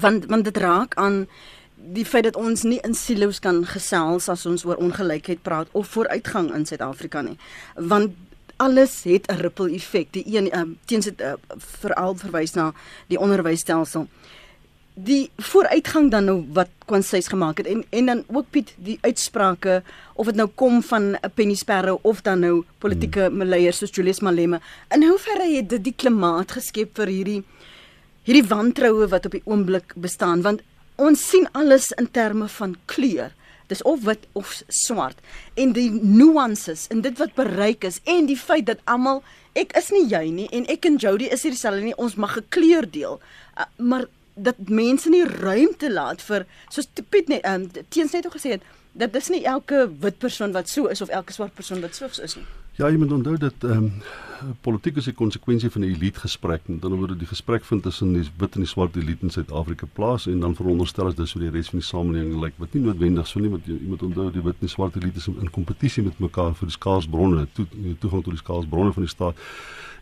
Want 0.00 0.26
want 0.26 0.44
dit 0.44 0.56
raak 0.56 0.94
aan 0.94 1.26
die 1.74 2.04
feit 2.04 2.24
dat 2.24 2.36
ons 2.36 2.62
nie 2.62 2.80
in 2.84 2.94
silo's 2.94 3.40
kan 3.40 3.64
gesels 3.64 4.28
as 4.28 4.46
ons 4.46 4.64
oor 4.64 4.76
ongelykheid 4.76 5.42
praat 5.42 5.68
of 5.72 5.88
vooruitgang 5.88 6.52
in 6.54 6.66
Suid-Afrika 6.66 7.22
nie. 7.22 7.38
Want 7.74 8.12
alles 8.56 9.04
het 9.04 9.26
'n 9.32 9.40
ripple 9.40 9.72
effek. 9.72 10.12
Die 10.12 10.24
een 10.36 10.58
um, 10.58 10.78
teens 10.84 11.04
dit 11.04 11.20
uh, 11.20 11.32
veral 11.80 12.14
verwys 12.14 12.52
na 12.52 12.72
die 13.06 13.18
onderwysstelsel 13.18 14.08
die 15.04 15.30
vooruitgang 15.36 16.10
dan 16.10 16.26
nou 16.28 16.36
wat 16.56 16.70
Kwansies 16.90 17.28
gemaak 17.30 17.60
het 17.62 17.68
en 17.70 17.84
en 17.90 18.06
dan 18.06 18.22
ook 18.28 18.50
Piet 18.50 18.72
die 18.76 18.98
uitsprake 19.00 19.82
of 20.14 20.26
dit 20.26 20.36
nou 20.36 20.48
kom 20.54 20.82
van 20.82 21.16
'n 21.16 21.30
Penny 21.34 21.54
Sparrow 21.54 21.98
of 22.02 22.20
dan 22.22 22.40
nou 22.40 22.64
politieke 22.78 23.24
hmm. 23.24 23.36
maleiers 23.36 23.78
soos 23.78 23.94
Julius 23.94 24.20
Malema. 24.20 24.60
In 24.90 25.02
hoeverre 25.02 25.56
het 25.56 25.68
dit 25.68 25.84
die 25.84 25.94
klimaat 25.96 26.50
geskep 26.50 26.96
vir 26.96 27.06
hierdie 27.06 27.42
hierdie 28.24 28.48
wantroue 28.48 29.08
wat 29.08 29.26
op 29.26 29.32
die 29.32 29.44
oomblik 29.44 29.92
bestaan? 29.94 30.42
Want 30.42 30.60
ons 30.96 31.28
sien 31.28 31.48
alles 31.52 31.90
in 31.90 32.10
terme 32.10 32.48
van 32.48 32.76
kleur. 32.84 33.32
Dis 33.66 33.82
of 33.82 34.02
wit 34.02 34.26
of 34.32 34.62
swart. 34.68 35.16
En 35.54 35.72
die 35.72 35.90
nuances 35.90 36.86
en 36.90 37.00
dit 37.00 37.18
wat 37.18 37.34
bereik 37.34 37.84
is 37.84 38.00
en 38.04 38.26
die 38.26 38.36
feit 38.36 38.66
dat 38.66 38.78
almal 38.84 39.22
ek 39.52 39.72
is 39.76 39.90
nie 39.90 40.06
jy 40.08 40.30
nie 40.30 40.48
en 40.52 40.66
ek 40.66 40.84
en 40.84 40.96
Jody 40.96 41.24
is 41.24 41.42
hier 41.42 41.52
dieselfde 41.52 41.82
nie 41.82 41.96
ons 41.96 42.14
mag 42.14 42.36
'n 42.36 42.44
kleur 42.48 42.90
deel. 42.90 43.20
Uh, 43.56 43.64
maar 43.76 44.06
dat 44.42 44.68
mense 44.68 45.10
nie 45.12 45.24
ruimte 45.24 45.92
laat 45.92 46.22
vir 46.22 46.46
soos 46.68 46.88
Piet 47.10 47.28
net 47.28 47.46
um, 47.48 47.68
teens 47.88 48.12
net 48.16 48.28
gesê 48.32 48.56
het 48.56 48.66
dat 48.92 49.12
dis 49.12 49.28
nie 49.30 49.44
elke 49.46 49.84
wit 50.02 50.18
persoon 50.18 50.52
wat 50.52 50.68
so 50.68 50.90
is 50.90 51.00
of 51.00 51.08
elke 51.08 51.32
swart 51.32 51.54
persoon 51.54 51.80
wat 51.80 51.94
so 51.94 52.10
is 52.22 52.36
nie. 52.36 52.46
Ja, 52.78 52.88
jy 52.88 52.96
moet 52.96 53.12
onthou 53.12 53.36
dat 53.36 53.64
ehm 53.66 53.84
um, 53.84 54.02
politiek 54.64 54.96
is 54.96 55.04
die 55.04 55.12
konsekwensie 55.12 55.68
van 55.70 55.82
'n 55.82 55.90
elite 55.92 56.20
gesprek. 56.20 56.60
Met 56.68 56.84
ander 56.84 56.98
woorde, 56.98 57.16
die 57.16 57.26
gesprek 57.26 57.64
vind 57.64 57.82
tussen 57.82 58.12
die 58.12 58.24
wit 58.38 58.54
en 58.54 58.60
die 58.60 58.68
swart 58.68 58.96
elite 58.96 59.22
in 59.22 59.30
Suid-Afrika 59.30 59.86
plaas 59.92 60.26
en 60.26 60.40
dan 60.40 60.54
veronderstel 60.54 61.08
is 61.08 61.14
dis 61.14 61.32
hoe 61.32 61.42
die 61.42 61.50
res 61.50 61.68
van 61.68 61.78
die 61.78 61.86
samelewing 61.86 62.40
lyk. 62.40 62.54
Wat 62.56 62.72
nie 62.72 62.82
noodwendig 62.82 63.26
so 63.26 63.40
nie, 63.40 63.50
want 63.50 63.66
jy, 63.66 63.72
jy 63.72 63.88
moet 63.88 64.02
onthou 64.02 64.30
die 64.32 64.42
wit 64.42 64.56
en 64.60 64.66
die 64.66 64.68
swart 64.68 64.96
elite 64.96 65.18
is 65.18 65.26
in 65.26 65.50
kompetisie 65.50 66.02
met 66.02 66.18
mekaar 66.18 66.54
vir 66.54 66.66
die 66.66 66.76
skaarsbronne, 66.76 67.46
toe 67.52 67.66
toegang 67.98 68.24
tot 68.24 68.32
die 68.32 68.42
skaarsbronne 68.42 68.92
van 68.92 69.02
die 69.02 69.12
staat 69.12 69.36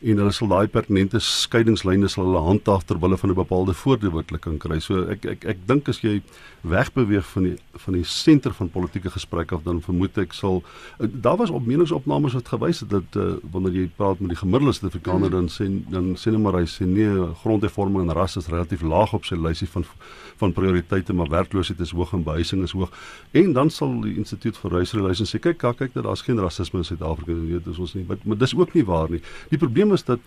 en 0.00 0.20
hulle 0.22 0.32
sal 0.32 0.50
daai 0.52 0.68
pertinente 0.70 1.20
skeidingslyne 1.22 2.08
sal 2.08 2.28
hulle 2.28 2.42
handhaaf 2.44 2.84
ter 2.87 3.00
wille 3.02 3.16
van 3.16 3.30
'n 3.30 3.34
bepaalde 3.34 3.74
voordeel 3.74 4.14
wat 4.14 4.30
hulle 4.30 4.40
kan 4.40 4.58
kry. 4.58 4.80
So 4.80 5.08
ek 5.11 5.24
ek 5.24 5.44
ek 5.44 5.58
dink 5.66 5.88
as 5.88 6.00
jy 6.00 6.22
wegbeweeg 6.62 7.26
van 7.26 7.42
die 7.42 7.56
van 7.74 7.94
die 7.94 8.04
senter 8.04 8.52
van 8.54 8.70
politieke 8.70 9.11
gesprekke 9.11 9.54
af 9.54 9.62
dan 9.62 9.80
vermoed 9.80 10.18
ek 10.18 10.32
sal 10.32 10.62
daar 10.98 11.37
was 11.37 11.50
op 11.50 11.66
meningsopnames 11.66 12.32
wat 12.32 12.48
gewys 12.48 12.80
het 12.80 12.90
dat 12.90 13.16
uh, 13.16 13.38
wanneer 13.50 13.72
jy 13.72 13.90
praat 13.96 14.20
met 14.20 14.30
die 14.34 14.38
gemiddelde 14.38 14.72
Suid-Afrikaner 14.72 15.28
mm. 15.28 15.37
dan 15.37 15.48
sê 15.48 15.66
dan 15.90 16.16
sê 16.16 16.30
net 16.30 16.42
maar 16.42 16.58
hy 16.58 16.66
sê 16.66 16.87
nee 16.87 17.28
grondhervorming 17.42 18.08
en 18.08 18.14
ras 18.14 18.37
is 18.37 18.48
relatief 18.48 18.82
laag 18.82 19.14
op 19.14 19.24
sy 19.24 19.34
lysie 19.34 19.68
van 19.68 19.84
van 20.38 20.53
prioriteite 20.53 21.12
maar 21.12 21.31
werkloosheid 21.31 21.81
is 21.81 21.90
hoog 21.90 22.12
en 22.12 22.22
behuising 22.27 22.62
is 22.62 22.74
hoog. 22.77 22.92
En 23.31 23.53
dan 23.53 23.70
sal 23.70 24.01
die 24.05 24.16
instituut 24.16 24.59
vir 24.62 24.77
reisrelasie 24.79 25.27
sê 25.27 25.40
kyk 25.42 25.59
kyk 25.59 25.94
dat 25.94 26.05
daar's 26.05 26.22
geen 26.27 26.40
rasisme 26.40 26.83
in 26.83 26.88
Suid-Afrika 26.88 27.33
nie. 27.33 27.53
Weet 27.53 27.64
dis 27.64 27.79
ons 27.79 27.94
nie. 27.94 28.05
Maar, 28.09 28.22
maar 28.24 28.38
dis 28.38 28.55
ook 28.57 28.74
nie 28.74 28.85
waar 28.85 29.11
nie. 29.11 29.22
Die 29.51 29.59
probleem 29.59 29.92
is 29.92 30.05
dat 30.05 30.20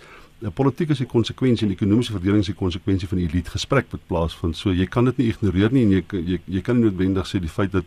politiek 0.49 0.89
is 0.89 0.97
die 0.97 1.09
konsekwensie 1.09 1.67
en 1.67 1.71
die 1.73 1.77
ekonomiese 1.77 2.15
verdeling 2.15 2.41
is 2.41 2.49
die 2.49 2.57
konsekwensie 2.57 3.07
van 3.07 3.19
die 3.21 3.27
elite 3.27 3.53
gesprek 3.53 3.91
wat 3.93 4.01
plaasvind. 4.09 4.57
So 4.57 4.73
jy 4.73 4.87
kan 4.89 5.05
dit 5.05 5.17
nie 5.21 5.27
ignoreer 5.29 5.73
nie 5.73 5.83
en 5.85 5.93
jy 5.93 6.01
jy, 6.17 6.39
jy 6.57 6.61
kan 6.65 6.79
nie 6.79 6.87
noodwendig 6.87 7.29
sê 7.29 7.41
die 7.41 7.51
feit 7.51 7.71
dat 7.75 7.85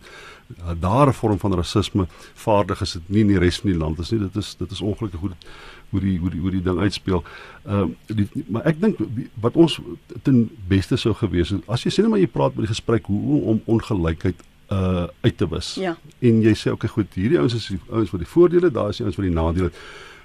uh, 0.61 0.75
daar 0.79 1.09
'n 1.09 1.19
vorm 1.19 1.39
van 1.39 1.55
rasisme 1.55 2.07
vaardig 2.35 2.81
is 2.81 2.93
dit 2.93 3.09
nie 3.09 3.21
in 3.21 3.33
die 3.35 3.39
res 3.39 3.59
van 3.59 3.71
die 3.71 3.79
land 3.79 3.99
is 3.99 4.11
nie. 4.11 4.21
Dit 4.21 4.37
is 4.37 4.55
dit 4.55 4.71
is 4.71 4.81
ongelukkig 4.81 5.21
hoe 5.21 5.29
dit 5.29 5.47
hoe 5.91 6.01
die 6.01 6.19
hoe 6.19 6.31
die 6.31 6.41
hoe 6.41 6.51
die 6.51 6.63
ding 6.63 6.79
uitspeel. 6.79 7.25
Ehm 7.67 7.91
uh, 8.09 8.27
maar 8.49 8.65
ek 8.65 8.81
dink 8.81 8.99
wat 9.41 9.55
ons 9.57 9.81
ten 10.23 10.51
beste 10.69 10.97
sou 10.97 11.15
gewees 11.15 11.51
het 11.51 11.63
as 11.69 11.83
jy 11.83 11.91
sê 11.91 12.03
net 12.03 12.11
maar 12.11 12.23
jy 12.23 12.31
praat 12.31 12.55
met 12.55 12.67
die 12.67 12.75
gesprek 12.75 13.07
hoe 13.07 13.43
om 13.43 13.63
ongelykheid 13.67 14.43
uh 14.71 15.07
uit 15.21 15.37
te 15.37 15.49
wis. 15.49 15.75
Ja. 15.75 15.97
En 16.19 16.43
jy 16.43 16.55
sê 16.55 16.71
okay 16.71 16.89
goed, 16.89 17.15
hierdie 17.15 17.39
ouens 17.39 17.55
is 17.55 17.67
die 17.67 17.81
ouens 17.91 18.11
wat 18.11 18.21
die 18.21 18.29
voordele, 18.29 18.71
daar 18.71 18.89
is 18.89 18.97
die 18.97 19.05
ouens 19.05 19.17
wat 19.17 19.27
die 19.27 19.35
nadele. 19.35 19.71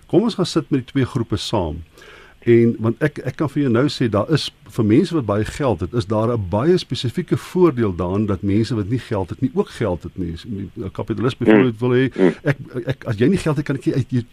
Kom 0.09 0.25
ons 0.25 0.35
gaan 0.39 0.45
sit 0.49 0.69
met 0.69 0.85
die 0.85 0.91
twee 0.93 1.05
groepe 1.05 1.37
saam. 1.37 1.83
En 2.39 2.75
want 2.79 3.01
ek 3.03 3.17
ek 3.27 3.35
kan 3.35 3.49
vir 3.51 3.65
jou 3.65 3.71
nou 3.71 3.85
sê 3.91 4.07
daar 4.07 4.29
is 4.31 4.45
vir 4.71 4.85
mense 4.87 5.15
wat 5.15 5.25
baie 5.27 5.45
geld 5.45 5.81
het, 5.83 5.93
is 5.93 6.05
daar 6.07 6.31
'n 6.31 6.49
baie 6.49 6.77
spesifieke 6.77 7.37
voordeel 7.37 7.95
daarin 7.95 8.25
dat 8.25 8.41
mense 8.41 8.75
wat 8.75 8.89
nie 8.89 8.99
geld 8.99 9.29
het 9.29 9.41
nie 9.41 9.51
ook 9.53 9.69
geld 9.69 10.03
het 10.03 10.17
nie. 10.17 10.35
'n 10.45 10.91
Kapitalis 10.91 11.37
byvoorbeeld 11.37 11.79
wil 11.79 11.89
hê 11.89 12.05
ek 12.43 12.57
ek 12.85 13.03
as 13.05 13.17
jy 13.17 13.27
nie 13.27 13.37
geld 13.37 13.57
het 13.57 13.65
kan 13.65 13.75
ek 13.75 13.85
nie 13.85 13.95
uit 13.95 14.25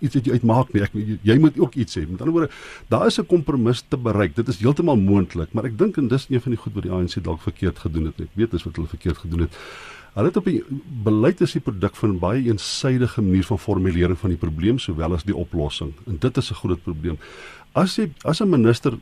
iets 0.00 0.14
uit 0.14 0.24
jou 0.24 0.34
uitmaak 0.34 0.72
nie. 0.72 0.82
Ek 0.82 0.90
jy 1.22 1.38
moet 1.38 1.58
ook 1.58 1.74
iets 1.74 1.98
hê. 1.98 2.08
Met 2.10 2.20
ander 2.20 2.32
woorde, 2.32 2.50
daar 2.88 3.06
is 3.06 3.18
'n 3.18 3.26
kompromis 3.26 3.84
te 3.88 3.96
bereik. 3.96 4.34
Dit 4.34 4.48
is 4.48 4.58
heeltemal 4.58 4.96
moontlik, 4.96 5.52
maar 5.52 5.64
ek 5.64 5.78
dink 5.78 5.96
en 5.96 6.08
dis 6.08 6.26
een 6.28 6.40
van 6.40 6.52
die 6.52 6.60
goed 6.60 6.74
wat 6.74 6.82
die 6.82 6.92
ANC 6.92 7.22
dalk 7.22 7.40
verkeerd 7.40 7.78
gedoen 7.78 8.04
het. 8.04 8.20
Ek 8.20 8.34
weet 8.34 8.50
dis 8.50 8.64
wat 8.64 8.76
hulle 8.76 8.88
verkeerd 8.88 9.18
gedoen 9.18 9.40
het. 9.40 9.56
Hulle 10.14 10.26
het 10.26 10.36
op 10.36 10.44
die 10.44 10.62
beleid 11.04 11.40
is 11.40 11.52
die 11.54 11.62
produk 11.62 11.94
van 11.96 12.18
baie 12.18 12.42
eensidedige 12.42 13.22
manier 13.22 13.46
van 13.46 13.58
formulering 13.58 14.18
van 14.18 14.34
die 14.34 14.40
probleem 14.40 14.78
sowel 14.78 15.14
as 15.14 15.26
die 15.28 15.36
oplossing. 15.36 15.92
En 16.06 16.18
dit 16.18 16.36
is 16.36 16.50
'n 16.50 16.54
groot 16.54 16.82
probleem. 16.82 17.18
As 17.72 17.96
jy 17.96 18.10
as 18.24 18.40
'n 18.40 18.48
minister 18.48 18.98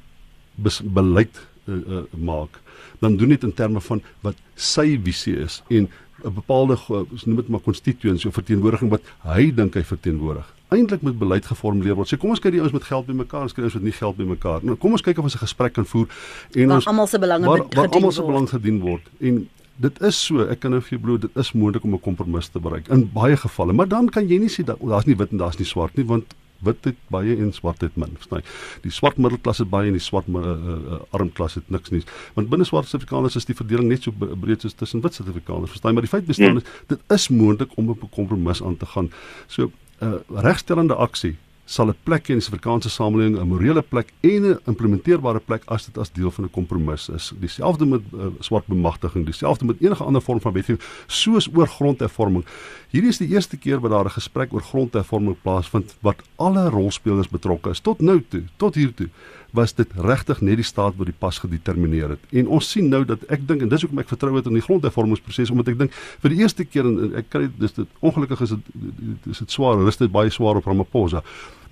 beleid 0.85 1.41
uh, 1.65 1.75
uh, 1.75 2.03
maak, 2.13 2.61
dan 2.99 3.17
doen 3.17 3.29
dit 3.29 3.43
in 3.43 3.55
terme 3.55 3.81
van 3.81 4.03
wat 4.21 4.37
sy 4.55 5.01
visie 5.03 5.37
is 5.37 5.63
en 5.69 5.89
'n 6.25 6.35
bepaalde 6.35 6.77
ons 6.89 7.25
noem 7.25 7.37
dit 7.37 7.49
maar 7.49 7.61
constituency 7.61 8.27
of 8.27 8.35
verteenwoordiging 8.35 8.91
wat 8.91 9.03
hy 9.23 9.55
dink 9.55 9.75
hy 9.75 9.85
verteenwoordig. 9.85 10.55
Eintlik 10.69 11.01
moet 11.01 11.19
beleid 11.19 11.47
geformuleer 11.47 11.95
word. 11.95 12.11
Sê 12.11 12.19
kom 12.19 12.31
ons 12.31 12.41
kyk 12.41 12.53
die 12.53 12.61
ouens 12.61 12.73
met 12.73 12.85
geld 12.85 13.07
bymekaar, 13.07 13.43
ons 13.43 13.53
kyk 13.53 13.65
ouens 13.65 13.75
wat 13.79 13.83
nie 13.83 13.93
geld 13.93 14.17
bymekaar. 14.17 14.65
Nou 14.67 14.77
kom 14.77 14.93
ons 14.93 15.03
kyk 15.03 15.19
of 15.19 15.25
ons 15.25 15.35
'n 15.35 15.47
gesprek 15.47 15.73
kan 15.73 15.87
voer 15.87 16.09
en 16.53 16.67
waar 16.67 16.77
ons 16.77 16.87
almal 16.87 17.07
se 17.07 17.19
belange 17.19 17.47
gedien 17.47 17.63
word. 17.63 17.75
Waar 17.75 17.89
almal 17.89 18.13
se 18.13 18.23
belang 18.23 18.49
gedien 18.49 18.81
word. 18.81 19.03
En 19.21 19.49
dit 19.79 20.03
is 20.03 20.19
so, 20.27 20.47
ek 20.51 20.61
kan 20.65 20.75
nou 20.75 20.81
vir 20.83 20.97
jou 20.97 21.01
bloot, 21.05 21.25
dit 21.27 21.39
is 21.39 21.53
moontlik 21.55 21.85
om 21.85 21.95
'n 21.95 22.01
kompromis 22.01 22.49
te 22.49 22.61
bereik 22.61 22.89
in 22.89 23.09
baie 23.13 23.37
gevalle, 23.37 23.73
maar 23.73 23.89
dan 23.89 24.09
kan 24.09 24.29
jy 24.29 24.39
nie 24.39 24.51
sê 24.51 24.65
dat 24.65 24.79
daar's 24.81 25.07
nie 25.07 25.17
wit 25.17 25.31
en 25.33 25.39
daar's 25.39 25.59
nie 25.59 25.67
swart 25.67 25.97
nie, 25.97 26.05
want 26.05 26.35
wit 26.61 26.85
het 26.85 26.97
baie 27.11 27.37
en 27.37 27.53
swart 27.53 27.81
het 27.81 27.97
min, 27.97 28.15
verstaan 28.19 28.43
jy? 28.43 28.45
Die 28.83 28.91
swart 28.91 29.19
middelklas 29.19 29.59
het 29.63 29.71
baie 29.71 29.89
en 29.89 29.97
die 29.97 30.03
swart 30.03 30.27
uh, 30.29 30.35
uh, 30.35 31.01
armklas 31.15 31.55
het 31.55 31.71
niks 31.71 31.91
nie. 31.95 32.03
Want 32.35 32.51
binne 32.51 32.67
swart 32.67 32.89
Suid-Afrikaners 32.91 33.37
is 33.37 33.47
die 33.47 33.55
verdeling 33.55 33.89
net 33.89 34.03
so 34.03 34.13
breed 34.13 34.61
soos 34.61 34.75
tussen 34.75 35.01
wit 35.05 35.15
Suid-Afrikaners, 35.15 35.71
verstaan 35.71 35.93
jy? 35.93 35.95
Maar 35.95 36.09
die 36.09 36.15
feit 36.15 36.27
bestaan 36.27 36.59
ja. 36.59 36.63
is 36.63 36.89
dit 36.89 37.01
is 37.15 37.29
moontlik 37.29 37.77
om 37.77 37.91
'n 37.91 38.09
kompromis 38.11 38.63
aan 38.63 38.77
te 38.77 38.87
gaan. 38.87 39.11
So, 39.47 39.71
uh, 40.03 40.15
regstellende 40.29 40.95
aksie 40.95 41.37
sal 41.69 41.91
'n 41.91 41.97
plek 42.03 42.29
in 42.29 42.39
die 42.39 42.45
Suid-Afrikaanse 42.45 42.89
samelewing 42.89 43.37
'n 43.37 43.49
morele 43.49 43.83
plek 43.83 44.13
en 44.21 44.43
'n 44.43 44.59
implementeerbare 44.67 45.41
plek 45.41 45.63
as 45.67 45.85
dit 45.87 45.99
as 45.99 46.11
deel 46.13 46.31
van 46.31 46.45
'n 46.45 46.51
kompromis 46.51 47.09
is. 47.09 47.33
Dieselfde 47.41 47.87
met 47.87 48.01
uh, 48.15 48.27
swart 48.41 48.67
bemagtiging, 48.67 49.25
dieselfde 49.25 49.65
met 49.65 49.81
enige 49.81 50.05
ander 50.05 50.23
vorm 50.23 50.41
van 50.41 50.53
wetgewing, 50.53 50.83
soos 51.07 51.49
oor 51.55 51.69
grondhervorming. 51.69 52.45
Hierdie 52.91 53.11
is 53.11 53.19
die 53.19 53.29
eerste 53.29 53.57
keer 53.57 53.81
wat 53.81 53.91
daar 53.91 54.05
'n 54.05 54.21
gesprek 54.21 54.53
oor 54.53 54.63
grondhervorming 54.63 55.37
plaasvind 55.43 55.97
wat 56.01 56.23
alle 56.37 56.71
rolspelers 56.71 57.29
betrokke 57.29 57.71
is 57.71 57.81
tot 57.81 58.01
nou 58.01 58.25
toe, 58.29 58.45
tot 58.57 58.75
hier 58.75 58.95
toe 58.95 59.09
was 59.51 59.73
dit 59.75 59.89
regtig 59.97 60.41
net 60.41 60.59
die 60.61 60.67
staat 60.67 60.97
wat 60.97 61.09
die 61.09 61.17
pas 61.19 61.39
gedetermineer 61.41 62.15
het. 62.15 62.25
En 62.37 62.51
ons 62.59 62.71
sien 62.71 62.89
nou 62.89 63.01
dat 63.09 63.23
ek 63.33 63.47
dink 63.49 63.63
en 63.65 63.71
dis 63.73 63.85
hoekom 63.85 64.03
ek 64.03 64.11
vertrou 64.11 64.35
het 64.37 64.49
in 64.51 64.59
die 64.59 64.65
grondhervormingsproses 64.65 65.53
omdat 65.55 65.73
ek 65.73 65.79
dink 65.79 65.95
vir 66.23 66.35
die 66.35 66.43
eerste 66.43 66.67
keer 66.69 66.89
en 66.89 67.17
ek 67.23 67.31
kan 67.33 67.47
dis 67.61 67.77
dit 67.79 67.87
ongelukkig 68.05 68.45
is 68.45 68.53
dit 68.53 69.31
is 69.33 69.41
dit 69.45 69.57
swaar, 69.57 69.81
rus 69.81 69.97
dit 69.97 70.13
baie 70.13 70.31
swaar 70.31 70.61
op 70.61 70.69
Ramaphosa. 70.69 71.23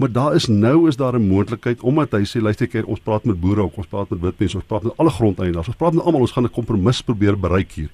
Maar 0.00 0.12
daar 0.12 0.36
is 0.36 0.48
nou 0.48 0.88
is 0.88 0.96
daar 0.96 1.18
'n 1.18 1.28
moontlikheid 1.28 1.80
omdat 1.80 2.12
hy 2.12 2.24
sê 2.24 2.40
luister 2.40 2.66
kyk 2.66 2.88
ons 2.88 3.00
praat 3.00 3.24
met 3.24 3.40
boere 3.40 3.62
ons 3.62 3.86
praat 3.86 4.10
met 4.10 4.20
wit 4.20 4.38
mense, 4.38 4.56
ons 4.56 4.66
praat 4.66 4.82
met 4.82 4.96
alle 4.96 5.10
grondeienaars, 5.10 5.68
ons 5.68 5.76
praat 5.76 5.94
met 5.94 6.04
almal, 6.04 6.20
ons 6.20 6.32
gaan 6.32 6.44
'n 6.44 6.50
kompromis 6.50 7.02
probeer 7.02 7.38
bereik 7.38 7.72
hier. 7.72 7.90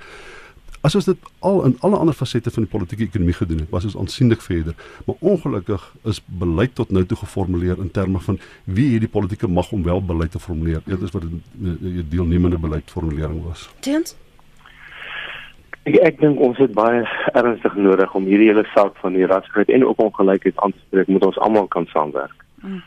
As 0.83 0.97
ons 0.99 1.07
dit 1.07 1.29
al 1.47 1.61
in 1.64 1.77
alle 1.87 1.97
ander 2.03 2.14
fasette 2.14 2.51
van 2.51 2.64
die 2.64 2.71
politieke 2.71 3.05
ekonomie 3.07 3.37
gedoen 3.38 3.61
het, 3.62 3.68
was 3.71 3.85
ons 3.87 3.97
aansienlik 3.97 4.40
verder. 4.42 4.75
Maar 5.07 5.21
ongelukkig 5.21 5.85
is 6.11 6.18
beleid 6.27 6.75
tot 6.75 6.90
nou 6.90 7.05
toe 7.07 7.18
geformuleer 7.21 7.79
in 7.79 7.90
terme 7.90 8.18
van 8.21 8.38
wie 8.64 8.88
hierdie 8.95 9.11
politieke 9.11 9.49
mag 9.49 9.71
om 9.73 9.85
wel 9.87 10.03
beleid 10.03 10.35
te 10.35 10.42
formuleer. 10.42 10.83
Dit 10.85 11.03
is 11.03 11.14
wat 11.14 11.23
'n 11.23 11.42
deelnemende 12.09 12.59
beleidformulering 12.59 13.45
was. 13.45 13.71
Tens 13.81 14.16
Ek 15.83 15.97
ek 15.99 16.21
dink 16.21 16.40
ons 16.40 16.59
het 16.59 16.73
baie 16.73 17.03
ernstig 17.33 17.75
nodig 17.75 18.14
om 18.14 18.25
hierdie 18.25 18.49
hele 18.49 18.66
saak 18.75 18.97
van 19.03 19.12
die 19.12 19.27
rasgrid 19.27 19.68
en 19.68 19.87
ook 19.87 19.99
ongelykheid 19.99 20.59
aan 20.62 20.73
te 20.73 20.79
spreek, 20.87 21.07
moet 21.07 21.25
ons 21.27 21.38
almal 21.38 21.66
kan 21.66 21.87
saamwerk. 21.87 22.45
Mm. 22.62 22.83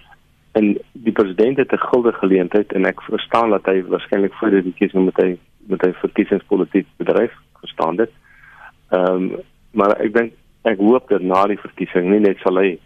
En 0.51 0.77
die 0.91 1.11
president 1.11 1.57
het 1.57 1.71
'n 1.71 1.87
gulde 1.91 2.11
geleentheid 2.11 2.71
en 2.73 2.85
ek 2.85 3.01
verstaan 3.01 3.49
dat 3.49 3.65
hy 3.65 3.83
waarskynlik 3.83 4.33
voor 4.33 4.49
die 4.49 4.61
verkiesing 4.61 5.05
met 5.05 5.17
hy 5.17 5.37
met 5.67 5.81
hy 5.81 5.91
verkiesingspolitiek 5.93 6.87
bedryf 6.97 7.31
verstaan 7.75 7.95
dit. 7.95 8.11
Ehm 8.89 9.31
um, 9.31 9.31
maar 9.71 9.99
ek 9.99 10.13
dink 10.13 10.33
ek 10.63 10.79
hoop 10.79 11.09
dat 11.09 11.21
na 11.21 11.45
die 11.45 11.59
verkiesing 11.59 12.09
nie 12.09 12.19
net 12.19 12.37
sal 12.39 12.55
hy 12.57 12.77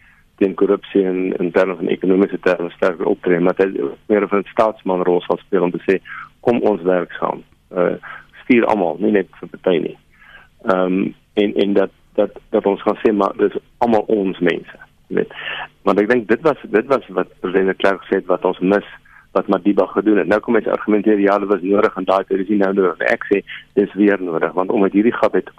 teen 0.42 0.56
korrupsie 0.56 1.04
en 1.06 1.36
in 1.38 1.52
terme 1.52 1.76
van 1.76 1.88
ekonomiese 1.88 2.40
terme 2.42 2.72
sterker 2.72 3.06
optree, 3.06 3.40
maar 3.40 3.54
dat 3.56 3.70
meer 4.08 4.28
van 4.28 4.40
'n 4.40 4.50
staatsman 4.52 5.04
rol 5.04 5.22
sal 5.22 5.38
speel 5.38 5.64
om 5.64 5.72
te 5.72 5.84
sê 5.86 6.00
kom 6.42 6.62
ons 6.62 6.82
werk 6.82 7.12
saam. 7.12 7.44
Uh 7.72 7.96
stuur 8.44 8.66
almal, 8.66 8.98
nie 9.00 9.12
net 9.12 9.28
vir 9.40 9.50
party 9.50 9.78
nie. 9.78 9.98
Ehm 10.66 10.86
um, 10.86 11.16
en 11.34 11.54
en 11.56 11.74
dat 11.74 11.92
dat 12.16 12.32
dat 12.50 12.66
ons 12.66 12.82
gaan 12.82 12.98
sê 13.04 13.14
maar 13.14 13.38
dis 13.38 13.58
almal 13.78 14.06
ons 14.08 14.40
mense. 14.40 14.78
Weet. 15.08 15.32
Want 15.84 16.00
ek 16.00 16.10
dink 16.10 16.28
dit 16.28 16.42
was 16.42 16.58
dit 16.62 16.86
was 16.86 17.08
wat 17.08 17.40
president 17.40 17.78
Klerk 17.78 18.02
gesê 18.02 18.16
het 18.16 18.26
wat 18.26 18.46
ons 18.46 18.60
mis 18.60 18.86
wat 19.38 19.48
Madiba 19.48 19.86
gedoen 19.86 20.18
het. 20.18 20.28
Nou 20.28 20.40
kom 20.42 20.58
hy 20.58 20.64
argumenteer 20.66 21.20
ja, 21.22 21.38
dit 21.40 21.50
was 21.50 21.62
nodig 21.62 21.96
en 21.96 22.08
daai 22.10 22.24
tyd 22.26 22.44
is 22.44 22.50
nie 22.50 22.62
nou 22.62 22.74
nodig. 22.74 23.04
Ek 23.12 23.26
sê 23.30 23.44
dis 23.80 23.94
weer 24.00 24.22
nodig 24.22 24.54
want 24.58 24.74
omdat 24.74 24.98
hierdie 24.98 25.16
gat 25.16 25.38
het 25.38 25.52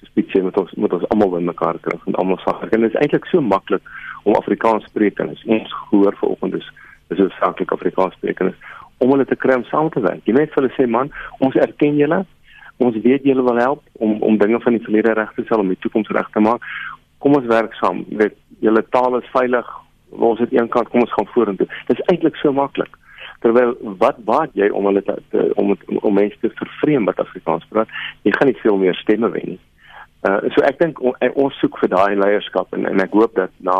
soos 0.00 0.32
sê 0.32 0.42
met 0.42 0.56
ons 0.56 0.72
moet 0.76 0.92
ons 0.96 1.08
almal 1.12 1.34
bymekaar 1.36 1.78
kry 1.84 1.98
en 2.06 2.18
almal 2.22 2.38
sag. 2.44 2.62
En 2.70 2.80
dit 2.80 2.90
is 2.90 3.00
eintlik 3.00 3.26
so 3.30 3.40
maklik 3.40 3.82
om 4.24 4.36
Afrikaans 4.38 4.86
sprekers 4.88 5.44
ons 5.46 5.74
gehoor 5.90 6.16
vanoggend 6.20 6.60
is 6.60 6.68
is 7.10 7.18
dit 7.18 7.32
saaklik 7.40 7.72
Afrikaans 7.74 8.14
sprekers 8.14 8.54
om 9.00 9.10
hulle 9.14 9.24
te 9.26 9.36
kry 9.36 9.56
om 9.56 9.64
saam 9.64 9.88
te 9.90 10.02
werk. 10.04 10.22
Jy 10.28 10.36
net 10.36 10.52
vir 10.52 10.62
hulle 10.62 10.74
sê 10.76 10.86
man, 10.86 11.10
ons 11.40 11.56
erken 11.56 11.96
julle. 11.96 12.20
Ons 12.80 12.96
weet 13.04 13.24
julle 13.28 13.44
wil 13.44 13.60
help 13.60 13.82
om 14.04 14.18
om 14.24 14.38
dinge 14.40 14.60
van 14.64 14.76
die 14.76 14.84
verlede 14.84 15.14
reg 15.16 15.32
te 15.36 15.44
stel 15.46 15.64
om 15.64 15.72
die 15.72 15.80
toekoms 15.84 16.12
reg 16.16 16.28
te 16.32 16.42
maak. 16.44 16.64
Kom 17.20 17.36
ons 17.36 17.48
werk 17.48 17.74
saam. 17.80 18.04
Jy 18.08 18.20
weet 18.22 18.36
julle 18.64 18.84
taal 18.92 19.18
is 19.18 19.32
veilig. 19.34 19.68
Ons 20.10 20.38
het 20.38 20.52
een 20.52 20.68
kant, 20.68 20.88
kom 20.88 21.00
ons 21.00 21.12
gaan 21.12 21.30
vorentoe. 21.34 21.66
Dit 21.86 21.98
is 21.98 22.06
eintlik 22.12 22.36
so 22.36 22.52
maklik 22.52 22.96
terwyl 23.40 23.72
wat 24.00 24.18
baat 24.24 24.52
jy 24.58 24.68
om 24.76 24.84
hulle 24.90 25.02
te, 25.02 25.16
te 25.32 25.46
om 25.60 25.72
het, 25.72 25.84
om 26.00 26.14
mense 26.14 26.36
te 26.42 26.50
vervreem 26.58 27.06
wat 27.08 27.20
Afrikaans 27.22 27.64
praat? 27.72 27.88
Jy 28.22 28.34
gaan 28.36 28.50
nie 28.50 28.60
veel 28.60 28.76
meer 28.76 28.98
stemme 29.00 29.30
wen 29.32 29.54
nie. 29.54 29.60
Uh 30.28 30.52
so 30.52 30.64
ek 30.68 30.80
dink 30.82 31.00
on, 31.00 31.16
ons 31.40 31.56
soek 31.62 31.78
vir 31.80 31.92
daai 31.94 32.18
leierskap 32.20 32.76
en 32.76 32.84
en 32.90 33.00
ek 33.00 33.16
hoop 33.16 33.36
dat 33.38 33.54
na 33.64 33.78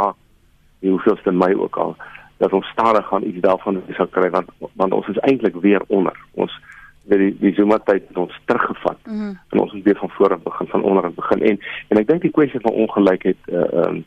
die 0.80 0.92
hoeveelste 0.92 1.32
my 1.36 1.52
ook 1.52 1.76
al 1.76 1.94
dat 2.40 2.54
ons 2.56 2.68
stadig 2.72 3.04
gaan 3.06 3.26
iets 3.28 3.42
daarvan 3.44 3.82
sal 3.96 4.08
kry 4.08 4.30
want 4.32 4.48
want 4.80 4.96
ons 4.96 5.08
is 5.12 5.20
eintlik 5.28 5.60
weer 5.60 5.84
onder. 5.88 6.16
Ons 6.40 6.54
die 7.10 7.34
die 7.40 7.52
Zuma 7.58 7.78
tyd 7.84 8.06
het 8.08 8.16
ons 8.16 8.38
teruggevat 8.48 8.98
mm 9.04 9.18
-hmm. 9.18 9.38
en 9.50 9.60
ons 9.60 9.72
moet 9.72 9.84
weer 9.84 10.00
van 10.00 10.10
voor 10.10 10.32
af 10.34 10.42
begin 10.42 10.66
van 10.66 10.82
onder 10.82 11.04
af 11.04 11.14
begin. 11.14 11.42
En 11.42 11.60
en 11.88 11.98
ek 11.98 12.08
dink 12.08 12.22
die 12.22 12.36
kwessie 12.38 12.60
van 12.60 12.72
ongelykheid 12.72 13.36
uh 13.52 13.84
um 13.84 14.04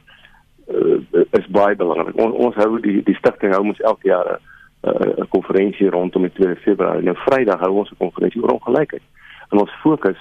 uh, 0.73 1.25
is 1.39 1.47
baie 1.47 1.75
belangrik. 1.75 2.17
On, 2.17 2.31
ons 2.31 2.55
hou 2.55 2.79
die 2.81 3.01
die 3.03 3.15
stigting 3.15 3.53
hou 3.53 3.63
ons 3.63 3.79
elke 3.81 4.07
jaar 4.07 4.39
'n 4.83 4.89
uh, 4.89 5.27
konferensie 5.29 5.89
rondom 5.89 6.21
die 6.21 6.33
2 6.39 6.55
Februarie. 6.55 7.03
Nou 7.03 7.15
Vrydag 7.25 7.59
hou 7.59 7.73
ons 7.77 7.91
'n 7.91 8.03
konferensie 8.05 8.41
oor 8.41 8.57
ongelykheid. 8.59 9.03
En 9.49 9.59
ons 9.59 9.79
fokus 9.81 10.19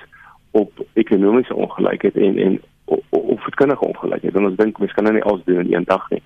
op 0.51 0.71
ekonomiese 0.95 1.55
ongelykheid 1.55 2.17
en 2.17 2.39
en 2.39 2.61
kinderlike 3.63 3.87
ongelykheid. 3.87 4.35
En 4.35 4.49
ons 4.49 4.57
dink 4.57 4.79
mens 4.79 4.95
kan 4.97 5.05
nou 5.05 5.15
nie 5.15 5.25
alles 5.29 5.45
doen 5.45 5.61
in 5.65 5.75
een 5.75 5.85
dag 5.85 6.11
nie. 6.11 6.23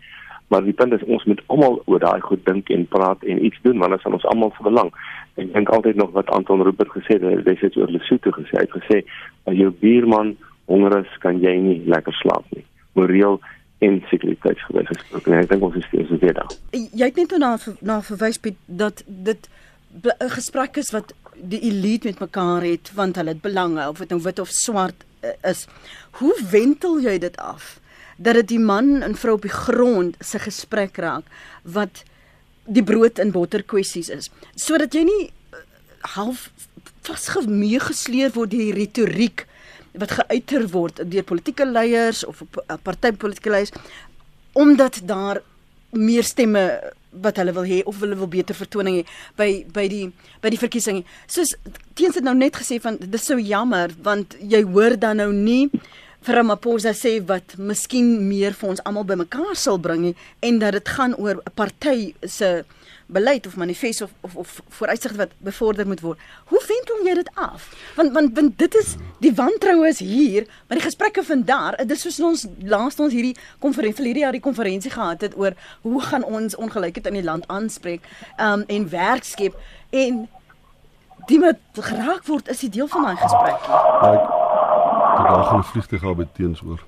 Maar 0.49 0.63
die 0.65 0.73
punt 0.79 0.95
is 0.95 1.05
ons 1.05 1.25
moet 1.25 1.43
almal 1.53 1.81
oor 1.85 2.01
daai 2.03 2.21
goed 2.21 2.45
dink 2.47 2.71
en 2.71 2.87
praat 2.87 3.23
en 3.25 3.45
iets 3.45 3.59
doen 3.63 3.79
want 3.83 3.91
dit 3.91 4.01
is 4.01 4.07
aan 4.07 4.19
ons 4.19 4.29
almal 4.33 4.53
se 4.57 4.63
belang. 4.63 4.93
Ek 5.35 5.53
dink 5.53 5.73
altyd 5.75 5.99
nog 5.99 6.13
wat 6.15 6.31
Anton 6.31 6.63
Rupert 6.63 6.93
gesê 6.95 7.19
het, 7.19 7.27
hy 7.27 7.57
het 7.61 7.77
oor 7.77 7.91
Lesotho 7.91 8.33
gesê, 8.39 8.55
hy 8.55 8.65
het 8.65 8.77
gesê 8.79 9.01
as 9.51 9.59
jou 9.59 9.73
buurman 9.83 10.37
honger 10.71 11.01
is, 11.03 11.19
kan 11.25 11.41
jy 11.43 11.57
nie 11.63 11.81
lekker 11.91 12.15
slaap 12.23 12.47
nie. 12.55 12.65
Moreel 12.95 13.41
en 13.85 14.03
sekuriteitsgewys 14.11 14.89
gesproke. 14.89 15.35
Ek 15.37 15.51
dink 15.51 15.65
ons 15.69 15.77
is 15.77 15.87
steeds 15.91 16.13
weer 16.21 16.35
daar. 16.37 16.53
Jy 16.73 17.09
het 17.11 17.21
net 17.21 17.35
nou 17.35 17.41
na 17.43 17.53
na 17.81 18.01
verwys 18.07 18.39
Piet 18.41 18.59
dat 18.67 19.03
dit 19.07 19.49
'n 20.05 20.31
gesprek 20.33 20.77
is 20.77 20.91
wat 20.91 21.13
die 21.35 21.61
elite 21.61 22.09
met 22.09 22.19
mekaar 22.19 22.63
het 22.63 22.91
want 22.95 23.17
hulle 23.17 23.29
het 23.29 23.41
belange 23.41 23.89
of 23.89 23.99
dit 23.99 24.09
nou 24.09 24.23
wit 24.23 24.39
of 24.39 24.49
swart 24.49 25.05
uh, 25.23 25.31
is. 25.51 25.67
Hoe 26.11 26.35
wentel 26.51 27.01
jy 27.01 27.19
dit 27.19 27.37
af 27.37 27.81
dat 28.17 28.35
dit 28.35 28.49
die 28.49 28.59
man 28.59 29.03
en 29.03 29.17
vrou 29.17 29.35
op 29.35 29.43
die 29.43 29.53
grond 29.53 30.17
se 30.21 30.39
gesprek 30.39 30.97
raak 30.97 31.25
wat 31.63 32.05
die 32.65 32.83
brood 32.83 33.19
en 33.19 33.31
botter 33.31 33.63
kwessies 33.63 34.09
is 34.09 34.31
sodat 34.55 34.95
jy 34.95 35.05
nie 35.05 35.25
uh, 35.27 35.61
half 36.17 36.51
vasgemee 37.07 37.81
gesleer 37.81 38.33
word 38.35 38.51
deur 38.51 38.65
die 38.65 38.79
retoriek 38.81 39.47
wat 39.99 40.17
geuiter 40.21 40.69
word 40.73 41.03
deur 41.11 41.23
politieke 41.23 41.67
leiers 41.67 42.25
of 42.25 42.43
uh, 42.43 42.77
partytetiese 42.83 43.51
leiers 43.51 43.73
omdat 44.57 45.01
daar 45.05 45.43
meer 45.91 46.25
stemme 46.25 46.65
wat 47.23 47.37
hulle 47.41 47.53
wil 47.57 47.67
hê 47.69 47.83
of 47.89 48.01
hulle 48.01 48.17
wil 48.19 48.29
beter 48.29 48.57
vertoning 48.57 49.01
hê 49.01 49.05
by 49.39 49.51
by 49.73 49.87
die 49.89 50.07
by 50.45 50.53
die 50.53 50.61
verkiesing. 50.61 51.03
Soos 51.27 51.55
teens 51.97 52.19
het 52.19 52.25
nou 52.27 52.35
net 52.37 52.57
gesê 52.61 52.81
van 52.83 52.99
dis 53.01 53.29
so 53.29 53.39
jammer 53.41 53.95
want 54.05 54.37
jy 54.41 54.63
hoor 54.67 54.99
dan 55.01 55.23
nou 55.23 55.31
nie 55.33 55.71
vir 56.27 56.41
Ramaphosa 56.41 56.93
sê 56.97 57.19
wat 57.29 57.55
miskien 57.59 58.09
meer 58.29 58.57
vir 58.59 58.73
ons 58.75 58.83
almal 58.89 59.07
bymekaar 59.09 59.55
sal 59.57 59.79
bring 59.79 60.03
nie 60.09 60.17
en 60.47 60.59
dat 60.63 60.77
dit 60.79 60.89
gaan 60.97 61.15
oor 61.15 61.37
'n 61.39 61.55
party 61.55 62.15
se 62.27 62.65
beleid 63.07 63.47
of 63.47 63.57
manifest 63.57 64.03
of 64.03 64.11
of, 64.23 64.37
of 64.37 64.61
vooruitsigte 64.69 65.17
wat 65.17 65.33
bevorder 65.39 65.87
moet 65.87 66.01
word. 66.01 66.19
Hoe 66.47 66.63
wendel 66.69 67.07
jy 67.07 67.15
dit 67.15 67.31
af? 67.35 67.71
Want 67.95 68.13
want 68.13 68.35
want 68.35 68.59
dit 68.59 68.75
is 68.75 68.97
die 69.19 69.33
wantroue 69.35 69.89
is 69.89 69.99
hier, 69.99 70.47
maar 70.69 70.79
die 70.79 70.85
gesprekke 70.85 71.23
vind 71.25 71.47
daar. 71.47 71.77
Dit 71.77 71.91
is 71.97 72.05
soos 72.05 72.21
ons 72.21 72.47
laas 72.61 73.01
ons 73.01 73.13
hierdie 73.13 73.37
konferensie 73.59 74.03
vir 74.03 74.11
hierdie 74.11 74.25
jaar 74.25 74.37
die 74.37 74.45
konferensie 74.45 74.91
gehad 74.91 75.21
het 75.25 75.37
oor 75.39 75.57
hoe 75.83 76.01
gaan 76.03 76.25
ons 76.25 76.57
ongelykheid 76.57 77.07
in 77.07 77.21
die 77.21 77.27
land 77.27 77.47
aanspreek 77.53 78.05
um, 78.41 78.65
en 78.67 78.89
werk 78.93 79.25
skep 79.25 79.57
en 79.91 80.27
die 81.27 81.39
wat 81.43 81.63
geraak 81.75 82.27
word 82.27 82.49
is 82.53 82.61
die 82.67 82.71
deel 82.71 82.91
van 82.93 83.09
daai 83.09 83.17
gesprek. 83.17 83.71
Ja, 83.71 84.45
Ek 85.17 85.29
daar 85.33 85.45
gaan 85.45 85.59
'n 85.59 85.65
vliegtuig 85.65 86.03
al 86.05 86.15
by 86.15 86.27
teenoor. 86.37 86.81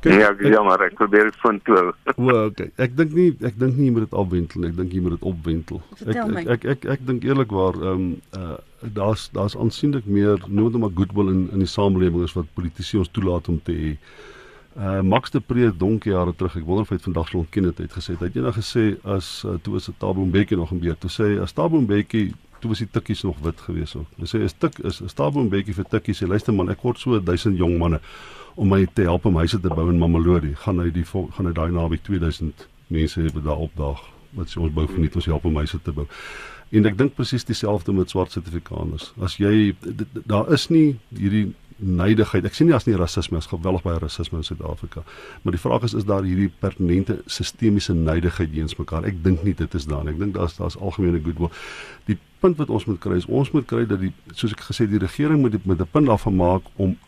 Kyk, 0.00 0.12
ja, 0.12 0.28
ek, 0.30 0.40
jammer, 0.40 0.82
ek 0.82 0.94
probeer 0.94 1.24
dit 1.24 1.36
van 1.42 1.60
toe. 1.62 1.94
O, 2.16 2.44
okay. 2.46 2.70
Ek 2.76 2.96
dink 2.96 3.12
nie 3.12 3.36
ek 3.40 3.58
dink 3.58 3.76
nie 3.76 3.86
jy 3.86 3.92
moet 3.92 4.06
dit 4.06 4.18
afwentel 4.18 4.60
nie. 4.60 4.70
Ek 4.70 4.76
dink 4.76 4.92
jy 4.92 5.00
moet 5.00 5.16
dit 5.18 5.26
opwentel. 5.30 5.82
Ek 6.06 6.16
ek 6.16 6.46
ek 6.46 6.64
ek, 6.74 6.84
ek 6.94 7.06
dink 7.06 7.24
eerlikwaar 7.24 7.74
ehm 7.74 8.04
um, 8.06 8.20
uh 8.38 8.58
daar's 8.82 9.28
daar's 9.32 9.56
aansienlik 9.56 10.06
meer 10.06 10.38
maar 10.48 10.90
goodwill 10.94 11.28
in 11.28 11.48
in 11.52 11.58
die 11.58 11.66
samelewing 11.66 12.22
as 12.22 12.32
wat 12.32 12.54
politici 12.54 12.98
ons 12.98 13.08
toelaat 13.10 13.48
om 13.48 13.60
te 13.62 13.72
hê. 13.72 13.96
Uh 14.76 15.00
Max 15.00 15.30
de 15.30 15.40
Pre 15.40 15.76
donkie 15.76 16.12
jare 16.12 16.32
terug, 16.34 16.56
ek 16.56 16.64
wonder 16.64 16.82
of 16.82 16.88
hy 16.88 16.96
dit 16.96 17.04
vandag 17.04 17.28
sou 17.28 17.42
ontken 17.42 17.64
het, 17.64 17.78
het 17.78 17.92
gesê, 17.92 18.14
hy 18.16 18.24
het 18.24 18.36
eendag 18.36 18.56
gesê 18.56 18.84
as 19.04 19.42
uh, 19.44 19.58
toe 19.62 19.74
was 19.74 19.90
dit 19.90 19.98
Tabo 19.98 20.24
Mbeki 20.24 20.56
nog 20.56 20.72
gebeur, 20.72 20.96
toe 20.96 21.10
sê 21.12 21.26
as 21.42 21.52
Tabo 21.52 21.80
Mbeki 21.80 22.32
toe 22.62 22.70
was 22.70 22.80
die 22.80 22.88
tikkies 22.88 23.22
nog 23.26 23.40
wit 23.42 23.60
geweest 23.60 23.98
ook. 23.98 24.06
Hy 24.22 24.28
sê 24.30 24.40
is 24.46 24.54
tik 24.54 24.78
is 24.86 25.02
'n 25.02 25.10
'n 25.10 25.50
bietjie 25.50 25.74
vir 25.74 25.84
tikkies. 25.84 26.20
Hy 26.20 26.26
luister 26.26 26.54
man, 26.54 26.70
ek 26.70 26.78
kort 26.78 26.98
so 26.98 27.18
1000 27.20 27.58
jong 27.58 27.78
manne 27.78 28.00
om 28.54 28.68
my 28.68 28.86
te 28.86 29.02
help 29.02 29.26
om 29.26 29.36
huise 29.36 29.60
te 29.60 29.68
bou 29.68 29.90
in 29.90 29.98
Mamelodi. 29.98 30.54
Gaan 30.54 30.78
hy 30.78 30.90
die 30.90 31.04
gaan 31.04 31.46
hy 31.46 31.52
daai 31.52 31.70
naby 31.72 31.98
2000 32.02 32.68
mense 32.88 33.20
hê 33.20 33.42
daar 33.42 33.58
opdag 33.58 33.98
wat 34.32 34.48
sê 34.48 34.60
ons 34.60 34.72
bou 34.72 34.86
vir 34.86 34.98
net 34.98 35.16
ons 35.16 35.26
help 35.26 35.44
om 35.44 35.56
huise 35.56 35.78
te 35.82 35.92
bou. 35.92 36.06
En 36.72 36.88
ek 36.88 36.96
dink 36.98 37.14
presies 37.14 37.44
dieselfde 37.44 37.92
met 37.92 38.10
swart 38.10 38.32
sertifikaners. 38.32 39.10
As 39.20 39.36
jy 39.36 39.74
daar 40.24 40.48
is 40.52 40.70
nie 40.72 40.96
hierdie 41.12 41.52
neidigheid. 41.82 42.46
Ek 42.46 42.54
sien 42.54 42.68
nie 42.70 42.76
as 42.76 42.86
nie 42.86 42.96
rasisme, 42.96 43.40
as 43.40 43.48
geweldig 43.50 43.82
baie 43.84 43.98
rasisme 44.00 44.38
in 44.40 44.46
Suid-Afrika. 44.46 45.02
Maar 45.42 45.56
die 45.56 45.60
vraag 45.60 45.86
is 45.88 45.96
is 45.98 46.06
daar 46.08 46.24
hierdie 46.26 46.50
pertinente 46.62 47.18
sistemiese 47.26 47.94
neidigheid 47.98 48.52
teens 48.54 48.76
mekaar? 48.78 49.06
Ek 49.08 49.18
dink 49.24 49.42
nie 49.46 49.54
dit 49.58 49.74
is 49.74 49.88
daar 49.90 50.04
nie. 50.06 50.14
Ek 50.14 50.20
dink 50.22 50.36
daar's 50.38 50.56
daar's 50.60 50.78
algemene 50.78 51.20
goodwill. 51.22 51.50
Die 52.08 52.18
punt 52.42 52.58
wat 52.62 52.70
ons 52.70 52.86
moet 52.88 53.00
kry 53.02 53.18
is 53.20 53.28
ons 53.28 53.52
moet 53.54 53.66
kry 53.68 53.84
dat 53.88 54.02
die 54.02 54.12
soos 54.32 54.54
ek 54.54 54.64
gesê 54.70 54.88
die 54.90 55.02
regering 55.02 55.42
moet 55.42 55.58
met 55.66 55.80
'n 55.80 55.90
punt 55.92 56.06
daarvan 56.06 56.36
maak 56.36 56.62
om 56.76 56.94
'n 56.94 56.98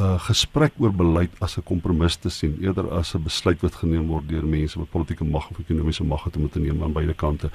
uh, 0.00 0.18
gesprek 0.28 0.72
oor 0.78 0.92
beleid 0.92 1.30
as 1.40 1.56
'n 1.56 1.62
kompromis 1.62 2.16
te 2.16 2.30
sien 2.30 2.56
eerder 2.60 2.90
as 2.90 3.14
'n 3.14 3.22
besluit 3.22 3.60
wat 3.60 3.74
geneem 3.74 4.06
word 4.08 4.28
deur 4.28 4.44
mense 4.44 4.78
wat 4.78 4.90
politieke 4.90 5.24
mag 5.24 5.50
of 5.50 5.58
ekonomiese 5.58 6.04
mag 6.04 6.24
het 6.24 6.36
om 6.36 6.48
te 6.50 6.60
neem 6.60 6.82
aan 6.82 6.92
beide 6.92 7.14
kante 7.14 7.50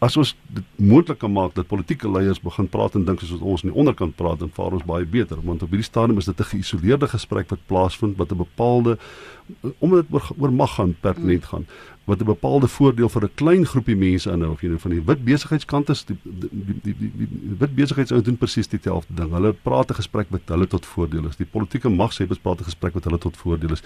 as 0.00 0.16
ons 0.16 0.34
dit 0.54 0.64
moontlik 0.76 1.18
kan 1.18 1.32
maak 1.32 1.54
dat 1.54 1.66
politieke 1.66 2.10
leiers 2.10 2.40
begin 2.40 2.68
praat 2.68 2.94
en 2.94 3.04
dink 3.04 3.20
soos 3.20 3.40
ons 3.40 3.64
aan 3.64 3.72
die 3.72 3.78
onderkant 3.78 4.16
praat 4.16 4.38
dan 4.38 4.52
vaar 4.54 4.76
ons 4.78 4.86
baie 4.86 5.04
beter 5.04 5.40
want 5.42 5.62
op 5.62 5.74
hierdie 5.74 5.90
stadium 5.90 6.18
is 6.18 6.30
dit 6.30 6.40
'n 6.40 6.50
geïsoleerde 6.54 7.08
gesprek 7.08 7.48
wat 7.50 7.66
plaasvind 7.66 8.16
wat 8.16 8.32
'n 8.32 8.36
bepaalde 8.36 8.98
omdat 9.78 10.04
dit 10.04 10.12
oor, 10.12 10.30
oor 10.38 10.52
mag 10.52 10.74
gaan 10.74 10.96
pertinent 11.00 11.44
gaan 11.44 11.66
wat 12.08 12.20
'n 12.20 12.24
bepaalde 12.24 12.68
voordeel 12.68 13.08
vir 13.08 13.22
'n 13.24 13.34
klein 13.34 13.66
groepie 13.66 13.96
mense 13.96 14.30
inhou 14.30 14.52
of 14.52 14.60
jy 14.60 14.68
nou 14.68 14.78
van 14.78 14.90
die 14.90 15.02
wit 15.04 15.24
besigheidskant 15.24 15.88
is 15.88 16.04
die 16.04 16.16
die 16.24 16.48
die, 16.50 16.80
die, 16.82 16.94
die, 16.98 17.28
die 17.28 17.56
wit 17.58 17.74
besigheidsouens 17.74 18.24
doen 18.24 18.36
presies 18.36 18.68
dieselfde 18.68 19.14
ding. 19.14 19.30
Hulle 19.32 19.52
praat 19.52 19.90
'n 19.90 19.94
gesprek 19.94 20.26
wat 20.30 20.40
hulle 20.46 20.66
tot 20.66 20.86
voordeel 20.86 21.26
is. 21.28 21.36
Die 21.36 21.46
politieke 21.46 21.88
mag 21.88 22.12
sê 22.12 22.24
hulle 22.24 22.38
praat 22.42 22.60
'n 22.60 22.64
gesprek 22.64 22.94
wat 22.94 23.04
hulle 23.04 23.18
tot 23.18 23.36
voordeel 23.36 23.72
is. 23.72 23.82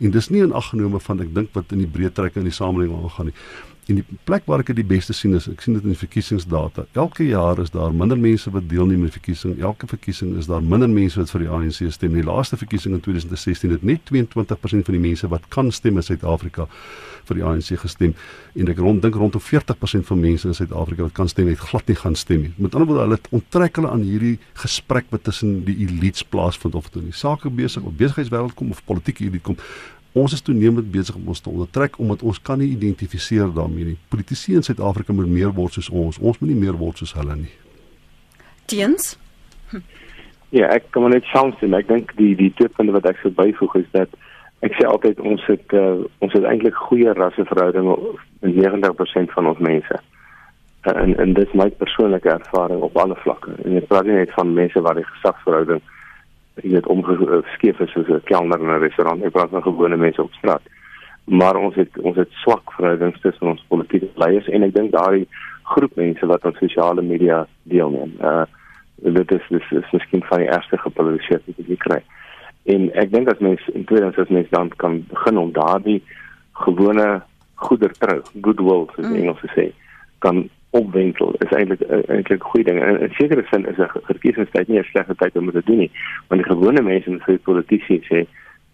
En 0.00 0.10
dis 0.10 0.28
nie 0.28 0.42
in 0.42 0.52
aggenome 0.52 1.00
van 1.00 1.20
ek 1.20 1.34
dink 1.34 1.48
wat 1.52 1.72
in 1.72 1.78
die 1.78 1.86
breë 1.86 2.12
trekke 2.12 2.38
in 2.38 2.44
die 2.44 2.58
samelewing 2.60 3.02
aangaan 3.02 3.26
nie. 3.26 3.34
En 3.90 3.98
die 3.98 4.04
plek 4.28 4.44
waar 4.46 4.62
ek 4.62 4.68
dit 4.70 4.78
die 4.78 4.86
beste 4.86 5.14
sien 5.16 5.32
is, 5.34 5.48
ek 5.50 5.64
sien 5.64 5.74
dit 5.74 5.82
in 5.82 5.90
die 5.90 5.98
verkiesingsdata. 5.98 6.84
Elke 6.94 7.24
jaar 7.26 7.58
is 7.58 7.72
daar 7.74 7.90
minder 7.90 8.18
mense 8.18 8.50
wat 8.54 8.68
deelneem 8.70 9.02
aan 9.02 9.08
die 9.10 9.16
verkiesing. 9.16 9.56
Elke 9.58 9.88
verkiesing 9.90 10.36
is 10.38 10.46
daar 10.46 10.62
minder 10.62 10.90
mense 10.90 11.18
wat 11.18 11.32
vir 11.34 11.42
die 11.42 11.48
ANC 11.50 11.80
stem. 11.90 12.14
Die 12.14 12.22
laaste 12.22 12.58
verkiesing 12.60 12.94
in 12.94 13.02
2016 13.02 13.74
het 13.74 13.82
net 13.82 14.04
22% 14.12 14.86
van 14.86 14.94
die 14.94 15.02
mense 15.02 15.30
wat 15.32 15.48
kan 15.50 15.72
stem 15.74 15.98
in 15.98 16.06
Suid-Afrika 16.06 16.68
vir 17.26 17.40
die 17.40 17.44
ANC 17.46 17.72
gestem. 17.82 18.14
En 18.54 18.70
ek 18.70 18.82
rond 18.82 19.02
dink 19.02 19.18
rondom 19.18 19.42
40% 19.42 20.06
van 20.12 20.22
mense 20.22 20.46
in 20.52 20.54
Suid-Afrika 20.58 21.08
wat 21.08 21.16
kan 21.18 21.30
stem 21.30 21.50
het 21.50 21.62
glad 21.62 21.90
nie 21.90 21.98
gaan 21.98 22.18
stem 22.18 22.46
nie. 22.46 22.52
Met 22.62 22.76
ander 22.78 22.86
woorde, 22.90 23.08
hulle 23.08 23.18
onttrek 23.34 23.80
hulle 23.80 23.90
aan 23.90 24.06
hierdie 24.06 24.36
gesprek 24.62 25.10
wat 25.10 25.26
tussen 25.26 25.64
die 25.66 25.80
elites 25.88 26.22
plaasvind 26.22 26.78
of 26.78 26.86
dit 26.92 27.02
in 27.02 27.10
die 27.10 27.18
sake 27.18 27.50
besig 27.50 27.82
of 27.82 27.98
besigheidswêreld 27.98 28.54
kom 28.58 28.70
of 28.70 28.84
politieke 28.86 29.26
elite 29.26 29.42
kom 29.50 29.58
ons 30.12 30.32
is 30.32 30.44
toenemend 30.44 30.90
besig 30.92 31.16
om 31.16 31.28
ons 31.32 31.40
te 31.40 31.50
ondertrek 31.50 31.98
omdat 31.98 32.22
ons 32.22 32.40
kan 32.42 32.58
nie 32.60 32.72
identifiseer 32.74 33.52
daarmee 33.54 33.92
nie. 33.92 33.98
Politici 34.08 34.54
in 34.54 34.64
Suid-Afrika 34.66 35.12
moet 35.12 35.30
meer 35.30 35.52
word 35.56 35.78
soos 35.78 35.88
ons. 35.88 36.18
Ons 36.18 36.40
moet 36.40 36.52
nie 36.52 36.60
meer 36.60 36.76
word 36.76 37.00
soos 37.00 37.14
hulle 37.16 37.36
nie. 37.36 37.52
Teens? 38.70 39.16
Hm. 39.70 39.80
Ja, 40.52 40.68
ek 40.68 40.90
kom 40.92 41.08
net 41.08 41.24
saamstem. 41.32 41.72
Ek 41.74 41.88
dink 41.88 42.12
die 42.18 42.34
die 42.36 42.52
twee 42.58 42.68
punte 42.68 42.92
wat 42.92 43.08
ek 43.08 43.22
sou 43.22 43.32
byvoeg 43.36 43.78
is 43.80 43.88
dat 43.96 44.12
ek 44.62 44.76
sê 44.78 44.86
altyd 44.86 45.20
ons 45.24 45.42
het 45.48 45.72
uh, 45.74 46.04
ons 46.22 46.34
het 46.36 46.44
eintlik 46.46 46.76
goeie 46.88 47.14
rasseverhoudinge 47.16 47.96
in 48.46 48.58
90% 48.60 49.32
van 49.32 49.48
ons 49.48 49.64
mense. 49.64 50.02
En 50.92 51.16
en 51.16 51.34
dit 51.38 51.48
is 51.48 51.56
my 51.56 51.70
persoonlike 51.80 52.28
ervaring 52.28 52.84
op 52.84 53.00
alle 53.00 53.16
vlakke. 53.24 53.56
En 53.64 53.80
ek 53.80 53.88
praat 53.88 54.06
nie 54.06 54.20
net 54.20 54.36
van 54.36 54.54
mense 54.54 54.84
waar 54.84 55.00
die 55.00 55.08
gesagsverhouding 55.08 55.80
jy 56.60 56.74
het 56.74 56.86
omgeskeef 56.86 57.80
is 57.80 57.92
soos 57.92 58.08
'n 58.08 58.20
kelner 58.24 58.60
in 58.60 58.70
'n 58.70 58.80
restaurant. 58.80 59.22
Ek 59.22 59.32
praat 59.32 59.50
van 59.50 59.62
gewone 59.62 59.96
mense 59.96 60.22
op 60.22 60.32
straat. 60.32 60.62
Maar 61.24 61.56
ons 61.56 61.74
het 61.74 61.98
ons 61.98 62.16
het 62.16 62.30
swak 62.30 62.72
verhoudings 62.72 63.20
tussen 63.20 63.46
ons 63.46 63.64
politieke 63.68 64.08
leiers 64.14 64.48
en 64.48 64.62
ek 64.62 64.74
dink 64.74 64.92
daardie 64.92 65.28
groep 65.62 65.94
mense 65.96 66.26
wat 66.26 66.44
op 66.44 66.56
sosiale 66.56 67.02
media 67.02 67.46
deelneem. 67.62 68.12
Uh 68.20 68.44
dit 69.02 69.32
is 69.32 69.42
dis 69.48 69.70
is 69.70 69.90
miskien 69.90 70.22
van 70.24 70.38
die 70.38 70.50
eerste 70.50 70.78
gepolariseerde 70.78 71.52
wat 71.56 71.66
jy 71.66 71.76
kry. 71.76 72.02
En 72.64 72.90
ek 72.94 73.10
dink 73.12 73.28
as 73.28 73.38
mense 73.38 73.72
in 73.72 73.84
tweedens 73.84 74.18
as 74.18 74.28
mense 74.28 74.50
dan 74.50 74.68
kan 74.76 75.04
begin 75.08 75.38
om 75.38 75.52
daardie 75.52 76.02
gewone 76.52 77.22
goeder 77.54 77.92
trou, 77.98 78.20
goodwill 78.40 78.86
soos 78.94 79.06
mm. 79.06 79.14
Engels 79.14 79.42
sê, 79.54 79.70
kan 80.18 80.48
opwinkel 80.72 81.34
is 81.44 81.52
eintlik 81.56 81.82
eintlik 81.90 82.40
'n 82.40 82.48
goeie 82.50 82.64
ding. 82.64 82.78
In 82.80 83.04
'n 83.04 83.14
sekere 83.18 83.44
sin 83.50 83.66
is 83.66 83.78
'n 83.78 83.90
verkiesingstyd 84.10 84.68
nie 84.68 84.78
'n 84.78 84.90
slegte 84.90 85.14
tyd 85.14 85.36
om 85.36 85.44
dit 85.50 85.54
te 85.54 85.62
doen 85.70 85.78
nie, 85.78 85.90
want 86.28 86.42
die 86.42 86.52
gewone 86.52 86.82
mense 86.82 87.10
en 87.10 87.20
vir 87.20 87.38
politici 87.38 88.00
sê 88.08 88.26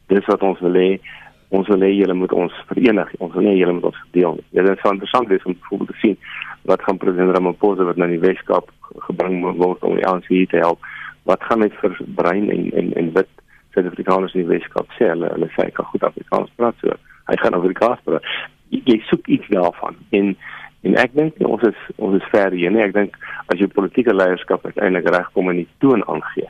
dis 0.06 0.26
wat 0.26 0.42
ons 0.42 0.60
wil 0.60 0.72
hê. 0.74 1.00
Ons 1.48 1.68
wil 1.68 1.80
hê 1.80 1.90
julle 1.96 2.14
moet 2.14 2.32
ons 2.32 2.52
verenig. 2.66 3.08
Ons 3.18 3.34
wil 3.34 3.44
hê 3.44 3.56
julle 3.56 3.72
moet 3.72 3.84
ons 3.84 4.02
deel. 4.10 4.38
Ja, 4.50 4.62
dit 4.62 4.78
is 4.78 4.90
interessant 4.90 5.30
om 5.70 5.86
te 5.86 5.94
sien 6.00 6.16
wat 6.62 6.82
gaan 6.82 6.98
president 6.98 7.36
Ramaphosa 7.36 7.84
wat 7.84 7.96
nou 7.96 8.08
in 8.08 8.20
die 8.20 8.28
Weskaap 8.28 8.70
gebring 9.08 9.40
word 9.56 9.82
om 9.82 9.96
die 9.96 10.06
ANC 10.06 10.28
te 10.50 10.56
help. 10.56 10.78
Wat 11.22 11.42
gaan 11.42 11.60
dit 11.60 11.72
vir 11.80 11.96
brein 12.06 12.50
en 12.50 12.70
en 12.72 12.92
en 12.94 13.12
wit 13.12 13.28
Suid-Afrikaners 13.72 14.34
in 14.34 14.46
die 14.46 14.58
Weskaap 14.58 14.92
sê? 14.98 15.08
Hulle 15.08 15.32
hulle 15.34 15.48
sê 15.56 15.66
ek 15.66 15.74
kan 15.74 15.84
goed 15.84 16.02
Afrikaans 16.02 16.50
praat 16.56 16.74
so. 16.80 16.94
hy 17.28 17.36
gaan 17.36 17.54
Afrikaans 17.54 18.00
praat. 18.04 18.22
Jy, 18.68 18.82
jy 18.84 19.00
soek 19.08 19.26
iets 19.26 19.48
daarvan 19.48 19.96
en 20.10 20.36
en 20.82 20.96
ek 20.96 21.14
dink 21.14 21.34
ons 21.46 21.62
is 21.62 21.80
ons 21.96 22.16
is 22.16 22.30
ver 22.30 22.52
hier, 22.52 22.70
nee, 22.70 22.84
ek 22.84 22.94
dink 22.94 23.18
as 23.46 23.58
jy 23.58 23.66
politieke 23.66 24.14
leierskap 24.14 24.64
uiteindelik 24.64 25.10
regkom 25.14 25.50
en 25.50 25.62
die 25.62 25.68
toon 25.78 26.04
aangee, 26.06 26.48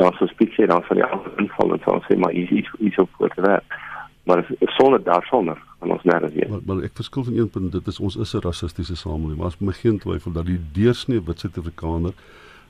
dan 0.00 0.12
sou 0.18 0.28
speak 0.28 0.54
sê 0.56 0.66
dan 0.66 0.82
sal 0.88 0.96
die 0.96 1.06
ander 1.06 1.32
inval 1.38 1.76
en 1.76 2.06
sê 2.08 2.18
maar 2.18 2.32
iets 2.32 2.50
iets 2.50 2.70
iets 2.78 2.98
op 2.98 3.10
te 3.34 3.42
werk 3.42 3.80
maar 4.24 4.46
sonder 4.60 5.02
daarsonder 5.02 5.58
aan 5.78 5.90
ons 5.90 6.02
nêrens 6.02 6.32
weet. 6.32 6.48
Maar, 6.48 6.60
maar 6.64 6.84
ek 6.86 6.96
verskil 6.96 7.24
van 7.24 7.36
een 7.36 7.50
punt, 7.50 7.72
dit 7.72 7.86
is 7.92 8.00
ons 8.00 8.16
is 8.16 8.32
'n 8.34 8.44
rassistiese 8.46 8.96
samelewing. 8.96 9.38
Maar 9.38 9.52
as 9.52 9.58
my 9.58 9.72
geen 9.72 9.98
twyfel 9.98 10.32
dat 10.32 10.46
die 10.46 10.60
deursnee 10.72 11.20
wit 11.24 11.38
Suid-Afrikaner 11.38 12.14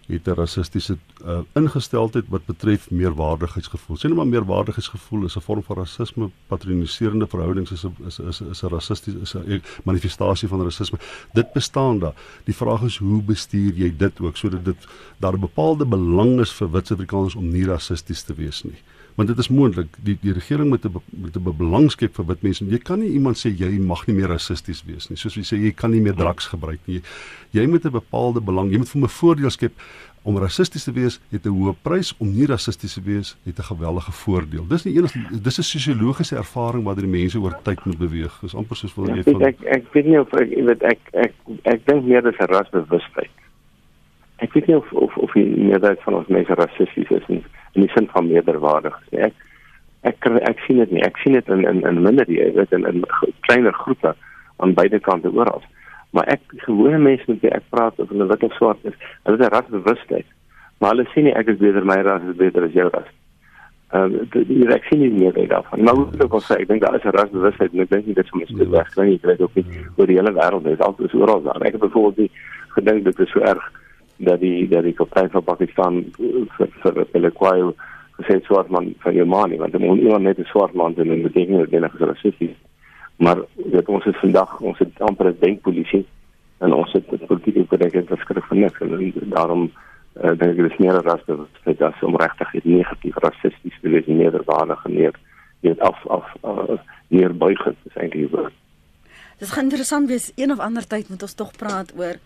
het 0.07 0.27
'n 0.27 0.31
rassistiese 0.31 0.99
uh, 1.25 1.39
ingesteldheid 1.53 2.25
wat 2.29 2.45
betref 2.45 2.91
meerwaardigheidsgevoel. 2.91 3.97
Sien 3.97 4.15
maar 4.15 4.27
meerwaardigheidsgevoel 4.27 5.25
is 5.25 5.37
'n 5.37 5.41
vorm 5.41 5.63
van 5.63 5.77
rasisme, 5.77 6.31
patroniserende 6.47 7.27
verhoudings 7.27 7.71
is 7.71 7.85
'n 7.85 7.97
is 8.07 8.19
is 8.19 8.41
is 8.41 8.63
'n 8.63 8.69
rassisties 8.69 9.15
is 9.15 9.35
'n 9.35 9.63
manifestasie 9.85 10.49
van 10.49 10.63
rasisme. 10.63 10.99
Dit 11.33 11.53
bestaan 11.53 11.99
daar. 11.99 12.15
Die 12.45 12.57
vraag 12.57 12.83
is 12.83 12.97
hoe 12.97 13.23
bestuur 13.23 13.73
jy 13.75 13.97
dit 13.97 14.21
ook 14.21 14.37
sodat 14.37 14.65
dit 14.65 14.87
daar 15.19 15.35
'n 15.35 15.41
bepaalde 15.41 15.87
belang 15.87 16.41
is 16.41 16.53
vir 16.53 16.71
wit 16.71 16.87
Suid-Afrikaners 16.87 17.35
om 17.35 17.49
nie 17.49 17.65
rassisties 17.65 18.23
te 18.23 18.35
wees 18.35 18.63
nie 18.63 18.83
want 19.15 19.29
dit 19.29 19.39
is 19.39 19.49
moontlik 19.49 19.99
die 20.03 20.17
die 20.21 20.33
regering 20.33 20.69
moet 20.69 20.85
'n 20.85 20.93
met 21.23 21.37
'n 21.37 21.57
belangskap 21.57 22.15
vir 22.15 22.27
wit 22.27 22.43
mense. 22.43 22.65
Jy 22.65 22.79
kan 22.79 22.99
nie 22.99 23.11
iemand 23.11 23.37
sê 23.37 23.49
jy 23.51 23.79
mag 23.79 24.07
nie 24.07 24.17
meer 24.17 24.29
rassisties 24.29 24.85
wees 24.87 25.09
nie. 25.09 25.17
Soos 25.17 25.35
jy 25.35 25.43
sê 25.43 25.57
jy 25.57 25.73
kan 25.73 25.91
nie 25.91 26.01
meer 26.01 26.15
drugs 26.15 26.47
gebruik 26.47 26.81
nie. 26.87 27.03
Jy 27.51 27.67
moet 27.67 27.85
'n 27.85 27.91
bepaalde 27.91 28.41
belang, 28.41 28.71
jy 28.71 28.79
moet 28.79 28.89
vir 28.89 29.03
'n 29.03 29.09
voordeel 29.09 29.51
skep 29.51 29.73
om 30.25 30.39
rassisties 30.39 30.85
te 30.85 30.93
wees 30.93 31.21
het 31.31 31.47
'n 31.47 31.53
hoë 31.53 31.75
prys 31.83 32.15
om 32.19 32.29
nie 32.33 32.47
rassisties 32.47 32.95
te 32.95 33.03
wees 33.03 33.37
het 33.45 33.59
'n 33.59 33.63
geweldige 33.63 34.13
voordeel. 34.13 34.67
Dis 34.67 34.85
nie 34.85 34.97
enige 34.97 35.19
dis 35.43 35.59
'n 35.59 35.63
sosiologiese 35.63 36.37
ervaring 36.37 36.85
wat 36.85 36.97
die 36.97 37.07
mense 37.07 37.39
oor 37.39 37.55
tyd 37.63 37.85
moet 37.85 37.99
beweeg. 37.99 38.39
Dis 38.41 38.55
amper 38.55 38.77
soos 38.77 38.95
wat 38.95 39.09
ja, 39.09 39.15
jy 39.15 39.23
van 39.23 39.43
ek 39.43 39.63
ek 39.63 39.93
weet 39.93 40.07
nie 40.07 40.21
of 40.21 40.33
ek 40.33 40.49
weet 40.49 40.83
ek 40.83 40.99
ek 41.13 41.23
ek, 41.25 41.35
ek 41.63 41.87
dink 41.87 42.05
meer 42.05 42.23
dis 42.23 42.39
'n 42.39 42.47
rasbewustheid. 42.47 43.44
Ek 44.45 44.53
weet 44.53 44.67
nie 44.69 44.77
of 44.77 44.93
of 44.93 45.17
of 45.17 45.33
die 45.33 45.47
meerderheid 45.47 46.03
van 46.05 46.19
ons 46.21 46.31
mense 46.37 46.55
rassisties 46.59 47.11
is 47.17 47.27
nie 47.33 47.43
in 47.75 47.87
die 47.87 47.91
sin 47.95 48.09
van 48.13 48.29
meerderwaardig 48.29 48.97
sê 49.09 49.29
ek 49.29 49.41
ek 50.11 50.29
ek 50.51 50.61
sien 50.67 50.83
dit 50.83 50.93
nie. 50.93 51.03
Ek 51.07 51.17
sien 51.23 51.37
dit 51.39 51.49
in 51.55 51.65
in 51.71 51.81
in 51.89 52.03
minder 52.05 52.29
jy 52.29 52.51
weet 52.59 52.73
in 52.77 52.85
in 52.91 53.03
kleiner 53.49 53.73
groepe 53.81 54.15
aan 54.63 54.77
beide 54.77 55.01
kante 55.01 55.33
oral. 55.33 55.63
Maar 56.13 56.29
ek 56.37 56.57
gewone 56.67 56.99
mense 56.99 57.25
met 57.31 57.41
wie 57.43 57.53
ek 57.57 57.69
praat 57.75 58.01
of 58.03 58.13
hulle 58.13 58.29
wit 58.31 58.45
of 58.47 58.57
swart 58.59 58.85
is 58.91 58.97
hulle 59.25 59.39
het 59.39 59.47
'n 59.47 59.55
rasbewustheid. 59.57 60.27
Maar 60.79 60.91
hulle 60.95 61.07
sien 61.15 61.25
nie 61.25 61.37
ek 61.41 61.49
is 61.55 61.59
beter 61.59 61.85
my 61.85 62.01
ras 62.03 62.27
is 62.31 62.37
beter 62.37 62.65
as 62.69 62.77
jou 62.81 62.89
ras. 62.91 63.09
Ehm 63.95 64.19
um, 64.21 64.45
die 64.51 64.69
ek 64.75 64.85
sien 64.91 65.01
nie 65.01 65.11
meer 65.11 65.49
daarvan. 65.49 65.85
Maar 65.85 65.95
hoe 65.95 66.09
sou 66.19 66.29
ek 66.29 66.45
sê 66.49 66.61
ek 66.61 66.69
dink 66.69 66.83
daar 66.83 66.99
is 67.01 67.05
'n 67.05 67.17
rasbewustheid 67.17 67.73
en 67.73 67.81
ek 67.81 67.91
dink 67.91 68.07
nie 68.07 68.15
dit 68.15 68.27
sou 68.27 68.71
weg 68.71 68.89
kan 68.95 69.07
nie. 69.07 69.15
Ek 69.23 69.27
weet 69.31 69.41
ook 69.41 69.55
nie 69.55 69.67
oor 69.97 70.07
die 70.07 70.19
hele 70.21 70.33
wêreld 70.33 70.65
dit 70.65 70.73
is 70.73 70.87
altyd 70.87 71.15
oral 71.15 71.43
daar. 71.43 71.63
Ek 71.63 71.73
het 71.73 71.81
byvoorbeeld 71.81 72.31
gedink 72.77 73.05
dit 73.05 73.19
is 73.19 73.31
so 73.31 73.41
erg 73.41 73.65
dat 74.17 74.41
die 74.41 74.69
dat 74.69 74.83
die 74.83 74.93
kaptein 74.93 75.31
van 75.31 75.45
Pakistan 75.45 76.05
vir 76.57 76.69
vir 76.83 77.07
hulle 77.13 77.31
kwai 77.31 77.73
gesê 78.19 78.41
swart 78.45 78.71
man 78.71 78.95
van 78.99 79.15
jou 79.15 79.27
man 79.27 79.57
want 79.59 79.75
hom 79.75 79.97
nie 79.99 80.19
net 80.19 80.39
'n 80.39 80.51
swart 80.53 80.75
man 80.75 80.95
en 80.97 81.09
dit 81.09 81.23
beteken 81.23 81.59
dat 81.59 81.71
hulle 81.71 81.89
gesê 81.89 82.07
rassisties 82.07 82.57
maar 83.17 83.39
dit 83.57 83.89
ons 83.89 84.05
is 84.05 84.21
vandag 84.21 84.61
ons 84.61 84.79
het 84.79 85.01
amper 85.01 85.27
'n 85.27 85.37
denkpolisie 85.41 86.07
en 86.59 86.73
ons 86.73 86.93
het 86.93 87.11
dit 87.11 87.27
politieke 87.27 87.67
korrektheid 87.67 88.09
beskryf 88.09 88.47
van 88.49 88.59
niks. 88.59 88.81
En 88.81 89.31
daarom 89.37 89.63
uh, 89.69 90.33
dink 90.39 90.51
ek 90.51 90.61
dit 90.63 90.71
is 90.71 90.81
meer 90.83 90.99
as 91.13 91.25
dat 91.27 91.47
dit 91.65 91.83
as 91.83 92.03
om 92.03 92.17
regtig 92.17 92.53
negatief 92.65 93.17
rassisties 93.27 93.81
te 93.81 93.93
wees 93.93 94.07
nederwaardig 94.07 94.85
en 94.85 94.95
neer 94.95 95.17
dit 95.67 95.81
af 95.81 96.07
af 96.07 96.29
uh, 96.45 96.79
neerbuigend 97.09 97.77
is 97.91 97.97
eintlik 97.97 98.53
Dit 99.39 99.51
gaan 99.51 99.65
interessant 99.65 100.09
wees. 100.09 100.33
Een 100.37 100.53
of 100.53 100.59
ander 100.63 100.87
tyd 100.87 101.09
moet 101.09 101.23
ons 101.23 101.35
tog 101.35 101.51
praat 101.59 101.93
oor 101.99 102.21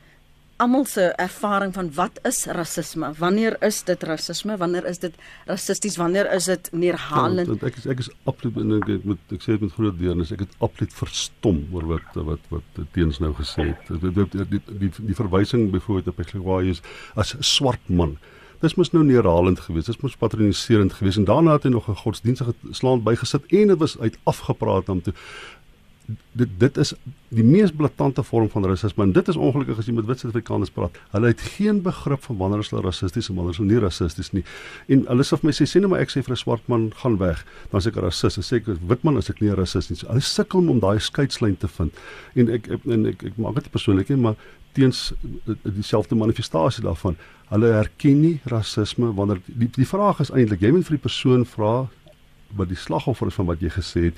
almal 0.59 0.85
se 0.91 1.03
ervaring 1.23 1.73
van 1.75 1.91
wat 1.95 2.19
is 2.27 2.45
rasisme? 2.47 3.13
Wanneer 3.19 3.57
is 3.63 3.83
dit 3.87 4.03
rasisme? 4.03 4.57
Wanneer 4.57 4.87
is 4.91 4.99
dit 4.99 5.15
rassisties? 5.47 5.97
Wanneer 5.97 6.33
is 6.35 6.49
dit 6.51 6.71
neerhalend? 6.73 7.51
Ja, 7.53 7.69
ek 7.69 7.79
is 7.79 7.87
ek 7.87 8.03
is 8.03 8.11
absoluut 8.31 8.59
en 8.65 8.79
ek 8.79 9.07
moet 9.07 9.37
ek 9.37 9.45
sê 9.45 9.55
dit 9.55 9.67
met 9.67 9.77
groot 9.77 9.99
deernis. 10.01 10.33
Ek 10.35 10.43
het 10.47 10.57
absoluut 10.65 10.97
verstom 10.99 11.61
oor 11.77 11.87
wat 11.93 12.19
wat 12.31 12.51
wat 12.55 12.83
teens 12.97 13.21
nou 13.23 13.31
gesê 13.39 13.71
het. 13.71 13.93
Die 14.03 14.11
die 14.17 14.49
die, 14.57 14.91
die, 14.99 15.19
verwysing 15.19 15.71
byvoorbeeld 15.75 16.11
op 16.15 16.27
Ekligwaai 16.27 16.75
is 16.75 16.83
as 17.15 17.37
swart 17.55 17.87
man. 17.87 18.19
Dis 18.59 18.75
mos 18.75 18.91
nou 18.91 19.05
neerhalend 19.07 19.61
geweest. 19.63 19.87
Dis 19.87 20.01
mos 20.03 20.19
patroniserend 20.19 20.97
geweest 20.99 21.21
en 21.21 21.29
daarna 21.29 21.55
het 21.55 21.69
hy 21.69 21.71
nog 21.71 21.87
'n 21.89 22.03
godsdienstige 22.03 22.55
slaand 22.75 23.05
bygesit 23.07 23.47
en 23.47 23.69
dit 23.69 23.79
was 23.79 23.99
uit 23.99 24.19
afgepraat 24.25 24.89
om 24.89 25.03
toe 25.03 25.15
dit 26.33 26.49
dit 26.61 26.79
is 26.81 26.95
die 27.37 27.45
mees 27.45 27.73
blaatante 27.77 28.23
vorm 28.25 28.49
van 28.49 28.65
rasisme 28.65 29.05
en 29.05 29.13
dit 29.13 29.29
is 29.29 29.37
ongelukkig 29.37 29.81
as 29.81 29.89
jy 29.89 29.95
met 29.99 30.07
wit 30.09 30.23
Suid-Afrikaners 30.23 30.73
praat. 30.73 30.97
Hulle 31.13 31.33
het 31.33 31.43
geen 31.57 31.83
begrip 31.85 32.23
van 32.25 32.39
wanneer 32.41 32.65
hulle 32.65 32.83
rassisties 32.87 33.29
en 33.29 33.37
wanneer 33.37 33.59
hulle 33.59 33.69
nie 33.75 33.83
rassisties 33.85 34.33
nie. 34.33 34.45
En 34.89 35.05
hulle 35.11 35.27
sê 35.27 35.37
vir 35.37 35.51
my 35.51 35.55
sê 35.59 35.67
sê 35.69 35.83
net 35.83 35.93
maar 35.93 36.05
ek 36.05 36.15
sê 36.15 36.23
vir 36.25 36.33
'n 36.33 36.41
swart 36.41 36.69
man 36.73 36.91
gaan 37.03 37.19
weg, 37.21 37.45
dan 37.73 37.85
sê 37.85 37.93
ek 37.93 38.01
rasis. 38.01 38.39
Ek 38.39 38.45
sê 38.45 38.57
ek 38.57 38.81
wit 38.89 39.05
man 39.05 39.19
as 39.19 39.29
ek 39.29 39.43
nie 39.43 39.53
rasis 39.53 39.91
nie. 39.91 39.99
Hulle 40.09 40.21
sukkel 40.21 40.71
om 40.71 40.81
daai 40.81 40.99
skeidslyn 40.99 41.59
te 41.59 41.69
vind. 41.69 41.93
En 42.35 42.49
ek 42.49 42.69
en 42.87 43.07
ek 43.07 43.25
ek 43.25 43.37
maak 43.37 43.55
dit 43.55 43.71
persoonlik 43.71 44.09
nie, 44.09 44.17
maar 44.17 44.37
teens 44.73 45.13
dieselfde 45.63 46.15
manifestasie 46.15 46.85
daarvan. 46.85 47.17
Hulle 47.51 47.73
herken 47.73 48.21
nie 48.21 48.41
rasisme 48.45 49.13
wanneer 49.15 49.41
die 49.47 49.69
die 49.69 49.87
vraag 49.87 50.21
is 50.21 50.31
eintlik 50.31 50.61
jy 50.61 50.73
moet 50.73 50.87
vir 50.87 50.97
die 50.97 51.07
persoon 51.09 51.45
vra 51.45 51.89
wat 52.57 52.69
die 52.69 52.77
slagoffer 52.77 53.27
is 53.29 53.35
van 53.35 53.47
wat 53.47 53.61
jy 53.61 53.69
gesê 53.69 54.05
het 54.09 54.15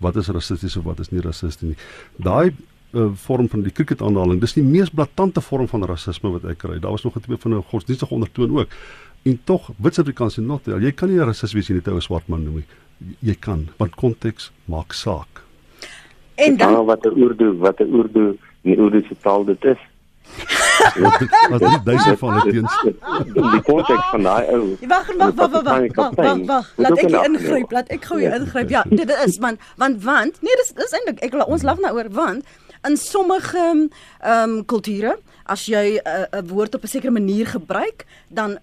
wat 0.00 0.16
is 0.16 0.28
rassisties 0.28 0.76
of 0.76 0.84
wat 0.84 1.00
is 1.00 1.10
nie 1.12 1.20
rassisties 1.20 1.68
nie. 1.68 1.76
Daai 2.16 2.50
uh, 2.50 3.10
vorm 3.14 3.48
van 3.48 3.62
die 3.62 3.72
cricket 3.72 4.02
aanhaling, 4.02 4.40
dis 4.40 4.56
die 4.56 4.64
mees 4.64 4.90
blaatante 4.90 5.42
vorm 5.44 5.68
van 5.70 5.84
rasisme 5.88 6.32
wat 6.34 6.48
ek 6.50 6.62
kry. 6.64 6.78
Daar 6.80 6.96
was 6.96 7.04
nog 7.04 7.16
'n 7.16 7.20
tipe 7.20 7.38
van 7.38 7.54
'n 7.54 7.62
godsdienstige 7.70 8.14
ondertoon 8.14 8.58
ook. 8.58 8.68
En 9.22 9.38
tog 9.44 9.70
wit 9.76 9.94
Suid-Afrikaners 9.94 10.38
sê 10.38 10.42
not, 10.42 10.66
jy 10.66 10.92
kan 10.92 11.08
nie 11.08 11.18
'n 11.18 11.26
rassist 11.26 11.52
wees 11.52 11.68
nie, 11.68 11.76
jy 11.76 11.82
net 11.84 11.94
'n 11.94 12.00
swart 12.00 12.28
man 12.28 12.44
noem 12.44 12.54
nie. 12.54 12.68
Jy 13.20 13.34
kan, 13.34 13.68
want 13.76 13.94
konteks 13.94 14.50
maak 14.64 14.92
saak. 14.92 15.42
En 16.34 16.56
dan 16.56 16.84
wat 16.84 17.04
'n 17.04 17.18
Urdu, 17.18 17.58
wat 17.58 17.80
'n 17.80 17.94
Urdu, 17.94 18.38
nie 18.62 18.76
Urdu 18.76 19.02
se 19.08 19.16
taal 19.20 19.44
dit 19.44 19.64
is. 19.64 19.78
Wat 21.50 21.62
is 21.62 21.76
duisend 21.84 22.18
van 22.18 22.40
dit 22.40 22.52
teens? 22.52 22.76
Die 23.34 23.62
konteks 23.66 24.06
van 24.10 24.22
daai 24.22 24.44
ou. 24.54 24.76
Wag, 24.88 25.12
wag, 25.16 25.34
wag, 25.34 25.50
wag, 25.50 26.14
wag, 26.16 26.40
wag. 26.46 26.72
Laat 26.76 26.98
ek 27.04 27.16
ingryp, 27.24 27.70
laat 27.70 27.92
ek 27.96 28.04
gou 28.10 28.20
ingryp. 28.20 28.72
Ja, 28.72 28.84
dit 28.88 29.14
is 29.26 29.38
man, 29.38 29.58
want 29.76 30.02
want 30.04 30.42
nee, 30.44 30.56
dis 30.62 30.72
dis 30.76 30.96
eintlik 30.98 31.22
ek 31.26 31.38
ons 31.46 31.66
lag 31.66 31.80
nou 31.82 31.94
oor 31.96 32.10
want 32.14 32.44
in 32.88 32.96
sommige 32.96 33.58
ehm 33.58 33.88
um, 34.20 34.64
kulture 34.64 35.18
as 35.44 35.66
jy 35.66 35.98
'n 35.98 36.06
uh, 36.06 36.40
'n 36.40 36.48
woord 36.48 36.74
op 36.74 36.84
'n 36.84 36.92
sekere 36.94 37.10
manier 37.10 37.46
gebruik, 37.46 38.06
dan 38.28 38.58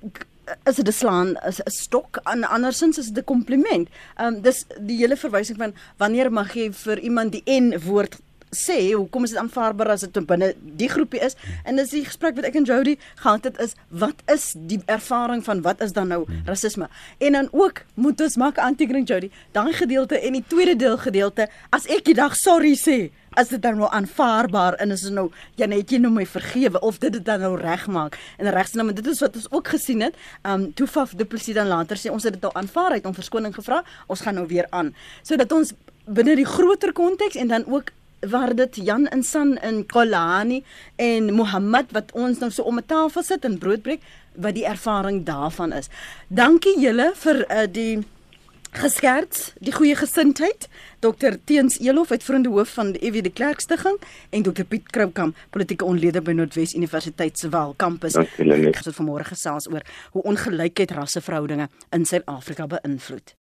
is 0.65 0.75
dit 0.75 0.87
'n 0.87 0.91
slaan 0.91 1.29
is 1.47 1.59
'n 1.59 1.69
stok 1.69 2.19
en 2.23 2.43
andersins 2.43 2.97
is 2.97 3.11
dit 3.11 3.23
'n 3.23 3.31
kompliment. 3.33 3.89
Ehm 4.15 4.27
um, 4.27 4.41
dis 4.41 4.65
die 4.79 4.97
hele 4.97 5.17
verwysing 5.17 5.57
van 5.57 5.73
wanneer 5.97 6.31
mag 6.31 6.53
jy 6.53 6.71
vir 6.71 6.99
iemand 6.99 7.31
die 7.31 7.43
en 7.45 7.81
woord 7.81 8.17
sê 8.55 8.93
hoekom 8.93 9.27
is 9.27 9.35
dit 9.35 9.39
aanvaarbaar 9.41 9.93
as 9.95 10.05
dit 10.05 10.19
binne 10.27 10.53
die 10.59 10.89
groepie 10.89 11.21
is? 11.25 11.35
En 11.65 11.75
dis 11.75 11.93
die 11.93 12.05
gesprek 12.05 12.35
wat 12.39 12.47
ek 12.49 12.55
en 12.59 12.67
Jody 12.67 12.97
gehad 13.21 13.43
het 13.43 13.59
is 13.63 13.75
wat 13.89 14.23
is 14.31 14.53
die 14.69 14.79
ervaring 14.85 15.43
van 15.45 15.61
wat 15.65 15.81
is 15.81 15.93
dan 15.95 16.11
nou 16.13 16.23
hmm. 16.25 16.43
rasisme 16.47 16.89
en 17.17 17.37
dan 17.39 17.47
ook 17.51 17.83
moet 17.95 18.21
ons 18.21 18.37
maak 18.37 18.57
aantekening 18.57 19.07
Jody 19.07 19.31
daai 19.51 19.73
gedeelte 19.73 20.19
en 20.19 20.37
die 20.39 20.43
tweede 20.47 20.75
deel 20.75 20.97
gedeelte 20.97 21.47
as 21.75 21.87
ek 21.91 22.05
die 22.07 22.17
dag 22.17 22.35
sorry 22.37 22.75
sê 22.79 22.97
as 23.37 23.51
dit 23.53 23.61
dan 23.61 23.77
nou 23.77 23.89
aanvaarbaar 23.93 24.79
en 24.81 24.93
is 24.95 25.05
nou 25.13 25.27
ja 25.59 25.67
net 25.69 25.91
jy 25.91 25.99
nou 26.01 26.11
my 26.13 26.25
vergewe 26.25 26.81
of 26.85 26.97
dit 27.03 27.13
dit 27.13 27.25
dan 27.25 27.43
nou 27.45 27.53
regmaak 27.59 28.17
en 28.37 28.49
regsnaam 28.53 28.89
nou, 28.89 28.95
dit 28.97 29.11
is 29.11 29.21
wat 29.21 29.35
ons 29.37 29.49
ook 29.51 29.73
gesien 29.75 30.01
het. 30.05 30.17
Um 30.47 30.71
toe 30.73 30.87
Faf 30.87 31.13
Du 31.17 31.25
Plessis 31.25 31.57
dan 31.57 31.69
later 31.69 31.99
sê 31.99 32.13
ons 32.13 32.23
het 32.25 32.33
dit 32.33 32.47
al 32.49 32.55
aanvaar 32.57 32.97
het 32.97 33.05
om 33.05 33.13
verskoning 33.17 33.53
gevra 33.55 33.83
ons 34.07 34.23
gaan 34.25 34.39
nou 34.39 34.47
weer 34.49 34.67
aan. 34.71 34.93
Sodat 35.23 35.51
ons 35.53 35.73
binne 36.07 36.37
die 36.39 36.47
groter 36.47 36.93
konteks 36.95 37.37
en 37.37 37.53
dan 37.53 37.67
ook 37.67 37.91
waar 38.19 38.55
dit 38.55 38.75
Jan 38.75 39.07
Insan 39.07 39.57
in 39.57 39.85
Kolani 39.85 40.63
en 40.95 41.33
Mohammed 41.33 41.91
wat 41.91 42.11
ons 42.11 42.39
nou 42.39 42.51
so 42.51 42.63
om 42.63 42.77
'n 42.77 42.85
tafel 42.85 43.23
sit 43.23 43.45
en 43.45 43.57
brood 43.57 43.81
breek 43.81 44.01
wat 44.35 44.53
die 44.53 44.65
ervaring 44.65 45.25
daarvan 45.25 45.73
is. 45.73 45.89
Dankie 46.27 46.79
julle 46.79 47.11
vir 47.15 47.45
uh, 47.51 47.67
die 47.71 48.03
geskerts, 48.71 49.53
die 49.59 49.73
goeie 49.73 49.95
gesindheid. 49.95 50.67
Dr 50.99 51.37
Teens 51.43 51.79
Elof 51.79 52.11
uitvoerende 52.11 52.49
hoof 52.49 52.73
van 52.77 52.91
die 52.91 53.01
EW 53.05 53.21
de 53.23 53.29
Klerk 53.29 53.59
Stichting 53.59 53.97
en 54.29 54.43
Dr 54.43 54.63
Piet 54.63 54.89
Kroupkamp, 54.91 55.37
politieke 55.49 55.85
ontleder 55.85 56.21
by 56.21 56.31
Noordwes 56.31 56.75
Universiteit 56.75 57.39
se 57.39 57.49
Wel 57.49 57.73
kampus. 57.77 58.17
Ons 58.17 58.37
het 58.37 58.93
vanmôre 58.99 59.29
gesels 59.29 59.69
oor 59.69 59.85
hoe 60.11 60.23
ongelykheid 60.23 60.91
rasseverhoudinge 60.91 61.69
in 61.89 62.05
Suid-Afrika 62.05 62.67
beïnvloed. 62.67 63.36